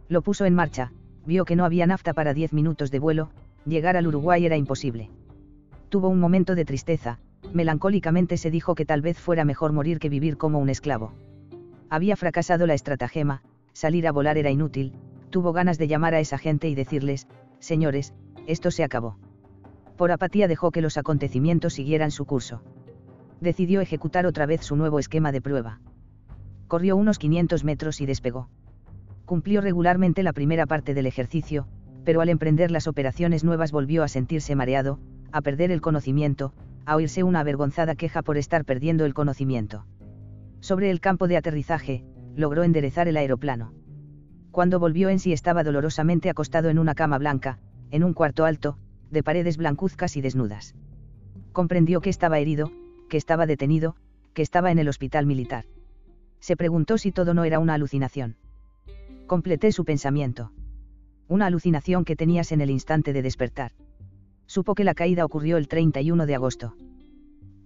Lo 0.09 0.23
puso 0.23 0.45
en 0.45 0.57
marcha, 0.57 0.91
vio 1.25 1.45
que 1.45 1.55
no 1.55 1.65
había 1.65 1.87
nafta 1.87 2.15
para 2.15 2.35
diez 2.35 2.53
minutos 2.53 2.91
de 2.91 2.99
vuelo, 2.99 3.31
llegar 3.65 3.97
al 3.97 4.09
Uruguay 4.09 4.45
era 4.45 4.57
imposible. 4.57 5.09
Tuvo 5.89 6.09
un 6.09 6.19
momento 6.19 6.57
de 6.57 6.65
tristeza, 6.65 7.21
melancólicamente 7.55 8.37
se 8.37 8.51
dijo 8.51 8.75
que 8.75 8.85
tal 8.85 9.01
vez 9.01 9.19
fuera 9.19 9.45
mejor 9.45 9.73
morir 9.73 9.99
que 9.99 10.09
vivir 10.09 10.37
como 10.37 10.59
un 10.59 10.69
esclavo. 10.69 11.15
Había 11.89 12.17
fracasado 12.17 12.67
la 12.67 12.75
estratagema, 12.75 13.43
salir 13.73 14.07
a 14.07 14.13
volar 14.13 14.37
era 14.37 14.51
inútil, 14.51 14.93
tuvo 15.31 15.53
ganas 15.53 15.79
de 15.79 15.89
llamar 15.89 16.15
a 16.15 16.21
esa 16.21 16.37
gente 16.37 16.69
y 16.69 16.75
decirles, 16.75 17.29
señores, 17.61 18.13
esto 18.47 18.71
se 18.71 18.85
acabó. 18.85 19.17
Por 19.97 20.11
apatía 20.11 20.49
dejó 20.49 20.73
que 20.73 20.81
los 20.81 20.99
acontecimientos 20.99 21.75
siguieran 21.75 22.11
su 22.11 22.25
curso. 22.25 22.63
Decidió 23.41 23.81
ejecutar 23.81 24.27
otra 24.27 24.47
vez 24.47 24.63
su 24.63 24.75
nuevo 24.75 24.99
esquema 24.99 25.31
de 25.31 25.41
prueba. 25.41 25.81
Corrió 26.67 26.97
unos 26.97 27.19
500 27.19 27.63
metros 27.63 28.01
y 28.01 28.07
despegó. 28.07 28.49
Cumplió 29.27 29.61
regularmente 29.61 30.23
la 30.23 30.33
primera 30.33 30.67
parte 30.67 30.93
del 30.95 31.07
ejercicio, 31.07 31.67
pero 32.05 32.21
al 32.21 32.29
emprender 32.29 32.71
las 32.71 32.89
operaciones 32.89 33.45
nuevas 33.45 33.71
volvió 33.71 34.03
a 34.03 34.09
sentirse 34.09 34.57
mareado, 34.57 34.99
a 35.31 35.41
perder 35.41 35.71
el 35.71 35.81
conocimiento, 35.81 36.53
a 36.87 36.97
oírse 36.97 37.23
una 37.23 37.41
avergonzada 37.41 37.95
queja 37.95 38.23
por 38.23 38.37
estar 38.37 38.65
perdiendo 38.65 39.05
el 39.05 39.15
conocimiento. 39.15 39.87
Sobre 40.61 40.91
el 40.91 41.01
campo 41.01 41.29
de 41.29 41.37
aterrizaje, 41.37 42.05
logró 42.37 42.63
enderezar 42.63 43.09
el 43.09 43.17
aeroplano. 43.17 43.73
Cuando 44.51 44.79
volvió 44.79 45.09
en 45.09 45.19
sí 45.19 45.33
estaba 45.33 45.65
dolorosamente 45.65 46.31
acostado 46.31 46.69
en 46.69 46.79
una 46.79 46.95
cama 46.95 47.19
blanca, 47.19 47.59
en 47.91 48.05
un 48.05 48.13
cuarto 48.13 48.45
alto, 48.45 48.79
de 49.11 49.23
paredes 49.23 49.57
blancuzcas 49.57 50.17
y 50.17 50.21
desnudas. 50.21 50.75
Comprendió 51.53 52.01
que 52.01 52.11
estaba 52.11 52.39
herido, 52.39 52.71
que 53.09 53.17
estaba 53.17 53.47
detenido, 53.47 53.97
que 54.33 54.43
estaba 54.43 54.71
en 54.71 54.79
el 54.79 54.89
hospital 54.89 55.27
militar. 55.27 55.67
Se 56.41 56.57
preguntó 56.57 56.99
si 56.99 57.13
todo 57.13 57.35
no 57.35 57.45
era 57.45 57.59
una 57.59 57.75
alucinación. 57.75 58.37
Completé 59.27 59.73
su 59.73 59.85
pensamiento. 59.85 60.53
Una 61.29 61.47
alucinación 61.47 62.05
que 62.05 62.17
tenías 62.17 62.53
en 62.53 62.61
el 62.61 62.71
instante 62.71 63.13
de 63.13 63.23
despertar. 63.23 63.73
Supo 64.47 64.75
que 64.75 64.85
la 64.85 64.95
caída 64.95 65.25
ocurrió 65.25 65.57
el 65.57 65.69
31 65.69 66.27
de 66.27 66.35
agosto. 66.35 66.77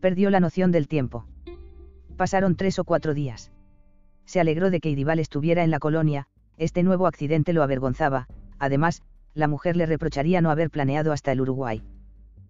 Perdió 0.01 0.31
la 0.31 0.41
noción 0.41 0.71
del 0.71 0.89
tiempo. 0.89 1.27
Pasaron 2.17 2.57
tres 2.57 2.79
o 2.79 2.85
cuatro 2.85 3.15
días. 3.15 3.51
Se 4.25 4.41
alegró 4.41 4.71
de 4.71 4.81
que 4.81 4.91
Idibal 4.91 5.19
estuviera 5.19 5.65
en 5.65 5.71
la 5.71 5.79
colonia, 5.79 6.27
este 6.57 6.83
nuevo 6.83 7.07
accidente 7.07 7.53
lo 7.53 7.63
avergonzaba, 7.63 8.27
además, 8.59 9.03
la 9.35 9.49
mujer 9.49 9.77
le 9.77 9.87
reprocharía 9.87 10.41
no 10.41 10.51
haber 10.51 10.71
planeado 10.71 11.13
hasta 11.13 11.33
el 11.33 11.41
Uruguay. 11.41 11.83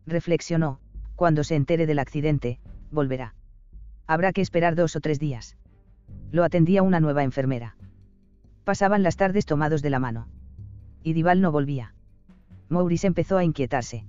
Reflexionó, 0.07 0.81
cuando 1.17 1.45
se 1.45 1.55
entere 1.55 1.87
del 1.87 1.99
accidente, 1.99 2.59
volverá. 2.91 3.35
Habrá 4.07 4.33
que 4.33 4.41
esperar 4.41 4.75
dos 4.75 4.97
o 4.97 5.01
tres 5.01 5.19
días. 5.19 5.57
Lo 6.33 6.45
atendía 6.45 6.83
una 6.83 7.01
nueva 7.01 7.25
enfermera. 7.25 7.77
Pasaban 8.65 9.03
las 9.03 9.17
tardes 9.17 9.47
tomados 9.47 9.83
de 9.83 9.91
la 9.91 9.99
mano. 9.99 10.29
Idibal 11.03 11.41
no 11.41 11.53
volvía. 11.53 11.95
Maurice 12.69 13.07
empezó 13.07 13.37
a 13.37 13.45
inquietarse. 13.45 14.05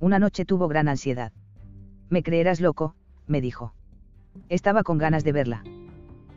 Una 0.00 0.20
noche 0.20 0.44
tuvo 0.44 0.68
gran 0.68 0.86
ansiedad. 0.86 1.32
Me 2.08 2.22
creerás 2.22 2.60
loco, 2.60 2.94
me 3.26 3.40
dijo. 3.40 3.74
Estaba 4.48 4.84
con 4.84 4.96
ganas 4.96 5.24
de 5.24 5.32
verla. 5.32 5.64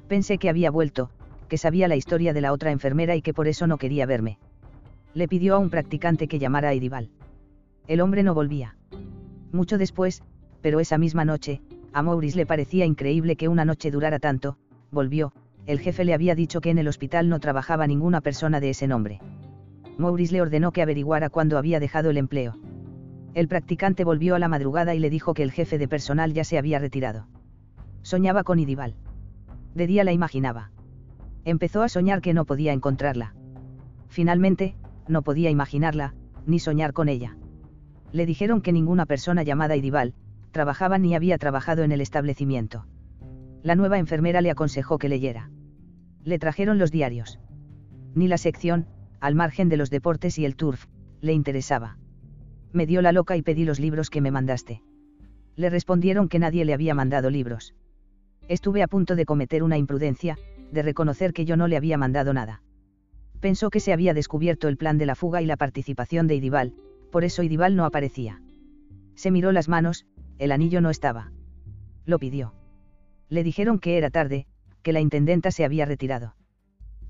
Pensé 0.07 0.39
que 0.39 0.49
había 0.49 0.71
vuelto, 0.71 1.11
que 1.47 1.59
sabía 1.59 1.87
la 1.87 1.95
historia 1.95 2.33
de 2.33 2.41
la 2.41 2.53
otra 2.53 2.71
enfermera 2.71 3.15
y 3.15 3.21
que 3.21 3.35
por 3.35 3.47
eso 3.47 3.67
no 3.67 3.77
quería 3.77 4.07
verme. 4.07 4.39
Le 5.13 5.27
pidió 5.27 5.55
a 5.55 5.59
un 5.59 5.69
practicante 5.69 6.27
que 6.27 6.39
llamara 6.39 6.69
a 6.69 6.73
Idibal. 6.73 7.11
El 7.87 8.01
hombre 8.01 8.23
no 8.23 8.33
volvía. 8.33 8.77
Mucho 9.51 9.77
después, 9.77 10.23
pero 10.61 10.79
esa 10.79 10.97
misma 10.97 11.23
noche, 11.23 11.61
a 11.93 12.01
Maurice 12.01 12.37
le 12.37 12.47
parecía 12.47 12.85
increíble 12.85 13.35
que 13.35 13.47
una 13.47 13.63
noche 13.63 13.91
durara 13.91 14.17
tanto, 14.17 14.57
volvió, 14.91 15.33
el 15.67 15.79
jefe 15.79 16.03
le 16.03 16.15
había 16.15 16.33
dicho 16.33 16.61
que 16.61 16.71
en 16.71 16.79
el 16.79 16.87
hospital 16.87 17.29
no 17.29 17.39
trabajaba 17.39 17.85
ninguna 17.85 18.21
persona 18.21 18.59
de 18.59 18.71
ese 18.71 18.87
nombre. 18.87 19.19
Maurice 19.99 20.33
le 20.33 20.41
ordenó 20.41 20.71
que 20.71 20.81
averiguara 20.81 21.29
cuándo 21.29 21.59
había 21.59 21.79
dejado 21.79 22.09
el 22.09 22.17
empleo. 22.17 22.55
El 23.33 23.47
practicante 23.47 24.03
volvió 24.03 24.35
a 24.35 24.39
la 24.39 24.49
madrugada 24.49 24.93
y 24.93 24.99
le 24.99 25.09
dijo 25.09 25.33
que 25.33 25.43
el 25.43 25.51
jefe 25.51 25.77
de 25.77 25.87
personal 25.87 26.33
ya 26.33 26.43
se 26.43 26.57
había 26.57 26.79
retirado. 26.79 27.27
Soñaba 28.01 28.43
con 28.43 28.59
Idibal. 28.59 28.95
De 29.73 29.87
día 29.87 30.03
la 30.03 30.11
imaginaba. 30.11 30.71
Empezó 31.45 31.81
a 31.81 31.87
soñar 31.87 32.21
que 32.21 32.33
no 32.33 32.43
podía 32.45 32.73
encontrarla. 32.73 33.33
Finalmente, 34.09 34.75
no 35.07 35.21
podía 35.21 35.49
imaginarla, 35.49 36.13
ni 36.45 36.59
soñar 36.59 36.91
con 36.91 37.07
ella. 37.07 37.37
Le 38.11 38.25
dijeron 38.25 38.61
que 38.61 38.73
ninguna 38.73 39.05
persona 39.05 39.43
llamada 39.43 39.77
Idibal, 39.77 40.13
trabajaba 40.51 40.97
ni 40.97 41.15
había 41.15 41.37
trabajado 41.37 41.83
en 41.83 41.93
el 41.93 42.01
establecimiento. 42.01 42.85
La 43.63 43.75
nueva 43.75 43.97
enfermera 43.97 44.41
le 44.41 44.51
aconsejó 44.51 44.97
que 44.97 45.07
leyera. 45.07 45.49
Le 46.25 46.37
trajeron 46.37 46.77
los 46.77 46.91
diarios. 46.91 47.39
Ni 48.13 48.27
la 48.27 48.37
sección, 48.37 48.87
al 49.21 49.35
margen 49.35 49.69
de 49.69 49.77
los 49.77 49.89
deportes 49.89 50.37
y 50.37 50.43
el 50.43 50.57
turf, 50.57 50.87
le 51.21 51.31
interesaba 51.31 51.97
me 52.73 52.85
dio 52.85 53.01
la 53.01 53.11
loca 53.11 53.35
y 53.37 53.41
pedí 53.41 53.65
los 53.65 53.79
libros 53.79 54.09
que 54.09 54.21
me 54.21 54.31
mandaste. 54.31 54.81
Le 55.55 55.69
respondieron 55.69 56.29
que 56.29 56.39
nadie 56.39 56.65
le 56.65 56.73
había 56.73 56.93
mandado 56.93 57.29
libros. 57.29 57.73
Estuve 58.47 58.83
a 58.83 58.87
punto 58.87 59.15
de 59.15 59.25
cometer 59.25 59.63
una 59.63 59.77
imprudencia, 59.77 60.37
de 60.71 60.81
reconocer 60.81 61.33
que 61.33 61.45
yo 61.45 61.57
no 61.57 61.67
le 61.67 61.77
había 61.77 61.97
mandado 61.97 62.33
nada. 62.33 62.61
Pensó 63.39 63.69
que 63.69 63.79
se 63.79 63.93
había 63.93 64.13
descubierto 64.13 64.67
el 64.67 64.77
plan 64.77 64.97
de 64.97 65.05
la 65.05 65.15
fuga 65.15 65.41
y 65.41 65.45
la 65.45 65.57
participación 65.57 66.27
de 66.27 66.35
Idibal, 66.35 66.73
por 67.11 67.23
eso 67.23 67.43
Idibal 67.43 67.75
no 67.75 67.85
aparecía. 67.85 68.41
Se 69.15 69.31
miró 69.31 69.51
las 69.51 69.67
manos, 69.67 70.05
el 70.37 70.51
anillo 70.51 70.81
no 70.81 70.89
estaba. 70.89 71.31
Lo 72.05 72.19
pidió. 72.19 72.53
Le 73.29 73.43
dijeron 73.43 73.79
que 73.79 73.97
era 73.97 74.09
tarde, 74.09 74.45
que 74.81 74.93
la 74.93 74.99
intendenta 74.99 75.51
se 75.51 75.65
había 75.65 75.85
retirado. 75.85 76.35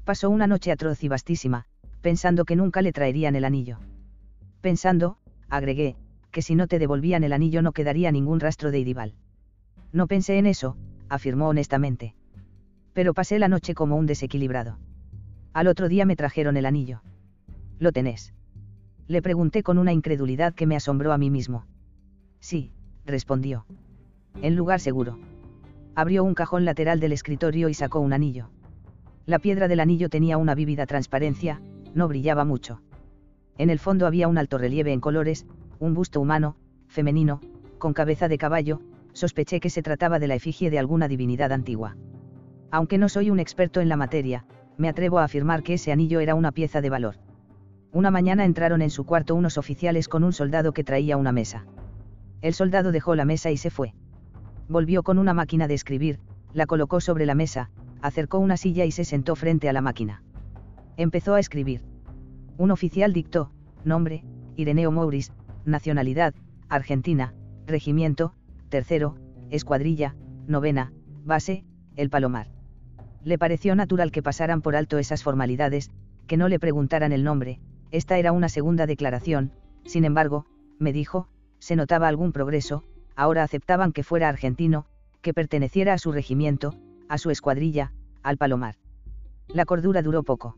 Pasó 0.03 0.30
una 0.30 0.47
noche 0.47 0.72
atroz 0.72 1.03
y 1.03 1.07
vastísima, 1.07 1.66
pensando 2.01 2.45
que 2.45 2.55
nunca 2.55 2.82
le 2.82 2.91
traerían 2.91 3.36
el 3.36 3.45
anillo. 3.45 3.80
Pensando, 4.62 5.18
agregué, 5.52 5.95
que 6.32 6.41
si 6.41 6.56
no 6.56 6.68
te 6.68 6.80
devolvían 6.80 7.24
el 7.24 7.34
anillo 7.34 7.62
no 7.62 7.74
quedaría 7.74 8.12
ningún 8.12 8.39
rastro 8.39 8.72
de 8.72 8.80
Idibal. 8.80 9.14
No 9.91 10.08
pensé 10.08 10.38
en 10.38 10.47
eso, 10.47 10.78
afirmó 11.10 11.49
honestamente. 11.49 12.16
Pero 12.93 13.14
pasé 13.14 13.38
la 13.38 13.49
noche 13.49 13.76
como 13.76 13.97
un 13.97 14.06
desequilibrado. 14.06 14.80
Al 15.54 15.68
otro 15.68 15.89
día 15.89 16.06
me 16.06 16.16
trajeron 16.16 16.58
el 16.58 16.66
anillo. 16.66 17.02
¿Lo 17.78 17.91
tenés? 17.91 18.34
Le 19.08 19.22
pregunté 19.22 19.62
con 19.62 19.78
una 19.78 19.91
incredulidad 19.91 20.54
que 20.54 20.66
me 20.66 20.78
asombró 20.78 21.12
a 21.12 21.18
mí 21.18 21.30
mismo. 21.30 21.66
Sí, 22.39 22.72
respondió. 23.06 23.66
En 24.41 24.56
lugar 24.56 24.80
seguro. 24.80 25.20
Abrió 25.95 26.24
un 26.24 26.34
cajón 26.34 26.64
lateral 26.64 27.02
del 27.02 27.12
escritorio 27.12 27.68
y 27.68 27.74
sacó 27.74 27.99
un 27.99 28.14
anillo. 28.14 28.49
La 29.26 29.39
piedra 29.39 29.68
del 29.68 29.82
anillo 29.82 30.10
tenía 30.10 30.38
una 30.38 30.56
vívida 30.56 30.86
transparencia, 30.86 31.62
no 31.93 32.08
brillaba 32.08 32.45
mucho. 32.45 32.82
En 33.62 33.70
el 33.70 33.78
fondo 33.78 34.07
había 34.07 34.28
un 34.28 34.39
alto 34.39 34.57
relieve 34.57 34.91
en 34.91 34.99
colores, 34.99 35.45
un 35.78 35.93
busto 35.93 36.20
humano, 36.20 36.55
femenino, 36.88 37.41
con 37.78 37.93
cabeza 37.93 38.28
de 38.28 38.39
caballo, 38.39 38.82
sospeché 39.14 39.59
que 39.59 39.70
se 39.70 39.84
trataba 39.84 40.18
de 40.18 40.28
la 40.28 40.34
efigie 40.34 40.72
de 40.72 40.80
alguna 40.80 41.07
divinidad 41.07 41.51
antigua. 41.51 41.95
Aunque 42.72 42.97
no 42.97 43.07
soy 43.07 43.30
un 43.30 43.39
experto 43.39 43.80
en 43.80 43.88
la 43.88 43.97
materia, 43.97 44.45
me 44.78 44.89
atrevo 44.89 45.20
a 45.20 45.26
afirmar 45.26 45.62
que 45.62 45.76
ese 45.76 45.91
anillo 45.91 46.22
era 46.22 46.34
una 46.34 46.51
pieza 46.51 46.82
de 46.82 46.89
valor. 46.89 47.18
Una 47.91 48.09
mañana 48.09 48.45
entraron 48.45 48.82
en 48.82 48.89
su 48.89 49.05
cuarto 49.05 49.36
unos 49.36 49.59
oficiales 49.59 50.07
con 50.07 50.24
un 50.24 50.34
soldado 50.34 50.72
que 50.72 50.84
traía 50.84 51.16
una 51.16 51.32
mesa. 51.32 51.68
El 52.41 52.55
soldado 52.55 52.91
dejó 52.91 53.14
la 53.14 53.26
mesa 53.26 53.51
y 53.51 53.57
se 53.57 53.70
fue. 53.70 53.93
Volvió 54.70 55.03
con 55.03 55.20
una 55.20 55.36
máquina 55.36 55.68
de 55.68 55.76
escribir, 55.76 56.18
la 56.51 56.66
colocó 56.66 56.99
sobre 56.99 57.28
la 57.28 57.36
mesa, 57.36 57.70
acercó 58.01 58.39
una 58.39 58.57
silla 58.57 58.86
y 58.86 58.91
se 58.91 59.05
sentó 59.05 59.36
frente 59.36 59.70
a 59.70 59.74
la 59.74 59.82
máquina. 59.82 60.24
Empezó 60.97 61.36
a 61.36 61.39
escribir. 61.39 61.91
Un 62.62 62.70
oficial 62.70 63.12
dictó, 63.12 63.49
nombre, 63.84 64.24
Ireneo 64.55 64.91
Mouris, 64.91 65.32
nacionalidad, 65.66 66.36
Argentina, 66.70 67.34
regimiento, 67.66 68.36
tercero, 68.70 69.16
escuadrilla, 69.49 70.16
novena, 70.45 70.93
base, 71.26 71.66
el 71.95 72.12
Palomar. 72.12 72.51
Le 73.24 73.39
pareció 73.39 73.76
natural 73.76 74.12
que 74.12 74.22
pasaran 74.22 74.62
por 74.62 74.76
alto 74.76 74.99
esas 74.99 75.24
formalidades, 75.24 75.89
que 76.28 76.38
no 76.38 76.49
le 76.49 76.59
preguntaran 76.59 77.14
el 77.14 77.24
nombre, 77.24 77.59
esta 77.89 78.20
era 78.20 78.32
una 78.32 78.47
segunda 78.47 78.86
declaración, 78.86 79.53
sin 79.86 80.05
embargo, 80.05 80.45
me 80.78 80.93
dijo, 80.93 81.30
se 81.57 81.76
notaba 81.76 82.09
algún 82.09 82.32
progreso, 82.32 82.84
ahora 83.16 83.41
aceptaban 83.41 83.91
que 83.91 84.03
fuera 84.03 84.30
argentino, 84.30 84.86
que 85.24 85.34
perteneciera 85.34 85.93
a 85.93 85.97
su 85.97 86.12
regimiento, 86.12 86.76
a 87.09 87.18
su 87.18 87.32
escuadrilla, 87.32 87.91
al 88.22 88.38
Palomar. 88.38 88.76
La 89.47 89.66
cordura 89.66 90.03
duró 90.03 90.22
poco. 90.22 90.57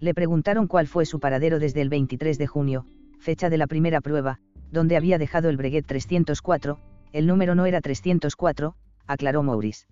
Le 0.00 0.14
preguntaron 0.14 0.68
cuál 0.68 0.86
fue 0.86 1.06
su 1.06 1.18
paradero 1.18 1.58
desde 1.58 1.80
el 1.80 1.88
23 1.88 2.38
de 2.38 2.46
junio, 2.46 2.84
fecha 3.18 3.50
de 3.50 3.58
la 3.58 3.66
primera 3.66 4.00
prueba, 4.00 4.38
donde 4.70 4.96
había 4.96 5.18
dejado 5.18 5.48
el 5.48 5.56
Breguet 5.56 5.86
304, 5.86 6.78
el 7.12 7.26
número 7.26 7.56
no 7.56 7.66
era 7.66 7.80
304, 7.80 8.74
aclaró 9.08 9.42
Maurice. 9.42 9.86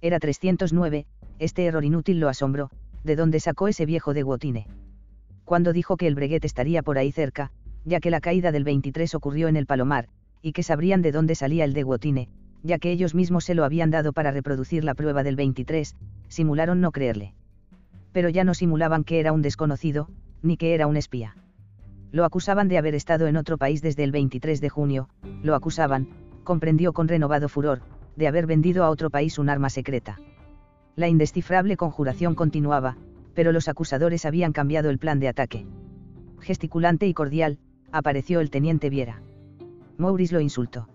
Era 0.00 0.18
309, 0.18 1.06
este 1.38 1.66
error 1.66 1.84
inútil 1.84 2.18
lo 2.18 2.28
asombró, 2.28 2.70
¿de 3.04 3.14
dónde 3.14 3.38
sacó 3.38 3.68
ese 3.68 3.86
viejo 3.86 4.12
de 4.12 4.22
Guotine? 4.22 4.66
Cuando 5.44 5.72
dijo 5.72 5.96
que 5.96 6.08
el 6.08 6.16
Breguet 6.16 6.44
estaría 6.44 6.82
por 6.82 6.98
ahí 6.98 7.12
cerca, 7.12 7.52
ya 7.84 8.00
que 8.00 8.10
la 8.10 8.20
caída 8.20 8.50
del 8.50 8.64
23 8.64 9.14
ocurrió 9.14 9.46
en 9.46 9.56
el 9.56 9.66
Palomar, 9.66 10.08
y 10.42 10.50
que 10.50 10.64
sabrían 10.64 11.00
de 11.00 11.12
dónde 11.12 11.36
salía 11.36 11.64
el 11.64 11.74
de 11.74 11.84
Guotine, 11.84 12.28
ya 12.64 12.78
que 12.78 12.90
ellos 12.90 13.14
mismos 13.14 13.44
se 13.44 13.54
lo 13.54 13.64
habían 13.64 13.90
dado 13.90 14.12
para 14.12 14.32
reproducir 14.32 14.82
la 14.82 14.94
prueba 14.94 15.22
del 15.22 15.36
23, 15.36 15.94
simularon 16.26 16.80
no 16.80 16.90
creerle 16.90 17.34
pero 18.18 18.30
ya 18.30 18.42
no 18.42 18.52
simulaban 18.52 19.04
que 19.04 19.20
era 19.20 19.32
un 19.32 19.42
desconocido, 19.42 20.08
ni 20.42 20.56
que 20.56 20.74
era 20.74 20.88
un 20.88 20.96
espía. 20.96 21.36
Lo 22.10 22.24
acusaban 22.24 22.66
de 22.66 22.76
haber 22.76 22.96
estado 22.96 23.28
en 23.28 23.36
otro 23.36 23.58
país 23.58 23.80
desde 23.80 24.02
el 24.02 24.10
23 24.10 24.60
de 24.60 24.68
junio, 24.68 25.08
lo 25.40 25.54
acusaban, 25.54 26.08
comprendió 26.42 26.92
con 26.92 27.06
renovado 27.06 27.48
furor, 27.48 27.80
de 28.16 28.26
haber 28.26 28.46
vendido 28.46 28.82
a 28.82 28.90
otro 28.90 29.08
país 29.08 29.38
un 29.38 29.48
arma 29.48 29.70
secreta. 29.70 30.18
La 30.96 31.06
indescifrable 31.06 31.76
conjuración 31.76 32.34
continuaba, 32.34 32.96
pero 33.34 33.52
los 33.52 33.68
acusadores 33.68 34.24
habían 34.24 34.50
cambiado 34.50 34.90
el 34.90 34.98
plan 34.98 35.20
de 35.20 35.28
ataque. 35.28 35.64
Gesticulante 36.40 37.06
y 37.06 37.14
cordial, 37.14 37.60
apareció 37.92 38.40
el 38.40 38.50
teniente 38.50 38.90
Viera. 38.90 39.22
Maurice 39.96 40.34
lo 40.34 40.40
insultó. 40.40 40.88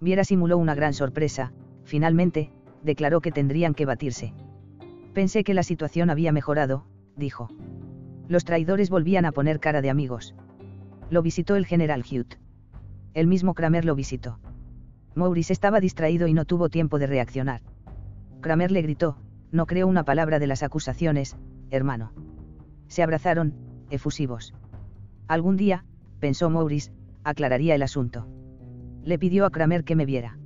Viera 0.00 0.22
simuló 0.22 0.56
una 0.56 0.76
gran 0.76 0.94
sorpresa, 0.94 1.52
finalmente, 1.82 2.52
declaró 2.84 3.20
que 3.20 3.32
tendrían 3.32 3.74
que 3.74 3.86
batirse. 3.86 4.34
Pensé 5.14 5.44
que 5.44 5.54
la 5.54 5.62
situación 5.62 6.10
había 6.10 6.32
mejorado, 6.32 6.84
dijo. 7.16 7.48
Los 8.26 8.44
traidores 8.44 8.90
volvían 8.90 9.24
a 9.24 9.32
poner 9.32 9.60
cara 9.60 9.80
de 9.80 9.88
amigos. 9.88 10.34
Lo 11.08 11.22
visitó 11.22 11.54
el 11.54 11.66
general 11.66 12.02
Hute. 12.02 12.38
El 13.14 13.28
mismo 13.28 13.54
Kramer 13.54 13.84
lo 13.84 13.94
visitó. 13.94 14.40
Maurice 15.14 15.52
estaba 15.52 15.78
distraído 15.78 16.26
y 16.26 16.34
no 16.34 16.44
tuvo 16.44 16.68
tiempo 16.68 16.98
de 16.98 17.06
reaccionar. 17.06 17.62
Kramer 18.40 18.72
le 18.72 18.82
gritó, 18.82 19.16
no 19.52 19.66
creo 19.66 19.86
una 19.86 20.02
palabra 20.02 20.40
de 20.40 20.48
las 20.48 20.64
acusaciones, 20.64 21.36
hermano. 21.70 22.12
Se 22.88 23.04
abrazaron, 23.04 23.54
efusivos. 23.90 24.52
Algún 25.28 25.56
día, 25.56 25.84
pensó 26.18 26.50
Maurice, 26.50 26.92
aclararía 27.22 27.76
el 27.76 27.82
asunto. 27.82 28.26
Le 29.04 29.16
pidió 29.20 29.46
a 29.46 29.50
Kramer 29.50 29.84
que 29.84 29.94
me 29.94 30.06
viera. 30.06 30.38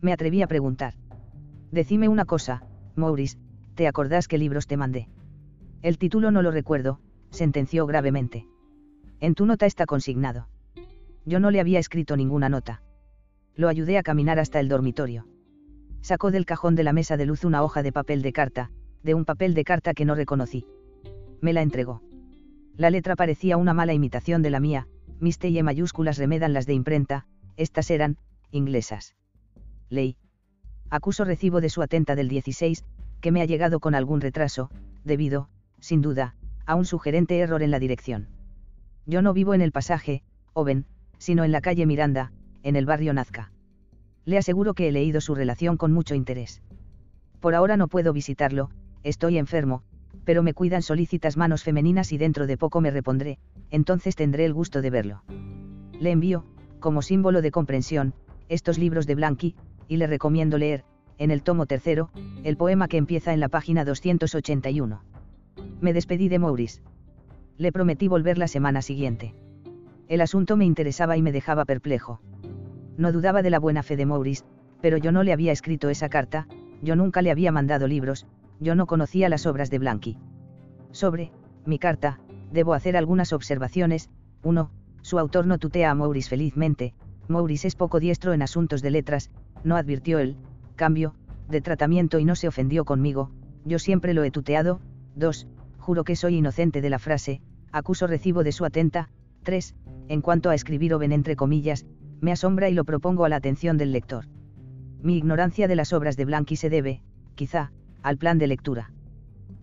Me 0.00 0.12
atreví 0.12 0.42
a 0.42 0.48
preguntar. 0.48 0.94
Decime 1.70 2.08
una 2.08 2.24
cosa, 2.24 2.64
Maurice, 2.96 3.38
¿te 3.74 3.86
acordás 3.86 4.28
qué 4.28 4.38
libros 4.38 4.66
te 4.66 4.76
mandé? 4.76 5.08
El 5.82 5.98
título 5.98 6.30
no 6.30 6.42
lo 6.42 6.50
recuerdo, 6.50 7.00
sentenció 7.30 7.86
gravemente. 7.86 8.46
En 9.20 9.34
tu 9.34 9.46
nota 9.46 9.66
está 9.66 9.86
consignado. 9.86 10.48
Yo 11.24 11.40
no 11.40 11.50
le 11.50 11.60
había 11.60 11.78
escrito 11.78 12.16
ninguna 12.16 12.48
nota. 12.48 12.82
Lo 13.54 13.68
ayudé 13.68 13.98
a 13.98 14.02
caminar 14.02 14.38
hasta 14.38 14.60
el 14.60 14.68
dormitorio. 14.68 15.26
Sacó 16.00 16.30
del 16.30 16.46
cajón 16.46 16.74
de 16.74 16.82
la 16.82 16.92
mesa 16.92 17.16
de 17.16 17.26
luz 17.26 17.44
una 17.44 17.62
hoja 17.62 17.82
de 17.82 17.92
papel 17.92 18.22
de 18.22 18.32
carta, 18.32 18.70
de 19.02 19.14
un 19.14 19.24
papel 19.24 19.54
de 19.54 19.64
carta 19.64 19.94
que 19.94 20.04
no 20.04 20.14
reconocí. 20.14 20.66
Me 21.40 21.52
la 21.52 21.62
entregó. 21.62 22.02
La 22.76 22.90
letra 22.90 23.16
parecía 23.16 23.56
una 23.56 23.74
mala 23.74 23.92
imitación 23.92 24.42
de 24.42 24.50
la 24.50 24.60
mía, 24.60 24.88
mis 25.20 25.38
T 25.38 25.48
y 25.48 25.62
mayúsculas 25.62 26.18
remedan 26.18 26.52
las 26.52 26.66
de 26.66 26.74
imprenta, 26.74 27.26
estas 27.56 27.90
eran, 27.90 28.16
inglesas. 28.50 29.14
Ley. 29.88 30.16
Acuso 30.90 31.24
recibo 31.24 31.60
de 31.60 31.68
su 31.68 31.82
atenta 31.82 32.14
del 32.16 32.28
16, 32.28 32.84
que 33.22 33.30
me 33.30 33.40
ha 33.40 33.46
llegado 33.46 33.80
con 33.80 33.94
algún 33.94 34.20
retraso, 34.20 34.68
debido, 35.04 35.48
sin 35.80 36.02
duda, 36.02 36.34
a 36.66 36.74
un 36.74 36.84
sugerente 36.84 37.38
error 37.38 37.62
en 37.62 37.70
la 37.70 37.78
dirección. 37.78 38.28
Yo 39.06 39.22
no 39.22 39.32
vivo 39.32 39.54
en 39.54 39.62
el 39.62 39.72
pasaje, 39.72 40.22
Oven, 40.52 40.84
sino 41.18 41.44
en 41.44 41.52
la 41.52 41.60
calle 41.60 41.86
Miranda, 41.86 42.32
en 42.62 42.76
el 42.76 42.84
barrio 42.84 43.14
Nazca. 43.14 43.52
Le 44.24 44.38
aseguro 44.38 44.74
que 44.74 44.88
he 44.88 44.92
leído 44.92 45.20
su 45.20 45.34
relación 45.34 45.76
con 45.76 45.92
mucho 45.92 46.14
interés. 46.14 46.62
Por 47.40 47.54
ahora 47.54 47.76
no 47.76 47.88
puedo 47.88 48.12
visitarlo, 48.12 48.70
estoy 49.04 49.38
enfermo, 49.38 49.82
pero 50.24 50.42
me 50.42 50.52
cuidan 50.52 50.82
solícitas 50.82 51.36
manos 51.36 51.62
femeninas 51.62 52.12
y 52.12 52.18
dentro 52.18 52.46
de 52.46 52.56
poco 52.56 52.80
me 52.80 52.90
repondré, 52.90 53.38
entonces 53.70 54.16
tendré 54.16 54.44
el 54.44 54.52
gusto 54.52 54.82
de 54.82 54.90
verlo. 54.90 55.22
Le 55.98 56.10
envío, 56.10 56.44
como 56.80 57.02
símbolo 57.02 57.40
de 57.40 57.52
comprensión, 57.52 58.14
estos 58.48 58.78
libros 58.78 59.06
de 59.06 59.14
Blanqui, 59.14 59.54
y 59.86 59.96
le 59.96 60.08
recomiendo 60.08 60.58
leer, 60.58 60.84
en 61.22 61.30
el 61.30 61.44
tomo 61.44 61.66
tercero, 61.66 62.10
el 62.42 62.56
poema 62.56 62.88
que 62.88 62.96
empieza 62.96 63.32
en 63.32 63.38
la 63.38 63.48
página 63.48 63.84
281. 63.84 65.02
Me 65.80 65.92
despedí 65.92 66.28
de 66.28 66.40
Maurice. 66.40 66.82
Le 67.58 67.70
prometí 67.70 68.08
volver 68.08 68.38
la 68.38 68.48
semana 68.48 68.82
siguiente. 68.82 69.32
El 70.08 70.20
asunto 70.20 70.56
me 70.56 70.64
interesaba 70.64 71.16
y 71.16 71.22
me 71.22 71.30
dejaba 71.30 71.64
perplejo. 71.64 72.20
No 72.96 73.12
dudaba 73.12 73.42
de 73.42 73.50
la 73.50 73.60
buena 73.60 73.84
fe 73.84 73.96
de 73.96 74.04
Maurice, 74.04 74.44
pero 74.80 74.96
yo 74.96 75.12
no 75.12 75.22
le 75.22 75.32
había 75.32 75.52
escrito 75.52 75.90
esa 75.90 76.08
carta, 76.08 76.48
yo 76.82 76.96
nunca 76.96 77.22
le 77.22 77.30
había 77.30 77.52
mandado 77.52 77.86
libros, 77.86 78.26
yo 78.58 78.74
no 78.74 78.86
conocía 78.86 79.28
las 79.28 79.46
obras 79.46 79.70
de 79.70 79.78
Blanqui. 79.78 80.18
Sobre, 80.90 81.30
mi 81.64 81.78
carta, 81.78 82.18
debo 82.50 82.74
hacer 82.74 82.96
algunas 82.96 83.32
observaciones. 83.32 84.10
1. 84.42 84.70
Su 85.02 85.20
autor 85.20 85.46
no 85.46 85.58
tutea 85.58 85.92
a 85.92 85.94
Maurice 85.94 86.30
felizmente, 86.30 86.94
Maurice 87.28 87.68
es 87.68 87.76
poco 87.76 88.00
diestro 88.00 88.32
en 88.32 88.42
asuntos 88.42 88.82
de 88.82 88.90
letras, 88.90 89.30
no 89.62 89.76
advirtió 89.76 90.18
el 90.18 90.36
cambio 90.82 91.14
de 91.48 91.60
tratamiento 91.60 92.18
y 92.18 92.24
no 92.24 92.34
se 92.34 92.48
ofendió 92.48 92.84
conmigo, 92.84 93.30
yo 93.64 93.78
siempre 93.78 94.14
lo 94.14 94.24
he 94.24 94.32
tuteado. 94.32 94.80
2. 95.14 95.46
Juro 95.78 96.02
que 96.02 96.16
soy 96.16 96.38
inocente 96.38 96.80
de 96.80 96.90
la 96.90 96.98
frase, 96.98 97.40
acuso 97.70 98.08
recibo 98.08 98.42
de 98.42 98.50
su 98.50 98.64
atenta. 98.64 99.08
3. 99.44 99.76
En 100.08 100.22
cuanto 100.22 100.50
a 100.50 100.56
escribir 100.56 100.96
ven 100.96 101.12
entre 101.12 101.36
comillas, 101.36 101.86
me 102.20 102.32
asombra 102.32 102.68
y 102.68 102.74
lo 102.74 102.84
propongo 102.84 103.24
a 103.24 103.28
la 103.28 103.36
atención 103.36 103.78
del 103.78 103.92
lector. 103.92 104.24
Mi 105.00 105.16
ignorancia 105.16 105.68
de 105.68 105.76
las 105.76 105.92
obras 105.92 106.16
de 106.16 106.24
Blanqui 106.24 106.56
se 106.56 106.68
debe, 106.68 107.00
quizá, 107.36 107.70
al 108.02 108.18
plan 108.18 108.38
de 108.38 108.48
lectura. 108.48 108.90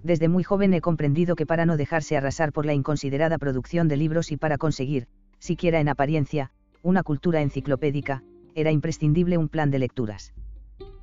Desde 0.03 0.29
muy 0.29 0.45
joven 0.45 0.73
he 0.73 0.79
comprendido 0.79 1.35
que 1.35 1.45
para 1.45 1.65
no 1.65 1.75
dejarse 1.75 2.15
arrasar 2.15 2.53
por 2.53 2.65
la 2.65 2.75
inconsiderada 2.75 3.37
producción 3.37 3.89
de 3.89 3.97
libros 3.97 4.31
y 4.31 4.37
para 4.37 4.57
conseguir, 4.57 5.07
siquiera 5.39 5.81
en 5.81 5.89
apariencia, 5.89 6.51
una 6.81 7.03
cultura 7.03 7.41
enciclopédica, 7.41 8.23
era 8.55 8.71
imprescindible 8.71 9.37
un 9.37 9.49
plan 9.49 9.69
de 9.69 9.79
lecturas. 9.79 10.33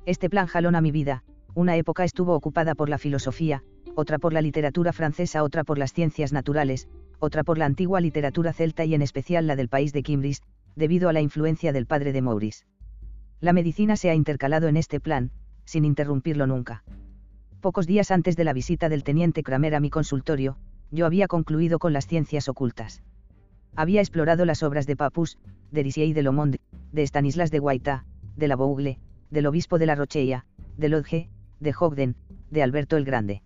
Este 0.07 0.29
plan 0.29 0.47
jalona 0.47 0.79
mi 0.79 0.91
vida, 0.91 1.25
una 1.53 1.75
época 1.75 2.05
estuvo 2.05 2.33
ocupada 2.33 2.75
por 2.75 2.87
la 2.87 2.97
filosofía, 2.97 3.65
otra 3.93 4.19
por 4.19 4.31
la 4.31 4.41
literatura 4.41 4.93
francesa, 4.93 5.43
otra 5.43 5.65
por 5.65 5.77
las 5.77 5.91
ciencias 5.91 6.31
naturales, 6.31 6.87
otra 7.19 7.43
por 7.43 7.57
la 7.57 7.65
antigua 7.65 7.99
literatura 7.99 8.53
celta 8.53 8.85
y 8.85 8.93
en 8.95 9.01
especial 9.01 9.47
la 9.47 9.57
del 9.57 9.67
país 9.67 9.91
de 9.91 10.03
Kimbris, 10.03 10.43
debido 10.77 11.09
a 11.09 11.13
la 11.13 11.19
influencia 11.19 11.73
del 11.73 11.87
padre 11.87 12.13
de 12.13 12.21
Maurice. 12.21 12.63
La 13.41 13.51
medicina 13.51 13.97
se 13.97 14.09
ha 14.09 14.15
intercalado 14.15 14.69
en 14.69 14.77
este 14.77 15.01
plan, 15.01 15.31
sin 15.65 15.83
interrumpirlo 15.83 16.47
nunca. 16.47 16.85
Pocos 17.59 17.85
días 17.85 18.09
antes 18.09 18.37
de 18.37 18.45
la 18.45 18.53
visita 18.53 18.87
del 18.87 19.03
teniente 19.03 19.43
Kramer 19.43 19.75
a 19.75 19.81
mi 19.81 19.89
consultorio, 19.89 20.55
yo 20.89 21.05
había 21.05 21.27
concluido 21.27 21.79
con 21.79 21.91
las 21.91 22.07
ciencias 22.07 22.47
ocultas. 22.47 23.03
Había 23.75 23.99
explorado 23.99 24.45
las 24.45 24.63
obras 24.63 24.87
de 24.87 24.95
Papus, 24.95 25.37
de 25.71 25.83
Risier 25.83 26.07
y 26.07 26.13
de 26.13 26.23
Lomond, 26.23 26.55
de 26.93 27.05
Stanislas 27.05 27.51
de 27.51 27.59
Guaita, 27.59 28.05
de 28.37 28.47
la 28.47 28.55
Bougle, 28.55 28.99
del 29.29 29.47
obispo 29.47 29.77
de 29.77 29.85
la 29.85 29.95
Rocheia, 29.95 30.45
de 30.77 30.89
Lodge, 30.89 31.29
de 31.59 31.73
Hogden, 31.77 32.15
de 32.51 32.63
Alberto 32.63 32.97
el 32.97 33.05
Grande. 33.05 33.41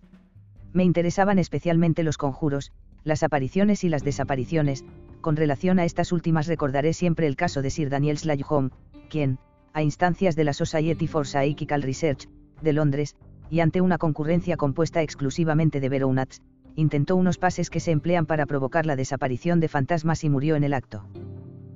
Me 0.72 0.84
interesaban 0.84 1.38
especialmente 1.38 2.02
los 2.02 2.18
conjuros, 2.18 2.72
las 3.04 3.22
apariciones 3.22 3.84
y 3.84 3.88
las 3.88 4.04
desapariciones, 4.04 4.84
con 5.20 5.36
relación 5.36 5.78
a 5.78 5.84
estas 5.84 6.12
últimas 6.12 6.46
recordaré 6.46 6.92
siempre 6.92 7.26
el 7.26 7.36
caso 7.36 7.62
de 7.62 7.70
Sir 7.70 7.90
Daniel 7.90 8.18
Slayholm, 8.18 8.70
quien, 9.08 9.38
a 9.72 9.82
instancias 9.82 10.36
de 10.36 10.44
la 10.44 10.52
Society 10.52 11.06
for 11.06 11.26
Psychical 11.26 11.82
Research, 11.82 12.28
de 12.60 12.72
Londres, 12.72 13.16
y 13.50 13.60
ante 13.60 13.80
una 13.80 13.98
concurrencia 13.98 14.56
compuesta 14.56 15.02
exclusivamente 15.02 15.80
de 15.80 15.88
verounats, 15.88 16.40
intentó 16.74 17.16
unos 17.16 17.38
pases 17.38 17.70
que 17.70 17.80
se 17.80 17.90
emplean 17.90 18.26
para 18.26 18.46
provocar 18.46 18.86
la 18.86 18.96
desaparición 18.96 19.60
de 19.60 19.68
fantasmas 19.68 20.24
y 20.24 20.30
murió 20.30 20.56
en 20.56 20.64
el 20.64 20.74
acto. 20.74 21.04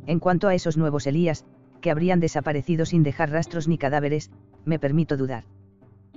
En 0.06 0.20
cuanto 0.20 0.48
a 0.48 0.54
esos 0.54 0.76
nuevos 0.76 1.06
Elías, 1.06 1.44
que 1.80 1.90
habrían 1.90 2.20
desaparecido 2.20 2.86
sin 2.86 3.02
dejar 3.02 3.30
rastros 3.30 3.68
ni 3.68 3.78
cadáveres, 3.78 4.30
me 4.64 4.78
permito 4.78 5.16
dudar. 5.16 5.44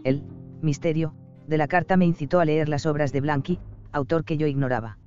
El 0.03 0.23
misterio 0.61 1.13
de 1.47 1.57
la 1.57 1.67
carta 1.67 1.97
me 1.97 2.05
incitó 2.05 2.39
a 2.39 2.45
leer 2.45 2.69
las 2.69 2.85
obras 2.85 3.11
de 3.11 3.21
Blanqui, 3.21 3.59
autor 3.91 4.23
que 4.23 4.37
yo 4.37 4.47
ignoraba. 4.47 4.97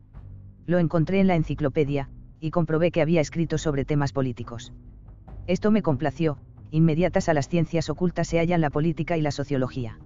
Lo 0.66 0.78
encontré 0.78 1.20
en 1.20 1.26
la 1.26 1.36
enciclopedia, 1.36 2.08
y 2.40 2.50
comprobé 2.50 2.90
que 2.90 3.00
había 3.00 3.20
escrito 3.20 3.58
sobre 3.58 3.84
temas 3.84 4.12
políticos. 4.12 4.72
Esto 5.46 5.70
me 5.70 5.82
complació, 5.82 6.38
inmediatas 6.70 7.28
a 7.28 7.34
las 7.34 7.48
ciencias 7.48 7.88
ocultas 7.90 8.26
se 8.26 8.38
hallan 8.38 8.60
la 8.60 8.70
política 8.70 9.16
y 9.16 9.22
la 9.22 9.30
sociología. 9.30 9.98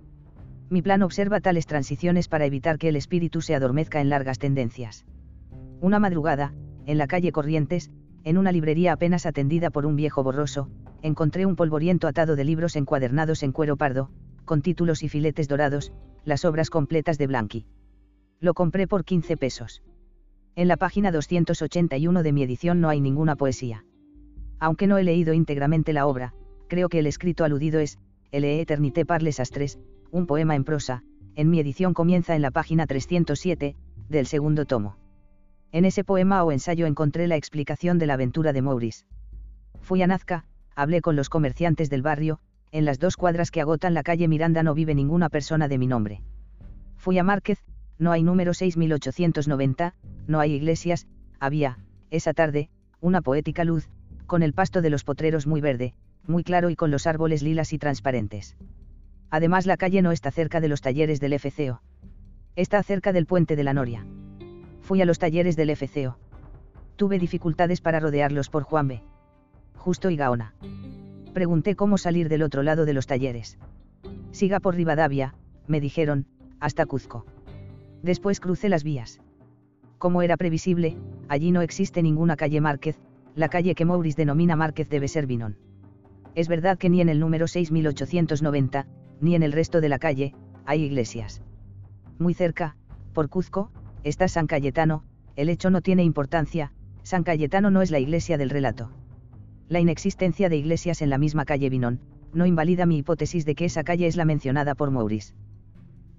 Mi 0.69 0.83
plan 0.83 1.03
observa 1.03 1.41
tales 1.41 1.67
transiciones 1.67 2.29
para 2.29 2.45
evitar 2.45 2.79
que 2.79 2.89
el 2.89 2.97
espíritu 2.97 3.41
se 3.41 3.55
adormezca 3.55 4.01
en 4.01 4.11
largas 4.11 4.39
tendencias. 4.39 5.07
Una 5.81 5.99
madrugada, 5.99 6.53
en 6.87 6.99
la 6.99 7.07
calle 7.07 7.33
Corrientes, 7.33 7.91
en 8.27 8.39
una 8.39 8.51
librería 8.51 8.93
apenas 8.93 9.24
atendida 9.24 9.70
por 9.70 9.87
un 9.87 9.95
viejo 9.95 10.24
borroso, 10.24 10.68
encontré 11.01 11.47
un 11.47 11.55
polvoriento 11.55 12.09
atado 12.09 12.35
de 12.35 12.43
libros 12.43 12.74
encuadernados 12.74 13.45
en 13.45 13.53
cuero 13.53 13.77
pardo, 13.77 14.11
con 14.45 14.62
títulos 14.62 15.05
y 15.05 15.09
filetes 15.09 15.47
dorados, 15.47 15.93
las 16.24 16.45
obras 16.45 16.68
completas 16.68 17.18
de 17.18 17.29
Blanqui. 17.29 17.66
Lo 18.41 18.53
compré 18.53 18.89
por 18.89 19.05
15 19.05 19.37
pesos. 19.37 19.85
En 20.57 20.66
la 20.66 20.77
página 20.77 21.12
281 21.12 22.24
de 22.24 22.33
mi 22.33 22.43
edición 22.43 22.81
no 22.81 22.89
hay 22.89 23.01
ninguna 23.01 23.37
poesía. 23.37 23.85
Aunque 24.59 24.89
no 24.89 24.99
he 24.99 25.05
leído 25.05 25.33
íntegramente 25.33 25.93
la 25.93 26.09
obra, 26.09 26.35
creo 26.66 26.89
que 26.89 26.99
el 26.99 27.07
escrito 27.07 27.45
aludido 27.45 27.79
es, 27.79 27.97
Le 28.33 28.61
Eternité 28.61 29.07
par 29.07 29.22
les 29.22 29.39
astres, 29.39 29.79
un 30.11 30.27
poema 30.27 30.57
en 30.57 30.64
prosa, 30.64 31.05
en 31.37 31.49
mi 31.49 31.61
edición 31.61 31.95
comienza 31.95 32.35
en 32.35 32.43
la 32.43 32.51
página 32.51 32.89
307, 32.89 33.77
del 34.09 34.27
segundo 34.27 34.64
tomo. 34.64 34.97
En 35.73 35.85
ese 35.85 36.05
poema 36.05 36.43
o 36.45 36.53
ensayo 36.53 36.87
encontré 36.87 37.27
la 37.27 37.37
explicación 37.37 37.99
de 37.99 38.07
la 38.07 38.14
aventura 38.14 38.53
de 38.53 38.62
Maurice. 38.62 39.05
Fui 39.81 40.03
a 40.03 40.07
Nazca, 40.07 40.45
hablé 40.75 41.01
con 41.01 41.17
los 41.17 41.29
comerciantes 41.29 41.91
del 41.91 42.03
barrio, 42.03 42.39
en 42.73 42.85
las 42.85 42.99
dos 42.99 43.17
cuadras 43.17 43.51
que 43.51 43.61
agotan 43.61 43.95
la 43.95 44.03
calle 44.03 44.29
Miranda 44.29 44.62
no 44.62 44.75
vive 44.75 44.95
ninguna 44.95 45.29
persona 45.29 45.69
de 45.69 45.79
mi 45.79 45.87
nombre. 45.87 46.23
Fui 46.97 47.19
a 47.19 47.23
Márquez, 47.23 47.59
no 47.99 48.12
hay 48.12 48.23
número 48.23 48.55
6890, 48.55 49.95
no 50.27 50.41
hay 50.41 50.53
iglesias, 50.53 51.07
había, 51.41 51.79
esa 52.11 52.35
tarde, 52.35 52.69
una 53.01 53.23
poética 53.23 53.64
luz, 53.64 53.89
con 54.27 54.43
el 54.43 54.53
pasto 54.53 54.83
de 54.83 54.91
los 54.91 55.05
potreros 55.05 55.47
muy 55.47 55.61
verde, 55.61 55.95
muy 56.27 56.43
claro 56.43 56.71
y 56.71 56.77
con 56.77 56.91
los 56.91 57.07
árboles 57.07 57.43
lilas 57.43 57.73
y 57.73 57.79
transparentes 57.79 58.57
Además 59.31 59.67
la 59.67 59.77
calle 59.77 60.03
no 60.03 60.12
está 60.12 60.31
cerca 60.31 60.61
de 60.61 60.69
los 60.69 60.81
talleres 60.81 61.21
del 61.21 61.39
FCO. 61.39 61.83
Está 62.55 62.83
cerca 62.83 63.12
del 63.12 63.27
puente 63.27 63.57
de 63.57 63.64
la 63.64 63.75
Noria. 63.75 64.07
Fui 64.87 65.03
a 65.03 65.05
los 65.05 65.18
talleres 65.18 65.57
del 65.57 65.74
FCO. 65.74 66.16
Tuve 66.95 67.18
dificultades 67.18 67.80
para 67.80 67.99
rodearlos 67.99 68.49
por 68.49 68.62
Juan 68.62 68.87
B. 68.87 69.03
Justo 69.74 70.11
y 70.11 70.16
Gaona. 70.16 70.55
Pregunté 71.34 71.74
cómo 71.74 71.99
salir 71.99 72.28
del 72.28 72.45
otro 72.45 72.62
lado 72.62 72.84
de 72.84 72.93
los 72.93 73.09
talleres. 73.09 73.59
Siga 74.30 74.61
por 74.61 74.76
Rivadavia, 74.76 75.34
me 75.66 75.80
dijeron, 75.80 76.26
hasta 76.61 76.87
Cuzco. 76.87 77.26
Después 78.05 78.39
crucé 78.39 78.68
las 78.68 78.84
vías. 78.84 79.20
Como 79.99 80.22
era 80.22 80.37
previsible, 80.37 80.97
allí 81.28 81.51
no 81.51 81.62
existe 81.62 82.01
ninguna 82.01 82.37
calle 82.37 82.61
Márquez, 82.61 82.97
la 83.34 83.49
calle 83.49 83.74
que 83.74 83.84
Maurice 83.84 84.18
denomina 84.18 84.55
Márquez 84.55 84.89
debe 84.89 85.09
ser 85.09 85.26
Vinón. 85.26 85.57
Es 86.37 86.47
verdad 86.47 86.78
que 86.78 86.91
ni 86.91 87.01
en 87.01 87.09
el 87.09 87.18
número 87.18 87.49
6890, 87.49 88.87
ni 89.20 89.34
en 89.34 89.43
el 89.43 89.51
resto 89.51 89.80
de 89.80 89.89
la 89.89 89.99
calle, 89.99 90.32
hay 90.64 90.84
iglesias. 90.84 91.43
Muy 92.20 92.34
cerca, 92.34 92.76
por 93.14 93.28
Cuzco, 93.28 93.72
está 94.09 94.29
San 94.29 94.47
Cayetano, 94.47 95.03
el 95.35 95.49
hecho 95.49 95.69
no 95.69 95.81
tiene 95.81 96.05
importancia, 96.05 96.71
San 97.03 97.25
Cayetano 97.25 97.73
no 97.73 97.83
es 97.83 97.91
la 97.91 97.99
iglesia 97.99 98.39
del 98.39 98.51
relato. 98.51 98.93
La 99.69 99.81
inexistencia 99.81 100.49
de 100.49 100.57
iglesias 100.57 101.03
en 101.03 101.11
la 101.11 101.19
misma 101.19 101.45
calle 101.45 101.69
Vinón, 101.71 101.99
no 102.33 102.47
invalida 102.47 102.87
mi 102.87 102.99
hipótesis 102.99 103.45
de 103.45 103.57
que 103.57 103.65
esa 103.65 103.83
calle 103.83 104.07
es 104.07 104.15
la 104.15 104.25
mencionada 104.25 104.77
por 104.77 104.93
Maurice. 104.93 105.35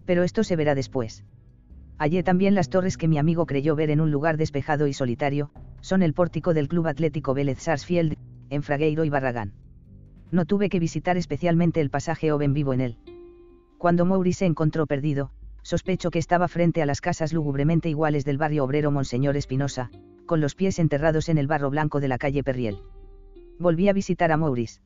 Pero 0.06 0.24
esto 0.24 0.44
se 0.44 0.58
verá 0.58 0.76
después. 0.76 1.24
Hallé 1.98 2.24
también 2.24 2.56
las 2.56 2.70
torres 2.70 2.98
que 2.98 3.08
mi 3.08 3.18
amigo 3.20 3.46
creyó 3.46 3.74
ver 3.78 3.90
en 3.90 4.02
un 4.02 4.12
lugar 4.12 4.36
despejado 4.36 4.88
y 4.88 4.94
solitario, 4.94 5.50
son 5.80 6.02
el 6.02 6.14
pórtico 6.14 6.54
del 6.54 6.68
Club 6.68 6.88
Atlético 6.88 7.34
Vélez 7.34 7.60
Sarsfield, 7.60 8.18
en 8.50 8.64
Fragueiro 8.64 9.06
y 9.06 9.10
Barragán. 9.10 9.54
No 10.30 10.44
tuve 10.44 10.68
que 10.68 10.80
visitar 10.80 11.16
especialmente 11.16 11.80
el 11.80 11.90
pasaje 11.90 12.34
Oven 12.34 12.54
vivo 12.54 12.74
en 12.74 12.82
él. 12.82 12.98
Cuando 13.78 14.04
Maurice 14.04 14.40
se 14.40 14.46
encontró 14.46 14.88
perdido, 14.88 15.32
sospecho 15.68 16.12
que 16.12 16.20
estaba 16.20 16.48
frente 16.48 16.82
a 16.82 16.86
las 16.86 17.02
casas 17.02 17.34
lúgubremente 17.34 17.90
iguales 17.90 18.24
del 18.24 18.38
barrio 18.38 18.64
obrero 18.64 18.90
Monseñor 18.90 19.36
Espinosa, 19.36 19.92
con 20.26 20.40
los 20.40 20.56
pies 20.56 20.80
enterrados 20.80 21.28
en 21.28 21.38
el 21.38 21.48
barro 21.48 21.70
blanco 21.70 22.00
de 22.00 22.08
la 22.08 22.18
calle 22.18 22.42
Perriel. 22.42 22.78
Volví 23.60 23.90
a 23.90 23.94
visitar 23.94 24.32
a 24.32 24.38
Maurice. 24.38 24.80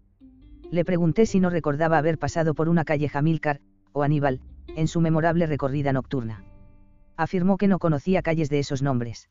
Le 0.72 0.84
pregunté 0.84 1.28
si 1.28 1.40
no 1.40 1.52
recordaba 1.52 2.00
haber 2.00 2.18
pasado 2.18 2.56
por 2.56 2.68
una 2.68 2.84
calle 2.84 3.10
Jamilcar, 3.10 3.60
o 3.92 4.02
Aníbal, 4.02 4.42
en 4.76 4.88
su 4.88 5.02
memorable 5.02 5.46
recorrida 5.46 5.94
nocturna. 5.94 6.44
Afirmó 7.16 7.58
que 7.58 7.68
no 7.68 7.78
conocía 7.78 8.24
calles 8.24 8.50
de 8.50 8.58
esos 8.58 8.82
nombres. 8.82 9.30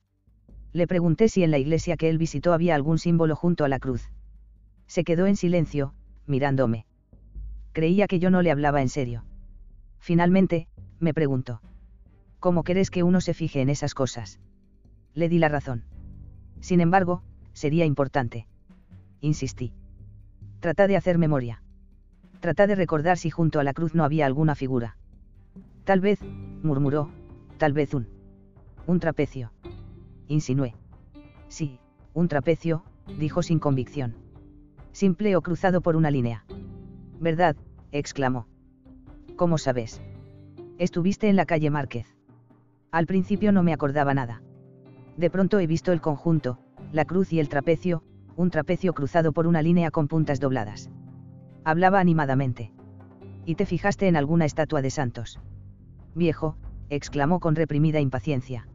Le 0.72 0.86
pregunté 0.86 1.28
si 1.28 1.42
en 1.42 1.50
la 1.50 1.58
iglesia 1.58 1.96
que 1.96 2.10
él 2.10 2.18
visitó 2.18 2.52
había 2.52 2.76
algún 2.76 3.00
símbolo 3.00 3.34
junto 3.34 3.64
a 3.64 3.68
la 3.68 3.80
cruz. 3.80 4.08
Se 4.86 5.02
quedó 5.02 5.26
en 5.26 5.34
silencio, 5.34 5.94
mirándome. 6.28 6.86
Creía 7.72 8.06
que 8.06 8.20
yo 8.20 8.30
no 8.30 8.40
le 8.40 8.52
hablaba 8.52 8.82
en 8.82 8.88
serio. 8.88 9.24
Finalmente, 9.98 10.66
me 11.00 11.14
preguntó. 11.14 11.60
¿Cómo 12.38 12.62
querés 12.62 12.90
que 12.90 13.02
uno 13.02 13.20
se 13.20 13.34
fije 13.34 13.60
en 13.60 13.68
esas 13.68 13.94
cosas? 13.94 14.38
Le 15.14 15.28
di 15.28 15.38
la 15.38 15.48
razón. 15.48 15.84
Sin 16.60 16.80
embargo, 16.80 17.22
sería 17.52 17.84
importante. 17.84 18.46
Insistí. 19.20 19.72
Trata 20.60 20.86
de 20.86 20.96
hacer 20.96 21.18
memoria. 21.18 21.62
Trata 22.40 22.66
de 22.66 22.74
recordar 22.74 23.18
si 23.18 23.30
junto 23.30 23.60
a 23.60 23.64
la 23.64 23.74
cruz 23.74 23.94
no 23.94 24.04
había 24.04 24.26
alguna 24.26 24.54
figura. 24.54 24.96
Tal 25.84 26.00
vez, 26.00 26.20
murmuró, 26.62 27.10
tal 27.58 27.72
vez 27.72 27.92
un. 27.94 28.08
Un 28.86 29.00
trapecio. 29.00 29.52
Insinué. 30.28 30.74
Sí, 31.48 31.78
un 32.14 32.28
trapecio, 32.28 32.84
dijo 33.18 33.42
sin 33.42 33.58
convicción. 33.58 34.14
Simple 34.92 35.36
o 35.36 35.42
cruzado 35.42 35.80
por 35.80 35.96
una 35.96 36.10
línea. 36.10 36.44
¿Verdad? 37.20 37.56
exclamó. 37.92 38.46
¿Cómo 39.36 39.58
sabes? 39.58 40.00
Estuviste 40.80 41.28
en 41.28 41.36
la 41.36 41.44
calle 41.44 41.68
Márquez. 41.68 42.06
Al 42.90 43.04
principio 43.04 43.52
no 43.52 43.62
me 43.62 43.74
acordaba 43.74 44.14
nada. 44.14 44.40
De 45.18 45.28
pronto 45.28 45.58
he 45.58 45.66
visto 45.66 45.92
el 45.92 46.00
conjunto, 46.00 46.58
la 46.90 47.04
cruz 47.04 47.34
y 47.34 47.38
el 47.38 47.50
trapecio, 47.50 48.02
un 48.34 48.48
trapecio 48.48 48.94
cruzado 48.94 49.32
por 49.32 49.46
una 49.46 49.60
línea 49.60 49.90
con 49.90 50.08
puntas 50.08 50.40
dobladas. 50.40 50.88
Hablaba 51.64 52.00
animadamente. 52.00 52.72
¿Y 53.44 53.56
te 53.56 53.66
fijaste 53.66 54.08
en 54.08 54.16
alguna 54.16 54.46
estatua 54.46 54.80
de 54.80 54.88
santos? 54.88 55.38
Viejo, 56.14 56.56
exclamó 56.88 57.40
con 57.40 57.56
reprimida 57.56 58.00
impaciencia. 58.00 58.66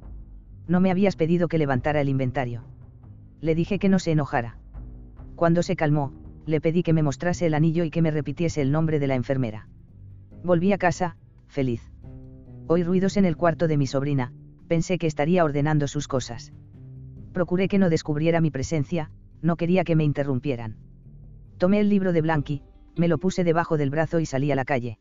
No 0.67 0.81
me 0.81 0.91
habías 0.91 1.15
pedido 1.15 1.47
que 1.47 1.57
levantara 1.57 2.01
el 2.01 2.09
inventario. 2.09 2.65
Le 3.41 3.55
dije 3.55 3.79
que 3.79 3.89
no 3.89 3.97
se 3.97 4.11
enojara. 4.11 4.59
Cuando 5.35 5.63
se 5.63 5.75
calmó, 5.75 6.13
le 6.45 6.61
pedí 6.61 6.83
que 6.83 6.93
me 6.93 7.01
mostrase 7.01 7.47
el 7.47 7.55
anillo 7.55 7.83
y 7.83 7.89
que 7.89 8.03
me 8.03 8.11
repitiese 8.11 8.61
el 8.61 8.71
nombre 8.71 8.99
de 8.99 9.07
la 9.07 9.15
enfermera. 9.15 9.67
Volví 10.43 10.71
a 10.71 10.77
casa, 10.77 11.17
feliz. 11.47 11.94
Oí 12.67 12.83
ruidos 12.83 13.17
en 13.17 13.25
el 13.25 13.37
cuarto 13.37 13.67
de 13.67 13.77
mi 13.77 13.87
sobrina, 13.87 14.33
pensé 14.67 14.97
que 14.97 15.07
estaría 15.07 15.43
ordenando 15.43 15.87
sus 15.87 16.07
cosas. 16.07 16.53
Procuré 17.33 17.67
que 17.67 17.79
no 17.79 17.89
descubriera 17.89 18.41
mi 18.41 18.51
presencia, 18.51 19.11
no 19.41 19.55
quería 19.55 19.83
que 19.83 19.95
me 19.95 20.03
interrumpieran. 20.03 20.77
Tomé 21.57 21.79
el 21.79 21.89
libro 21.89 22.13
de 22.13 22.21
Blanqui, 22.21 22.63
me 22.95 23.07
lo 23.07 23.17
puse 23.17 23.43
debajo 23.43 23.77
del 23.77 23.89
brazo 23.89 24.19
y 24.19 24.25
salí 24.25 24.51
a 24.51 24.55
la 24.55 24.65
calle 24.65 24.99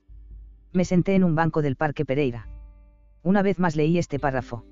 me 0.75 0.85
senté 0.85 1.15
en 1.15 1.23
un 1.23 1.37
banco 1.37 1.63
del 1.63 1.77
Parque 1.77 2.05
Pereira. 2.05 2.49
Una 3.23 3.43
vez 3.43 3.61
más 3.61 3.77
leí 3.77 3.97
este 3.97 4.19
párrafo. 4.19 4.67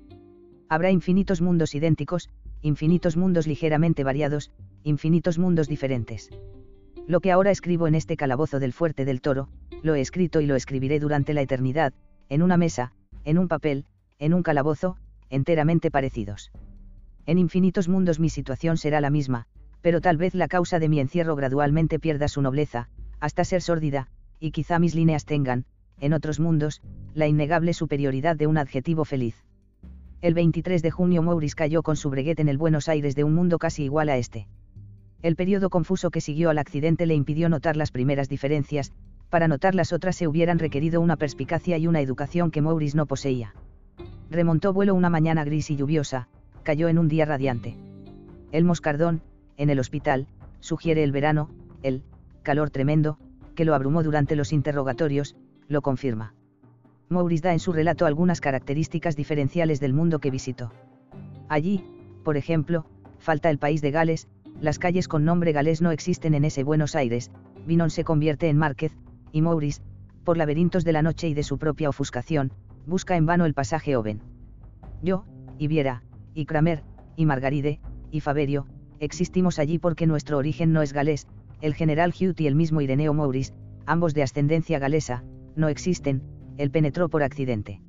Habrá 0.67 0.91
infinitos 0.91 1.41
mundos 1.41 1.73
idénticos, 1.75 2.29
infinitos 2.61 3.15
mundos 3.15 3.47
ligeramente 3.47 4.03
variados, 4.03 4.51
infinitos 4.83 5.39
mundos 5.39 5.69
diferentes. 5.69 6.29
Lo 7.07 7.21
que 7.21 7.31
ahora 7.31 7.51
escribo 7.51 7.87
en 7.87 7.95
este 7.95 8.17
calabozo 8.17 8.59
del 8.59 8.73
fuerte 8.73 9.05
del 9.05 9.21
toro, 9.21 9.47
lo 9.81 9.95
he 9.95 10.01
escrito 10.01 10.41
y 10.41 10.45
lo 10.45 10.55
escribiré 10.55 10.99
durante 10.99 11.33
la 11.33 11.41
eternidad, 11.41 11.93
en 12.33 12.41
una 12.41 12.57
mesa, 12.57 12.93
en 13.25 13.37
un 13.37 13.47
papel, 13.47 13.85
en 14.17 14.33
un 14.33 14.41
calabozo, 14.41 14.97
enteramente 15.29 15.91
parecidos. 15.91 16.51
En 17.27 17.37
infinitos 17.37 17.87
mundos 17.87 18.19
mi 18.19 18.29
situación 18.29 18.77
será 18.77 19.01
la 19.01 19.11
misma, 19.11 19.45
pero 19.81 20.01
tal 20.01 20.17
vez 20.17 20.33
la 20.33 20.47
causa 20.47 20.79
de 20.79 20.89
mi 20.89 20.99
encierro 20.99 21.35
gradualmente 21.35 21.99
pierda 21.99 22.27
su 22.27 22.41
nobleza, 22.41 22.89
hasta 23.19 23.43
ser 23.43 23.61
sórdida, 23.61 24.07
y 24.39 24.49
quizá 24.49 24.79
mis 24.79 24.95
líneas 24.95 25.25
tengan, 25.25 25.65
en 25.99 26.13
otros 26.13 26.39
mundos, 26.39 26.81
la 27.13 27.27
innegable 27.27 27.71
superioridad 27.71 28.35
de 28.35 28.47
un 28.47 28.57
adjetivo 28.57 29.05
feliz. 29.05 29.35
El 30.21 30.33
23 30.33 30.81
de 30.81 30.89
junio 30.89 31.21
Maurice 31.21 31.55
cayó 31.55 31.83
con 31.83 31.97
su 31.97 32.09
breguet 32.09 32.39
en 32.39 32.49
el 32.49 32.57
Buenos 32.57 32.89
Aires 32.89 33.13
de 33.13 33.23
un 33.23 33.35
mundo 33.35 33.59
casi 33.59 33.83
igual 33.83 34.09
a 34.09 34.17
este. 34.17 34.47
El 35.21 35.35
periodo 35.35 35.69
confuso 35.69 36.09
que 36.09 36.19
siguió 36.19 36.49
al 36.49 36.57
accidente 36.57 37.05
le 37.05 37.13
impidió 37.13 37.47
notar 37.47 37.77
las 37.77 37.91
primeras 37.91 38.27
diferencias, 38.27 38.91
para 39.33 39.47
notar 39.47 39.73
las 39.73 39.93
otras 39.93 40.15
se 40.15 40.27
hubieran 40.27 40.59
requerido 40.59 41.01
una 41.01 41.15
perspicacia 41.15 41.75
y 41.79 41.87
una 41.87 42.01
educación 42.01 42.51
que 42.51 42.61
Maurice 42.61 42.95
no 42.95 43.07
poseía. 43.07 43.55
Remontó 44.29 44.73
vuelo 44.73 44.93
una 44.93 45.09
mañana 45.09 45.43
gris 45.43 45.71
y 45.71 45.75
lluviosa, 45.75 46.27
cayó 46.61 46.87
en 46.87 46.99
un 46.99 47.07
día 47.07 47.25
radiante. 47.25 47.75
El 48.51 48.63
moscardón, 48.63 49.23
en 49.57 49.71
el 49.71 49.79
hospital, 49.79 50.27
sugiere 50.59 51.03
el 51.03 51.11
verano, 51.11 51.49
el 51.81 52.03
calor 52.43 52.69
tremendo, 52.69 53.17
que 53.55 53.65
lo 53.65 53.73
abrumó 53.73 54.03
durante 54.03 54.35
los 54.35 54.53
interrogatorios, 54.53 55.35
lo 55.67 55.81
confirma. 55.81 56.35
Maurice 57.09 57.41
da 57.41 57.53
en 57.53 57.59
su 57.59 57.73
relato 57.73 58.05
algunas 58.05 58.39
características 58.39 59.15
diferenciales 59.15 59.79
del 59.79 59.93
mundo 59.93 60.19
que 60.19 60.29
visitó. 60.29 60.71
Allí, 61.49 61.83
por 62.23 62.37
ejemplo, 62.37 62.85
falta 63.17 63.49
el 63.49 63.57
país 63.57 63.81
de 63.81 63.89
Gales, 63.89 64.27
las 64.61 64.77
calles 64.77 65.07
con 65.07 65.25
nombre 65.25 65.53
galés 65.53 65.81
no 65.81 65.89
existen 65.89 66.35
en 66.35 66.45
ese 66.45 66.63
Buenos 66.63 66.95
Aires, 66.95 67.31
Vinon 67.65 67.89
se 67.89 68.03
convierte 68.03 68.47
en 68.47 68.59
Márquez, 68.59 68.95
y 69.33 69.41
Maurice, 69.41 69.81
por 70.23 70.37
laberintos 70.37 70.85
de 70.85 70.93
la 70.93 71.01
noche 71.01 71.27
y 71.27 71.33
de 71.33 71.43
su 71.43 71.57
propia 71.57 71.89
ofuscación, 71.89 72.53
busca 72.85 73.17
en 73.17 73.25
vano 73.25 73.45
el 73.45 73.53
pasaje 73.53 73.97
Oven. 73.97 74.21
Yo, 75.01 75.25
y 75.57 75.67
Viera, 75.67 76.03
y 76.33 76.45
Kramer, 76.45 76.83
y 77.17 77.25
Margaride, 77.25 77.81
y 78.11 78.21
Faberio, 78.21 78.67
existimos 78.99 79.59
allí 79.59 79.79
porque 79.79 80.07
nuestro 80.07 80.37
origen 80.37 80.71
no 80.71 80.81
es 80.81 80.93
galés, 80.93 81.27
el 81.61 81.73
general 81.73 82.13
Hugh 82.13 82.35
y 82.37 82.47
el 82.47 82.55
mismo 82.55 82.79
Ireneo 82.79 83.13
Maurice, 83.13 83.53
ambos 83.85 84.13
de 84.13 84.21
ascendencia 84.21 84.79
galesa, 84.79 85.23
no 85.55 85.67
existen, 85.67 86.21
él 86.57 86.69
penetró 86.69 87.09
por 87.09 87.23
accidente. 87.23 87.81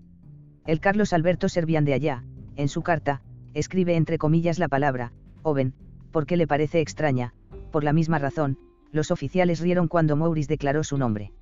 El 0.66 0.80
Carlos 0.80 1.12
Alberto 1.12 1.50
Servian 1.50 1.84
de 1.84 1.92
allá, 1.92 2.24
en 2.56 2.68
su 2.68 2.82
carta, 2.82 3.20
escribe 3.52 3.96
entre 3.96 4.16
comillas 4.16 4.58
la 4.58 4.68
palabra, 4.68 5.12
Oven, 5.42 5.74
porque 6.10 6.38
le 6.38 6.46
parece 6.46 6.80
extraña, 6.80 7.34
por 7.70 7.84
la 7.84 7.92
misma 7.92 8.18
razón, 8.18 8.58
los 8.94 9.10
oficiales 9.10 9.60
rieron 9.60 9.88
cuando 9.88 10.16
Maurice 10.16 10.48
declaró 10.48 10.84
su 10.84 10.96
nombre. 10.96 11.32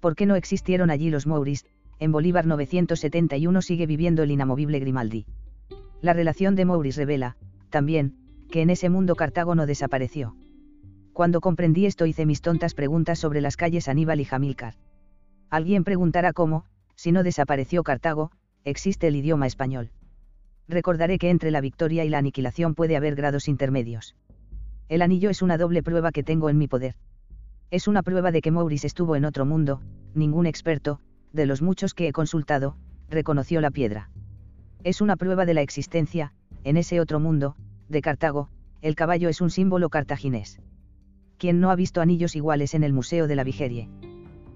¿Por 0.00 0.14
qué 0.14 0.26
no 0.26 0.36
existieron 0.36 0.90
allí 0.90 1.08
los 1.08 1.26
Maurice? 1.26 1.66
En 1.98 2.12
Bolívar 2.12 2.46
971 2.46 3.62
sigue 3.62 3.86
viviendo 3.86 4.22
el 4.22 4.30
inamovible 4.30 4.78
Grimaldi. 4.80 5.24
La 6.02 6.12
relación 6.12 6.54
de 6.56 6.66
Maurice 6.66 7.00
revela, 7.00 7.36
también, 7.70 8.16
que 8.50 8.60
en 8.60 8.68
ese 8.68 8.90
mundo 8.90 9.16
Cartago 9.16 9.54
no 9.54 9.64
desapareció. 9.64 10.36
Cuando 11.14 11.40
comprendí 11.40 11.86
esto 11.86 12.04
hice 12.04 12.26
mis 12.26 12.42
tontas 12.42 12.74
preguntas 12.74 13.18
sobre 13.18 13.40
las 13.40 13.56
calles 13.56 13.88
Aníbal 13.88 14.20
y 14.20 14.24
Jamilcar. 14.26 14.74
Alguien 15.48 15.84
preguntará 15.84 16.32
cómo, 16.32 16.66
si 16.96 17.12
no 17.12 17.22
desapareció 17.22 17.82
Cartago, 17.82 18.30
existe 18.64 19.06
el 19.06 19.16
idioma 19.16 19.46
español. 19.46 19.90
Recordaré 20.68 21.18
que 21.18 21.30
entre 21.30 21.50
la 21.50 21.60
victoria 21.60 22.04
y 22.04 22.10
la 22.10 22.18
aniquilación 22.18 22.74
puede 22.74 22.96
haber 22.96 23.14
grados 23.14 23.48
intermedios. 23.48 24.14
El 24.88 25.02
anillo 25.02 25.30
es 25.30 25.42
una 25.42 25.56
doble 25.56 25.82
prueba 25.82 26.12
que 26.12 26.22
tengo 26.22 26.50
en 26.50 26.58
mi 26.58 26.68
poder. 26.68 26.96
Es 27.70 27.88
una 27.88 28.02
prueba 28.02 28.30
de 28.30 28.42
que 28.42 28.50
Maurice 28.50 28.86
estuvo 28.86 29.16
en 29.16 29.24
otro 29.24 29.46
mundo, 29.46 29.80
ningún 30.14 30.46
experto, 30.46 31.00
de 31.32 31.46
los 31.46 31.62
muchos 31.62 31.94
que 31.94 32.08
he 32.08 32.12
consultado, 32.12 32.76
reconoció 33.08 33.60
la 33.60 33.70
piedra. 33.70 34.10
Es 34.82 35.00
una 35.00 35.16
prueba 35.16 35.46
de 35.46 35.54
la 35.54 35.62
existencia, 35.62 36.32
en 36.62 36.76
ese 36.76 37.00
otro 37.00 37.18
mundo, 37.18 37.56
de 37.88 38.02
Cartago, 38.02 38.48
el 38.82 38.94
caballo 38.94 39.28
es 39.28 39.40
un 39.40 39.50
símbolo 39.50 39.88
cartaginés. 39.88 40.60
¿Quién 41.38 41.60
no 41.60 41.70
ha 41.70 41.76
visto 41.76 42.00
anillos 42.00 42.36
iguales 42.36 42.74
en 42.74 42.84
el 42.84 42.92
Museo 42.92 43.26
de 43.26 43.36
la 43.36 43.44
Vigerie? 43.44 43.88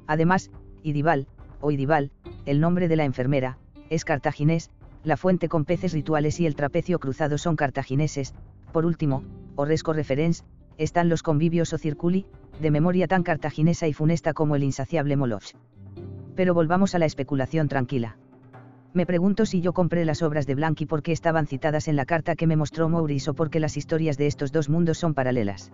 Además, 0.07 0.51
Idival, 0.83 1.26
o 1.61 1.70
Idival, 1.70 2.11
el 2.47 2.61
nombre 2.61 2.89
de 2.89 2.97
la 2.97 3.05
enfermera, 3.05 3.59
es 3.91 4.05
cartaginés, 4.05 4.70
la 5.05 5.16
fuente 5.16 5.49
con 5.49 5.64
peces 5.64 5.92
rituales 5.92 6.40
y 6.40 6.46
el 6.46 6.55
trapecio 6.55 6.99
cruzado 6.99 7.38
son 7.38 7.57
cartagineses, 7.57 8.34
por 8.72 8.84
último, 8.84 9.24
Orresco 9.57 9.92
referens, 9.92 10.44
están 10.76 11.09
los 11.09 11.22
convivios 11.22 11.72
o 11.72 11.78
circuli, 11.78 12.26
de 12.61 12.70
memoria 12.70 13.09
tan 13.09 13.22
cartaginesa 13.22 13.88
y 13.88 13.92
funesta 13.92 14.32
como 14.32 14.57
el 14.57 14.62
insaciable 14.62 15.16
Moloch. 15.16 15.55
Pero 16.36 16.55
volvamos 16.55 16.94
a 16.94 16.99
la 16.99 17.07
especulación 17.07 17.68
tranquila. 17.68 18.16
Me 18.94 19.07
pregunto 19.07 19.46
si 19.46 19.61
yo 19.61 19.72
compré 19.72 20.05
las 20.05 20.22
obras 20.22 20.46
de 20.46 20.55
Blanqui 20.55 20.86
porque 20.86 21.12
estaban 21.12 21.46
citadas 21.46 21.88
en 21.88 21.96
la 21.96 22.07
carta 22.07 22.36
que 22.36 22.46
me 22.46 22.57
mostró 22.57 22.88
Maurice 22.88 23.30
o 23.30 23.34
porque 23.34 23.61
las 23.61 23.76
historias 23.76 24.16
de 24.16 24.26
estos 24.26 24.53
dos 24.53 24.68
mundos 24.68 24.99
son 24.99 25.14
paralelas. 25.14 25.72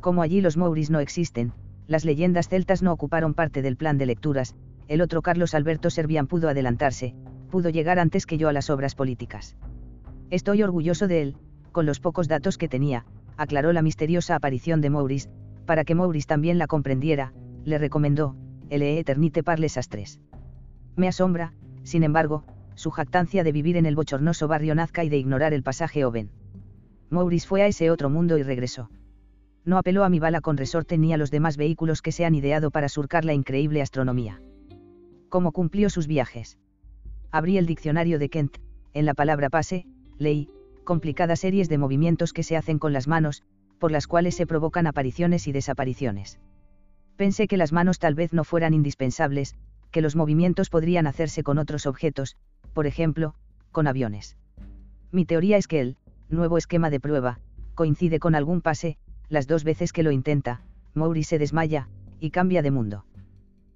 Como 0.00 0.22
allí 0.22 0.40
los 0.40 0.56
Mauris 0.56 0.90
no 0.90 1.00
existen, 1.00 1.52
las 1.86 2.04
leyendas 2.04 2.48
celtas 2.48 2.82
no 2.82 2.92
ocuparon 2.92 3.34
parte 3.34 3.62
del 3.62 3.76
plan 3.76 3.98
de 3.98 4.06
lecturas, 4.06 4.54
el 4.88 5.02
otro 5.02 5.22
Carlos 5.22 5.54
Alberto 5.54 5.90
Servian 5.90 6.26
pudo 6.26 6.48
adelantarse, 6.48 7.14
pudo 7.50 7.68
llegar 7.68 7.98
antes 7.98 8.24
que 8.26 8.38
yo 8.38 8.48
a 8.48 8.52
las 8.52 8.70
obras 8.70 8.94
políticas. 8.94 9.56
Estoy 10.30 10.62
orgulloso 10.62 11.08
de 11.08 11.22
él, 11.22 11.36
con 11.72 11.86
los 11.86 12.00
pocos 12.00 12.28
datos 12.28 12.56
que 12.56 12.68
tenía, 12.68 13.04
aclaró 13.36 13.72
la 13.72 13.82
misteriosa 13.82 14.36
aparición 14.36 14.80
de 14.80 14.90
Maurice, 14.90 15.28
para 15.66 15.84
que 15.84 15.94
Maurice 15.94 16.26
también 16.26 16.58
la 16.58 16.66
comprendiera, 16.66 17.32
le 17.64 17.78
recomendó, 17.78 18.36
L.E. 18.70 18.98
Eternite 18.98 19.42
Parles 19.42 19.76
Astres. 19.76 20.20
Me 20.96 21.08
asombra, 21.08 21.52
sin 21.82 22.04
embargo, 22.04 22.44
su 22.74 22.90
jactancia 22.90 23.44
de 23.44 23.52
vivir 23.52 23.76
en 23.76 23.86
el 23.86 23.96
bochornoso 23.96 24.48
barrio 24.48 24.74
Nazca 24.74 25.04
y 25.04 25.08
de 25.08 25.18
ignorar 25.18 25.52
el 25.52 25.62
pasaje 25.62 26.04
Oven. 26.04 26.30
Maurice 27.10 27.46
fue 27.46 27.62
a 27.62 27.66
ese 27.66 27.90
otro 27.90 28.08
mundo 28.08 28.38
y 28.38 28.42
regresó. 28.42 28.90
No 29.64 29.76
apeló 29.76 30.04
a 30.04 30.08
mi 30.08 30.18
bala 30.18 30.40
con 30.40 30.56
resorte 30.56 30.96
ni 30.96 31.12
a 31.12 31.16
los 31.16 31.30
demás 31.30 31.56
vehículos 31.56 32.02
que 32.02 32.12
se 32.12 32.24
han 32.24 32.34
ideado 32.34 32.70
para 32.70 32.88
surcar 32.88 33.24
la 33.24 33.34
increíble 33.34 33.82
astronomía. 33.82 34.40
¿Cómo 35.28 35.52
cumplió 35.52 35.90
sus 35.90 36.06
viajes? 36.06 36.58
Abrí 37.32 37.58
el 37.58 37.66
diccionario 37.66 38.18
de 38.18 38.28
Kent, 38.28 38.58
en 38.92 39.06
la 39.06 39.14
palabra 39.14 39.50
pase, 39.50 39.86
leí, 40.18 40.50
complicadas 40.82 41.40
series 41.40 41.68
de 41.68 41.78
movimientos 41.78 42.32
que 42.32 42.42
se 42.42 42.56
hacen 42.56 42.78
con 42.78 42.92
las 42.92 43.06
manos, 43.06 43.44
por 43.78 43.92
las 43.92 44.08
cuales 44.08 44.34
se 44.34 44.46
provocan 44.46 44.88
apariciones 44.88 45.46
y 45.46 45.52
desapariciones. 45.52 46.40
Pensé 47.16 47.46
que 47.46 47.56
las 47.56 47.72
manos 47.72 48.00
tal 48.00 48.14
vez 48.14 48.32
no 48.32 48.42
fueran 48.42 48.74
indispensables, 48.74 49.54
que 49.92 50.00
los 50.00 50.16
movimientos 50.16 50.70
podrían 50.70 51.06
hacerse 51.06 51.44
con 51.44 51.58
otros 51.58 51.86
objetos, 51.86 52.36
por 52.72 52.86
ejemplo, 52.86 53.34
con 53.70 53.86
aviones. 53.86 54.36
Mi 55.12 55.24
teoría 55.24 55.56
es 55.56 55.68
que 55.68 55.80
el 55.80 55.96
nuevo 56.28 56.58
esquema 56.58 56.90
de 56.90 56.98
prueba 56.98 57.38
coincide 57.74 58.18
con 58.18 58.34
algún 58.34 58.60
pase, 58.60 58.98
las 59.28 59.46
dos 59.46 59.62
veces 59.62 59.92
que 59.92 60.02
lo 60.02 60.10
intenta, 60.10 60.62
Maury 60.94 61.22
se 61.22 61.38
desmaya, 61.38 61.88
y 62.18 62.30
cambia 62.30 62.62
de 62.62 62.72
mundo. 62.72 63.04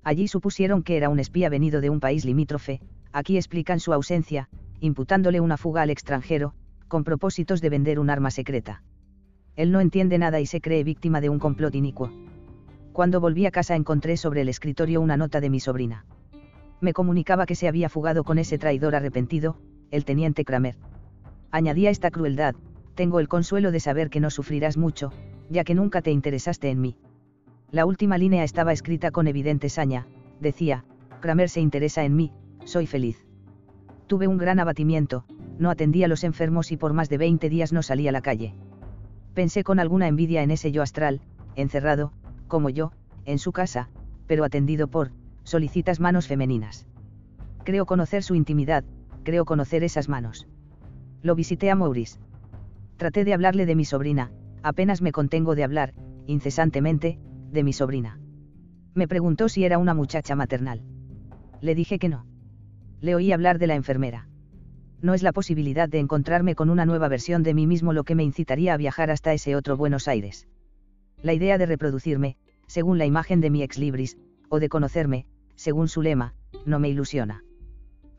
Allí 0.03 0.27
supusieron 0.27 0.83
que 0.83 0.97
era 0.97 1.09
un 1.09 1.21
espía 1.21 1.49
venido 1.49 1.81
de 1.81 1.91
un 1.91 2.01
país 2.01 2.25
limítrofe, 2.25 2.81
aquí 3.15 3.37
explican 3.37 3.79
su 3.79 3.93
ausencia, 3.93 4.49
imputándole 4.81 5.41
una 5.41 5.57
fuga 5.57 5.83
al 5.83 5.91
extranjero, 5.91 6.53
con 6.89 7.05
propósitos 7.05 7.61
de 7.61 7.71
vender 7.71 8.01
un 8.01 8.11
arma 8.11 8.33
secreta. 8.33 8.83
Él 9.55 9.71
no 9.71 9.81
entiende 9.81 10.19
nada 10.19 10.41
y 10.41 10.47
se 10.47 10.61
cree 10.61 10.83
víctima 10.83 11.21
de 11.21 11.29
un 11.29 11.39
complot 11.39 11.77
inicuo. 11.77 12.13
Cuando 12.93 13.21
volví 13.21 13.47
a 13.47 13.53
casa 13.53 13.77
encontré 13.77 14.17
sobre 14.17 14.41
el 14.41 14.49
escritorio 14.49 15.01
una 15.01 15.17
nota 15.17 15.41
de 15.41 15.49
mi 15.49 15.61
sobrina. 15.61 16.05
Me 16.81 16.93
comunicaba 16.93 17.47
que 17.47 17.55
se 17.55 17.69
había 17.69 17.89
fugado 17.89 18.25
con 18.25 18.39
ese 18.39 18.59
traidor 18.59 18.97
arrepentido, 18.97 19.57
el 19.93 20.05
teniente 20.05 20.45
Kramer. 20.45 20.77
Añadía 21.53 21.91
esta 21.91 22.11
crueldad, 22.11 22.57
tengo 22.97 23.21
el 23.21 23.29
consuelo 23.29 23.71
de 23.71 23.79
saber 23.79 24.11
que 24.11 24.19
no 24.19 24.31
sufrirás 24.31 24.77
mucho, 24.77 25.13
ya 25.51 25.63
que 25.63 25.77
nunca 25.77 26.03
te 26.03 26.11
interesaste 26.11 26.69
en 26.69 26.81
mí. 26.81 26.97
La 27.71 27.87
última 27.87 28.19
línea 28.19 28.43
estaba 28.43 28.73
escrita 28.73 29.13
con 29.13 29.29
evidente 29.29 29.69
saña, 29.69 30.09
decía, 30.41 30.85
Kramer 31.21 31.49
se 31.49 31.61
interesa 31.61 32.05
en 32.05 32.17
mí, 32.17 32.33
soy 32.65 32.87
feliz. 32.87 33.27
Tuve 34.07 34.29
un 34.29 34.39
gran 34.39 34.61
abatimiento, 34.61 35.25
no 35.59 35.71
atendía 35.71 36.07
a 36.07 36.09
los 36.09 36.25
enfermos 36.25 36.73
y 36.73 36.77
por 36.77 36.93
más 36.93 37.09
de 37.09 37.19
20 37.19 37.49
días 37.49 37.73
no 37.73 37.83
salí 37.83 38.09
a 38.09 38.13
la 38.13 38.21
calle. 38.21 38.55
Pensé 39.35 39.65
con 39.65 39.81
alguna 39.81 40.09
envidia 40.09 40.43
en 40.43 40.51
ese 40.51 40.73
yo 40.73 40.83
astral, 40.83 41.21
encerrado, 41.57 42.13
como 42.49 42.71
yo, 42.71 42.93
en 43.25 43.39
su 43.39 43.53
casa, 43.53 43.89
pero 44.27 44.45
atendido 44.45 44.89
por, 44.89 45.11
solicitas 45.43 46.01
manos 46.01 46.27
femeninas. 46.27 46.87
Creo 47.65 47.87
conocer 47.87 48.23
su 48.23 48.35
intimidad, 48.35 48.85
creo 49.23 49.45
conocer 49.45 49.85
esas 49.85 50.09
manos. 50.09 50.47
Lo 51.23 51.35
visité 51.35 51.71
a 51.71 51.75
Maurice. 51.75 52.19
Traté 52.97 53.25
de 53.25 53.35
hablarle 53.35 53.67
de 53.67 53.75
mi 53.75 53.85
sobrina, 53.85 54.31
apenas 54.63 55.03
me 55.03 55.13
contengo 55.13 55.55
de 55.55 55.65
hablar, 55.65 55.95
incesantemente, 56.27 57.19
de 57.51 57.65
mi 57.65 57.73
sobrina. 57.73 58.19
Me 58.95 59.09
preguntó 59.09 59.49
si 59.49 59.65
era 59.65 59.79
una 59.79 59.95
muchacha 59.95 60.37
maternal. 60.37 60.83
Le 61.61 61.75
dije 61.75 61.99
que 61.99 62.09
no. 62.09 62.27
Le 63.05 63.15
oí 63.15 63.33
hablar 63.33 63.59
de 63.59 63.67
la 63.67 63.75
enfermera. 63.75 64.27
No 65.03 65.13
es 65.13 65.23
la 65.23 65.35
posibilidad 65.35 65.91
de 65.91 65.99
encontrarme 65.99 66.55
con 66.55 66.71
una 66.71 66.87
nueva 66.87 67.07
versión 67.07 67.43
de 67.43 67.53
mí 67.53 67.67
mismo 67.67 67.93
lo 67.93 68.05
que 68.05 68.15
me 68.15 68.25
incitaría 68.25 68.73
a 68.73 68.79
viajar 68.79 69.11
hasta 69.11 69.35
ese 69.35 69.57
otro 69.57 69.77
Buenos 69.77 70.09
Aires. 70.09 70.49
La 71.21 71.35
idea 71.35 71.59
de 71.59 71.67
reproducirme, 71.67 72.39
según 72.67 72.97
la 72.97 73.05
imagen 73.05 73.43
de 73.43 73.51
mi 73.51 73.63
ex 73.63 73.77
libris, 73.77 74.17
o 74.49 74.59
de 74.59 74.71
conocerme, 74.71 75.27
según 75.55 75.89
su 75.89 76.01
lema, 76.01 76.33
no 76.65 76.79
me 76.79 76.89
ilusiona. 76.89 77.45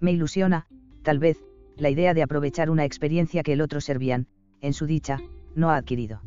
Me 0.02 0.12
ilusiona, 0.12 0.68
tal 1.02 1.18
vez, 1.18 1.44
la 1.78 1.90
idea 1.90 2.14
de 2.14 2.22
aprovechar 2.22 2.70
una 2.70 2.86
experiencia 2.86 3.42
que 3.42 3.54
el 3.54 3.62
otro 3.62 3.82
servían, 3.82 4.28
en 4.62 4.74
su 4.74 4.86
dicha, 4.86 5.18
no 5.56 5.72
ha 5.72 5.78
adquirido. 5.78 6.22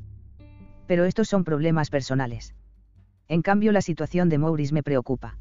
Pero 0.88 1.04
estos 1.04 1.28
son 1.28 1.44
problemas 1.44 1.90
personales. 1.90 2.56
En 3.28 3.40
cambio 3.40 3.70
la 3.70 3.82
situación 3.82 4.28
de 4.28 4.38
Maurice 4.38 4.74
me 4.74 4.82
preocupa. 4.82 5.38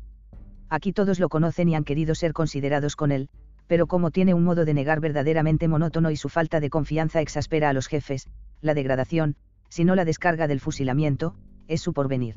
Aquí 0.70 0.93
todos 0.93 1.20
lo 1.20 1.30
conocen 1.30 1.70
y 1.70 1.76
han 1.76 1.84
querido 1.84 2.15
ser 2.15 2.34
considerados 2.34 2.95
con 2.95 3.11
él, 3.11 3.30
pero 3.68 3.88
como 3.88 4.11
tiene 4.11 4.34
un 4.34 4.43
modo 4.43 4.65
de 4.65 4.74
negar 4.74 4.99
verdaderamente 4.99 5.68
monótono 5.68 6.11
y 6.11 6.15
su 6.15 6.30
falta 6.30 6.59
de 6.59 6.70
confianza 6.70 7.22
exaspera 7.22 7.70
a 7.70 7.74
los 7.74 7.88
jefes, 7.88 8.28
la 8.61 8.74
degradación, 8.74 9.36
si 9.70 9.84
no 9.84 9.95
la 9.95 10.05
descarga 10.05 10.47
del 10.47 10.59
fusilamiento, 10.59 11.36
es 11.68 11.82
su 11.82 11.93
porvenir 11.93 12.36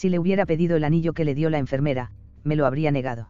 si 0.00 0.08
le 0.08 0.18
hubiera 0.18 0.46
pedido 0.46 0.78
el 0.78 0.84
anillo 0.84 1.12
que 1.12 1.26
le 1.26 1.34
dio 1.34 1.50
la 1.50 1.58
enfermera, 1.58 2.10
me 2.42 2.56
lo 2.56 2.64
habría 2.64 2.90
negado. 2.90 3.28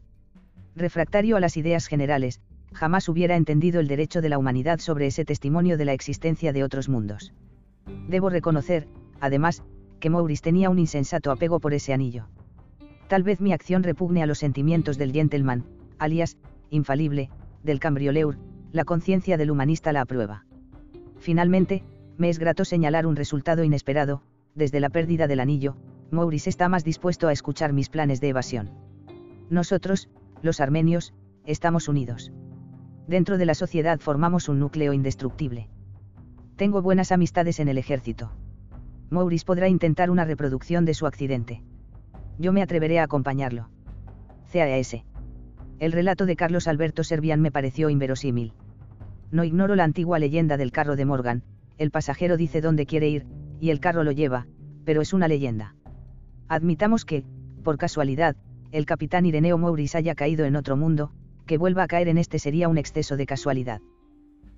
Refractario 0.76 1.36
a 1.36 1.40
las 1.40 1.56
ideas 1.56 1.88
generales, 1.88 2.40
jamás 2.72 3.08
hubiera 3.08 3.34
entendido 3.34 3.80
el 3.80 3.88
derecho 3.88 4.20
de 4.20 4.28
la 4.28 4.38
humanidad 4.38 4.78
sobre 4.78 5.08
ese 5.08 5.24
testimonio 5.24 5.76
de 5.76 5.84
la 5.84 5.94
existencia 5.94 6.52
de 6.52 6.62
otros 6.62 6.88
mundos. 6.88 7.32
Debo 8.08 8.30
reconocer, 8.30 8.86
además, 9.20 9.64
que 9.98 10.10
Maurice 10.10 10.44
tenía 10.44 10.70
un 10.70 10.78
insensato 10.78 11.32
apego 11.32 11.58
por 11.58 11.74
ese 11.74 11.92
anillo. 11.92 12.28
Tal 13.10 13.24
vez 13.24 13.40
mi 13.40 13.52
acción 13.52 13.82
repugne 13.82 14.22
a 14.22 14.26
los 14.26 14.38
sentimientos 14.38 14.96
del 14.96 15.10
gentleman, 15.10 15.64
alias, 15.98 16.36
infalible, 16.70 17.28
del 17.64 17.80
cambrioleur, 17.80 18.38
la 18.70 18.84
conciencia 18.84 19.36
del 19.36 19.50
humanista 19.50 19.92
la 19.92 20.02
aprueba. 20.02 20.44
Finalmente, 21.18 21.82
me 22.18 22.28
es 22.28 22.38
grato 22.38 22.64
señalar 22.64 23.08
un 23.08 23.16
resultado 23.16 23.64
inesperado, 23.64 24.22
desde 24.54 24.78
la 24.78 24.90
pérdida 24.90 25.26
del 25.26 25.40
anillo, 25.40 25.74
Maurice 26.12 26.48
está 26.48 26.68
más 26.68 26.84
dispuesto 26.84 27.26
a 27.26 27.32
escuchar 27.32 27.72
mis 27.72 27.88
planes 27.88 28.20
de 28.20 28.28
evasión. 28.28 28.70
Nosotros, 29.50 30.08
los 30.40 30.60
armenios, 30.60 31.12
estamos 31.46 31.88
unidos. 31.88 32.30
Dentro 33.08 33.38
de 33.38 33.46
la 33.46 33.54
sociedad 33.54 33.98
formamos 33.98 34.48
un 34.48 34.60
núcleo 34.60 34.92
indestructible. 34.92 35.68
Tengo 36.54 36.80
buenas 36.80 37.10
amistades 37.10 37.58
en 37.58 37.66
el 37.66 37.78
ejército. 37.78 38.30
Maurice 39.08 39.44
podrá 39.44 39.68
intentar 39.68 40.10
una 40.12 40.24
reproducción 40.24 40.84
de 40.84 40.94
su 40.94 41.08
accidente. 41.08 41.64
Yo 42.40 42.54
me 42.54 42.62
atreveré 42.62 42.98
a 42.98 43.02
acompañarlo. 43.02 43.68
CAS. 44.50 44.96
El 45.78 45.92
relato 45.92 46.24
de 46.24 46.36
Carlos 46.36 46.68
Alberto 46.68 47.04
Servian 47.04 47.42
me 47.42 47.52
pareció 47.52 47.90
inverosímil. 47.90 48.54
No 49.30 49.44
ignoro 49.44 49.76
la 49.76 49.84
antigua 49.84 50.18
leyenda 50.18 50.56
del 50.56 50.72
carro 50.72 50.96
de 50.96 51.04
Morgan, 51.04 51.42
el 51.76 51.90
pasajero 51.90 52.38
dice 52.38 52.62
dónde 52.62 52.86
quiere 52.86 53.10
ir, 53.10 53.26
y 53.60 53.68
el 53.68 53.78
carro 53.78 54.04
lo 54.04 54.12
lleva, 54.12 54.46
pero 54.86 55.02
es 55.02 55.12
una 55.12 55.28
leyenda. 55.28 55.74
Admitamos 56.48 57.04
que, 57.04 57.24
por 57.62 57.76
casualidad, 57.76 58.36
el 58.72 58.86
capitán 58.86 59.26
Ireneo 59.26 59.58
Mouris 59.58 59.94
haya 59.94 60.14
caído 60.14 60.46
en 60.46 60.56
otro 60.56 60.78
mundo, 60.78 61.10
que 61.44 61.58
vuelva 61.58 61.82
a 61.82 61.88
caer 61.88 62.08
en 62.08 62.16
este 62.16 62.38
sería 62.38 62.70
un 62.70 62.78
exceso 62.78 63.18
de 63.18 63.26
casualidad. 63.26 63.82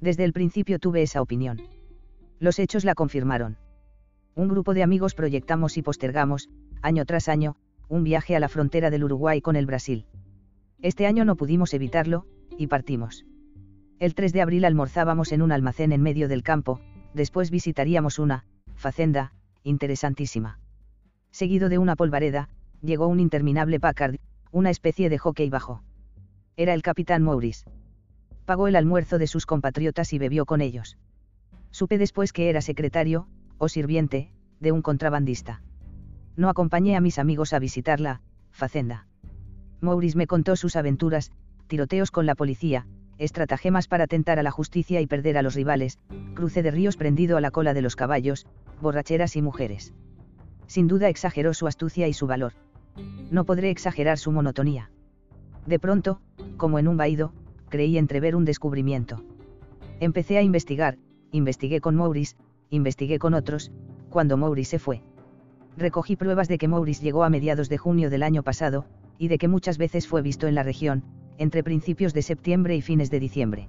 Desde 0.00 0.22
el 0.22 0.32
principio 0.32 0.78
tuve 0.78 1.02
esa 1.02 1.20
opinión. 1.20 1.60
Los 2.38 2.60
hechos 2.60 2.84
la 2.84 2.94
confirmaron. 2.94 3.56
Un 4.36 4.46
grupo 4.46 4.72
de 4.72 4.84
amigos 4.84 5.16
proyectamos 5.16 5.76
y 5.76 5.82
postergamos, 5.82 6.48
año 6.80 7.04
tras 7.04 7.28
año, 7.28 7.56
un 7.92 8.04
viaje 8.04 8.34
a 8.34 8.40
la 8.40 8.48
frontera 8.48 8.88
del 8.88 9.04
Uruguay 9.04 9.42
con 9.42 9.54
el 9.54 9.66
Brasil. 9.66 10.06
Este 10.80 11.06
año 11.06 11.26
no 11.26 11.36
pudimos 11.36 11.74
evitarlo, 11.74 12.24
y 12.56 12.68
partimos. 12.68 13.26
El 13.98 14.14
3 14.14 14.32
de 14.32 14.40
abril 14.40 14.64
almorzábamos 14.64 15.30
en 15.30 15.42
un 15.42 15.52
almacén 15.52 15.92
en 15.92 16.00
medio 16.00 16.26
del 16.26 16.42
campo, 16.42 16.80
después 17.12 17.50
visitaríamos 17.50 18.18
una, 18.18 18.46
facenda, 18.76 19.34
interesantísima 19.62 20.58
Seguido 21.32 21.68
de 21.68 21.76
una 21.76 21.94
polvareda, 21.94 22.48
llegó 22.80 23.08
un 23.08 23.20
interminable 23.20 23.78
Packard, 23.78 24.16
una 24.52 24.70
especie 24.70 25.10
de 25.10 25.18
hockey 25.18 25.50
bajo. 25.50 25.82
Era 26.56 26.72
el 26.72 26.80
capitán 26.80 27.22
Maurice. 27.22 27.66
Pagó 28.46 28.68
el 28.68 28.76
almuerzo 28.76 29.18
de 29.18 29.26
sus 29.26 29.44
compatriotas 29.44 30.14
y 30.14 30.18
bebió 30.18 30.46
con 30.46 30.62
ellos. 30.62 30.96
Supe 31.72 31.98
después 31.98 32.32
que 32.32 32.48
era 32.48 32.62
secretario, 32.62 33.28
o 33.58 33.68
sirviente, 33.68 34.32
de 34.60 34.72
un 34.72 34.80
contrabandista. 34.80 35.60
No 36.36 36.48
acompañé 36.48 36.96
a 36.96 37.00
mis 37.00 37.18
amigos 37.18 37.52
a 37.52 37.58
visitar 37.58 38.00
la 38.00 38.20
facenda. 38.50 39.06
Maurice 39.80 40.16
me 40.16 40.26
contó 40.26 40.56
sus 40.56 40.76
aventuras, 40.76 41.30
tiroteos 41.66 42.10
con 42.10 42.26
la 42.26 42.34
policía, 42.34 42.86
estratagemas 43.18 43.88
para 43.88 44.06
tentar 44.06 44.38
a 44.38 44.42
la 44.42 44.50
justicia 44.50 45.00
y 45.00 45.06
perder 45.06 45.36
a 45.36 45.42
los 45.42 45.54
rivales, 45.54 45.98
cruce 46.34 46.62
de 46.62 46.70
ríos 46.70 46.96
prendido 46.96 47.36
a 47.36 47.40
la 47.40 47.50
cola 47.50 47.74
de 47.74 47.82
los 47.82 47.96
caballos, 47.96 48.46
borracheras 48.80 49.36
y 49.36 49.42
mujeres. 49.42 49.92
Sin 50.66 50.88
duda 50.88 51.08
exageró 51.08 51.52
su 51.54 51.66
astucia 51.66 52.08
y 52.08 52.14
su 52.14 52.26
valor. 52.26 52.52
No 53.30 53.44
podré 53.44 53.70
exagerar 53.70 54.18
su 54.18 54.32
monotonía. 54.32 54.90
De 55.66 55.78
pronto, 55.78 56.20
como 56.56 56.78
en 56.78 56.88
un 56.88 56.96
vaído, 56.96 57.32
creí 57.68 57.98
entrever 57.98 58.36
un 58.36 58.44
descubrimiento. 58.44 59.24
Empecé 60.00 60.38
a 60.38 60.42
investigar, 60.42 60.98
investigué 61.30 61.80
con 61.80 61.94
Maurice, 61.94 62.36
investigué 62.70 63.18
con 63.18 63.34
otros, 63.34 63.70
cuando 64.10 64.36
Maurice 64.36 64.72
se 64.72 64.78
fue. 64.78 65.02
Recogí 65.76 66.16
pruebas 66.16 66.48
de 66.48 66.58
que 66.58 66.68
Maurice 66.68 67.02
llegó 67.02 67.24
a 67.24 67.30
mediados 67.30 67.68
de 67.68 67.78
junio 67.78 68.10
del 68.10 68.22
año 68.22 68.42
pasado, 68.42 68.84
y 69.18 69.28
de 69.28 69.38
que 69.38 69.48
muchas 69.48 69.78
veces 69.78 70.06
fue 70.06 70.22
visto 70.22 70.46
en 70.46 70.54
la 70.54 70.62
región, 70.62 71.02
entre 71.38 71.62
principios 71.62 72.12
de 72.12 72.22
septiembre 72.22 72.76
y 72.76 72.82
fines 72.82 73.10
de 73.10 73.20
diciembre. 73.20 73.68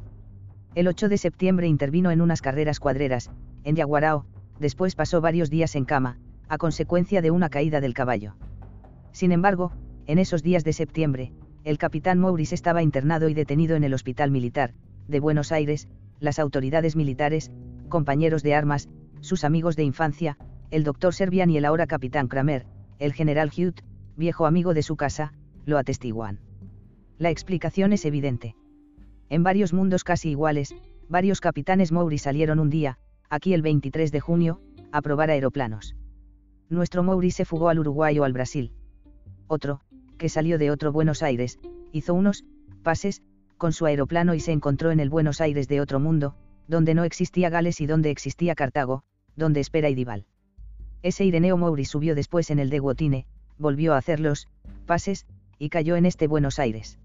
El 0.76 0.88
8 0.88 1.08
de 1.08 1.18
septiembre 1.18 1.68
intervino 1.68 2.12
en 2.12 2.22
unas 2.22 2.42
carreras 2.42 2.80
cuadreras, 2.80 3.32
en 3.64 3.76
Yaguarao, 3.76 4.26
después 4.60 4.96
pasó 4.96 5.22
varios 5.22 5.50
días 5.50 5.76
en 5.76 5.86
cama, 5.86 6.18
a 6.50 6.58
consecuencia 6.58 7.22
de 7.22 7.32
una 7.32 7.50
caída 7.50 7.80
del 7.80 7.94
caballo. 7.94 8.36
Sin 9.12 9.32
embargo, 9.32 9.72
en 10.08 10.20
esos 10.20 10.44
días 10.44 10.64
de 10.64 10.74
septiembre, 10.74 11.32
el 11.64 11.78
capitán 11.78 12.20
Maurice 12.20 12.56
estaba 12.56 12.84
internado 12.84 13.30
y 13.30 13.34
detenido 13.34 13.76
en 13.76 13.84
el 13.84 13.94
Hospital 13.94 14.32
Militar, 14.32 14.74
de 15.08 15.20
Buenos 15.20 15.52
Aires, 15.52 15.88
las 16.20 16.40
autoridades 16.40 16.96
militares, 16.96 17.52
compañeros 17.88 18.44
de 18.44 18.56
armas, 18.56 18.90
sus 19.22 19.44
amigos 19.44 19.76
de 19.76 19.84
infancia, 19.84 20.38
el 20.74 20.84
doctor 20.84 21.14
Servian 21.14 21.52
y 21.52 21.58
el 21.58 21.66
ahora 21.66 21.86
capitán 21.86 22.28
Kramer, 22.28 22.66
el 22.98 23.14
general 23.14 23.52
Hugh, 23.56 23.76
viejo 24.18 24.48
amigo 24.48 24.74
de 24.74 24.82
su 24.82 24.96
casa, 24.96 25.32
lo 25.68 25.78
atestiguan. 25.78 26.40
La 27.20 27.30
explicación 27.30 27.94
es 27.94 28.06
evidente. 28.06 28.56
En 29.30 29.44
varios 29.44 29.72
mundos 29.72 30.04
casi 30.04 30.32
iguales, 30.32 30.74
varios 31.08 31.42
capitanes 31.42 31.92
Maurice 31.92 32.24
salieron 32.24 32.60
un 32.60 32.72
día, 32.72 32.98
aquí 33.30 33.54
el 33.54 33.62
23 33.62 34.12
de 34.12 34.20
junio, 34.20 34.62
a 34.92 35.04
probar 35.04 35.30
aeroplanos. 35.30 35.96
Nuestro 36.70 37.04
Maurice 37.04 37.38
se 37.38 37.46
fugó 37.46 37.70
al 37.70 37.78
Uruguay 37.78 38.18
o 38.18 38.24
al 38.24 38.34
Brasil. 38.34 38.72
Otro, 39.46 39.80
que 40.18 40.28
salió 40.28 40.58
de 40.58 40.72
otro 40.72 40.92
Buenos 40.92 41.22
Aires, 41.22 41.60
hizo 41.92 42.16
unos 42.16 42.46
pases 42.82 43.22
con 43.60 43.74
su 43.74 43.86
aeroplano 43.86 44.34
y 44.34 44.40
se 44.40 44.54
encontró 44.54 44.90
en 44.90 45.00
el 45.00 45.12
Buenos 45.12 45.40
Aires 45.40 45.68
de 45.68 45.82
otro 45.82 46.00
mundo, 46.00 46.34
donde 46.68 46.96
no 46.96 47.04
existía 47.04 47.52
Gales 47.52 47.80
y 47.80 47.86
donde 47.86 48.10
existía 48.10 48.56
Cartago, 48.56 49.04
donde 49.36 49.60
espera 49.60 49.88
Idival. 49.88 50.26
Ese 51.04 51.26
Ireneo 51.26 51.58
Maurice 51.58 51.92
subió 51.92 52.16
después 52.16 52.50
en 52.50 52.58
el 52.58 52.72
de 52.72 52.80
Guotine, 52.80 53.28
volvió 53.60 53.94
a 53.94 53.98
hacer 53.98 54.20
los 54.20 54.48
pases, 54.88 55.28
y 55.60 55.70
cayó 55.70 55.96
en 55.96 56.08
este 56.08 56.28
Buenos 56.28 56.58
Aires 56.58 56.98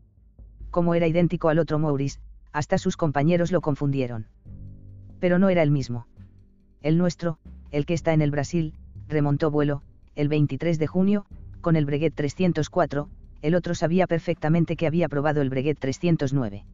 como 0.71 0.95
era 0.95 1.07
idéntico 1.07 1.49
al 1.49 1.59
otro 1.59 1.79
Maurice, 1.79 2.21
hasta 2.53 2.79
sus 2.79 2.97
compañeros 2.97 3.53
lo 3.53 3.61
confundieron. 3.61 4.27
Pero 5.21 5.39
no 5.39 5.49
era 5.49 5.63
el 5.63 5.71
mismo. 5.71 6.07
El 6.83 6.99
nuestro, 6.99 7.39
el 7.71 7.87
que 7.87 7.95
está 7.95 8.13
en 8.13 8.23
el 8.23 8.31
Brasil, 8.31 8.75
remontó 9.09 9.51
vuelo, 9.51 9.83
el 10.15 10.29
23 10.29 10.79
de 10.79 10.87
junio, 10.87 11.27
con 11.61 11.77
el 11.77 11.85
Breguet 11.85 12.15
304, 12.15 13.09
el 13.43 13.55
otro 13.55 13.75
sabía 13.75 14.07
perfectamente 14.07 14.77
que 14.77 14.87
había 14.87 15.09
probado 15.09 15.41
el 15.41 15.51
Breguet 15.51 15.79
309. 15.79 16.65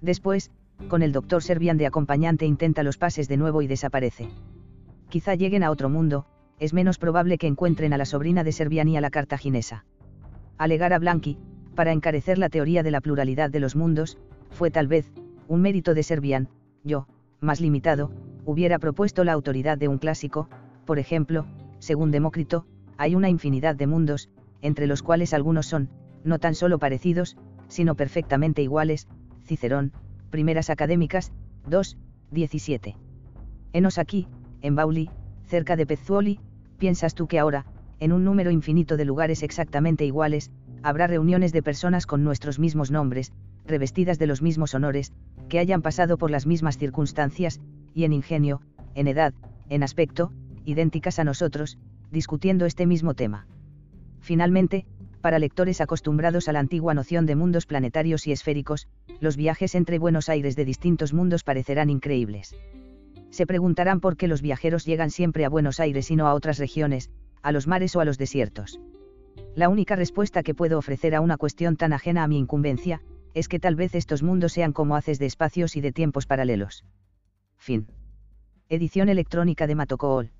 Después, 0.00 0.50
con 0.88 1.02
el 1.02 1.12
doctor 1.12 1.42
Servian 1.42 1.76
de 1.76 1.86
acompañante 1.86 2.46
intenta 2.46 2.82
los 2.82 2.96
pases 2.96 3.28
de 3.28 3.36
nuevo 3.36 3.62
y 3.62 3.66
desaparece. 3.66 4.28
Quizá 5.08 5.34
lleguen 5.34 5.62
a 5.62 5.70
otro 5.70 5.88
mundo, 5.88 6.26
es 6.60 6.74
menos 6.74 6.98
probable 6.98 7.38
que 7.38 7.46
encuentren 7.46 7.92
a 7.92 7.98
la 7.98 8.04
sobrina 8.04 8.44
de 8.44 8.52
Servian 8.52 8.88
y 8.88 8.96
a 8.96 9.00
la 9.00 9.10
cartaginesa. 9.10 9.84
Alegar 10.58 10.92
a 10.92 10.98
Blanqui, 10.98 11.38
para 11.74 11.92
encarecer 11.92 12.36
la 12.36 12.50
teoría 12.50 12.82
de 12.82 12.90
la 12.90 13.00
pluralidad 13.00 13.50
de 13.50 13.60
los 13.60 13.74
mundos, 13.74 14.18
fue 14.50 14.70
tal 14.70 14.86
vez, 14.86 15.10
un 15.48 15.62
mérito 15.62 15.94
de 15.94 16.02
Servian, 16.02 16.48
yo, 16.84 17.08
más 17.40 17.60
limitado, 17.60 18.12
hubiera 18.44 18.78
propuesto 18.78 19.24
la 19.24 19.32
autoridad 19.32 19.78
de 19.78 19.88
un 19.88 19.96
clásico, 19.96 20.48
por 20.84 20.98
ejemplo, 20.98 21.46
según 21.78 22.10
Demócrito, 22.10 22.66
hay 22.98 23.14
una 23.14 23.30
infinidad 23.30 23.74
de 23.74 23.86
mundos, 23.86 24.28
entre 24.60 24.86
los 24.86 25.02
cuales 25.02 25.32
algunos 25.32 25.66
son, 25.66 25.88
no 26.24 26.38
tan 26.38 26.54
solo 26.54 26.78
parecidos, 26.78 27.38
sino 27.68 27.94
perfectamente 27.94 28.62
iguales, 28.62 29.08
Cicerón, 29.46 29.92
Primeras 30.28 30.68
Académicas, 30.68 31.32
2, 31.66 31.96
17. 32.30 32.96
Enos 33.72 33.98
aquí, 33.98 34.28
en 34.60 34.74
Bauli, 34.74 35.08
cerca 35.46 35.76
de 35.76 35.86
Pezzuoli, 35.86 36.38
piensas 36.80 37.14
tú 37.14 37.28
que 37.28 37.38
ahora, 37.38 37.64
en 38.00 38.10
un 38.10 38.24
número 38.24 38.50
infinito 38.50 38.96
de 38.96 39.04
lugares 39.04 39.44
exactamente 39.44 40.04
iguales, 40.04 40.50
habrá 40.82 41.06
reuniones 41.06 41.52
de 41.52 41.62
personas 41.62 42.06
con 42.06 42.24
nuestros 42.24 42.58
mismos 42.58 42.90
nombres, 42.90 43.32
revestidas 43.66 44.18
de 44.18 44.26
los 44.26 44.42
mismos 44.42 44.74
honores, 44.74 45.12
que 45.48 45.60
hayan 45.60 45.82
pasado 45.82 46.18
por 46.18 46.32
las 46.32 46.46
mismas 46.46 46.78
circunstancias, 46.78 47.60
y 47.94 48.04
en 48.04 48.12
ingenio, 48.12 48.62
en 48.96 49.06
edad, 49.06 49.34
en 49.68 49.84
aspecto, 49.84 50.32
idénticas 50.64 51.18
a 51.18 51.24
nosotros, 51.24 51.78
discutiendo 52.10 52.66
este 52.66 52.86
mismo 52.86 53.14
tema. 53.14 53.46
Finalmente, 54.20 54.86
para 55.20 55.38
lectores 55.38 55.80
acostumbrados 55.82 56.48
a 56.48 56.52
la 56.52 56.60
antigua 56.60 56.94
noción 56.94 57.26
de 57.26 57.36
mundos 57.36 57.66
planetarios 57.66 58.26
y 58.26 58.32
esféricos, 58.32 58.88
los 59.20 59.36
viajes 59.36 59.74
entre 59.74 59.98
Buenos 59.98 60.30
Aires 60.30 60.56
de 60.56 60.64
distintos 60.64 61.12
mundos 61.12 61.44
parecerán 61.44 61.90
increíbles. 61.90 62.56
Se 63.30 63.46
preguntarán 63.46 64.00
por 64.00 64.16
qué 64.16 64.28
los 64.28 64.42
viajeros 64.42 64.84
llegan 64.84 65.10
siempre 65.10 65.44
a 65.44 65.48
Buenos 65.48 65.80
Aires 65.80 66.10
y 66.10 66.16
no 66.16 66.26
a 66.26 66.34
otras 66.34 66.58
regiones, 66.58 67.10
a 67.42 67.52
los 67.52 67.66
mares 67.66 67.94
o 67.96 68.00
a 68.00 68.04
los 68.04 68.18
desiertos. 68.18 68.80
La 69.54 69.68
única 69.68 69.96
respuesta 69.96 70.42
que 70.42 70.54
puedo 70.54 70.78
ofrecer 70.78 71.14
a 71.14 71.20
una 71.20 71.36
cuestión 71.36 71.76
tan 71.76 71.92
ajena 71.92 72.24
a 72.24 72.28
mi 72.28 72.38
incumbencia, 72.38 73.00
es 73.34 73.48
que 73.48 73.60
tal 73.60 73.76
vez 73.76 73.94
estos 73.94 74.22
mundos 74.22 74.52
sean 74.52 74.72
como 74.72 74.96
haces 74.96 75.18
de 75.18 75.26
espacios 75.26 75.76
y 75.76 75.80
de 75.80 75.92
tiempos 75.92 76.26
paralelos. 76.26 76.84
Fin. 77.56 77.86
Edición 78.68 79.08
electrónica 79.08 79.66
de 79.66 79.74
Matocool. 79.74 80.30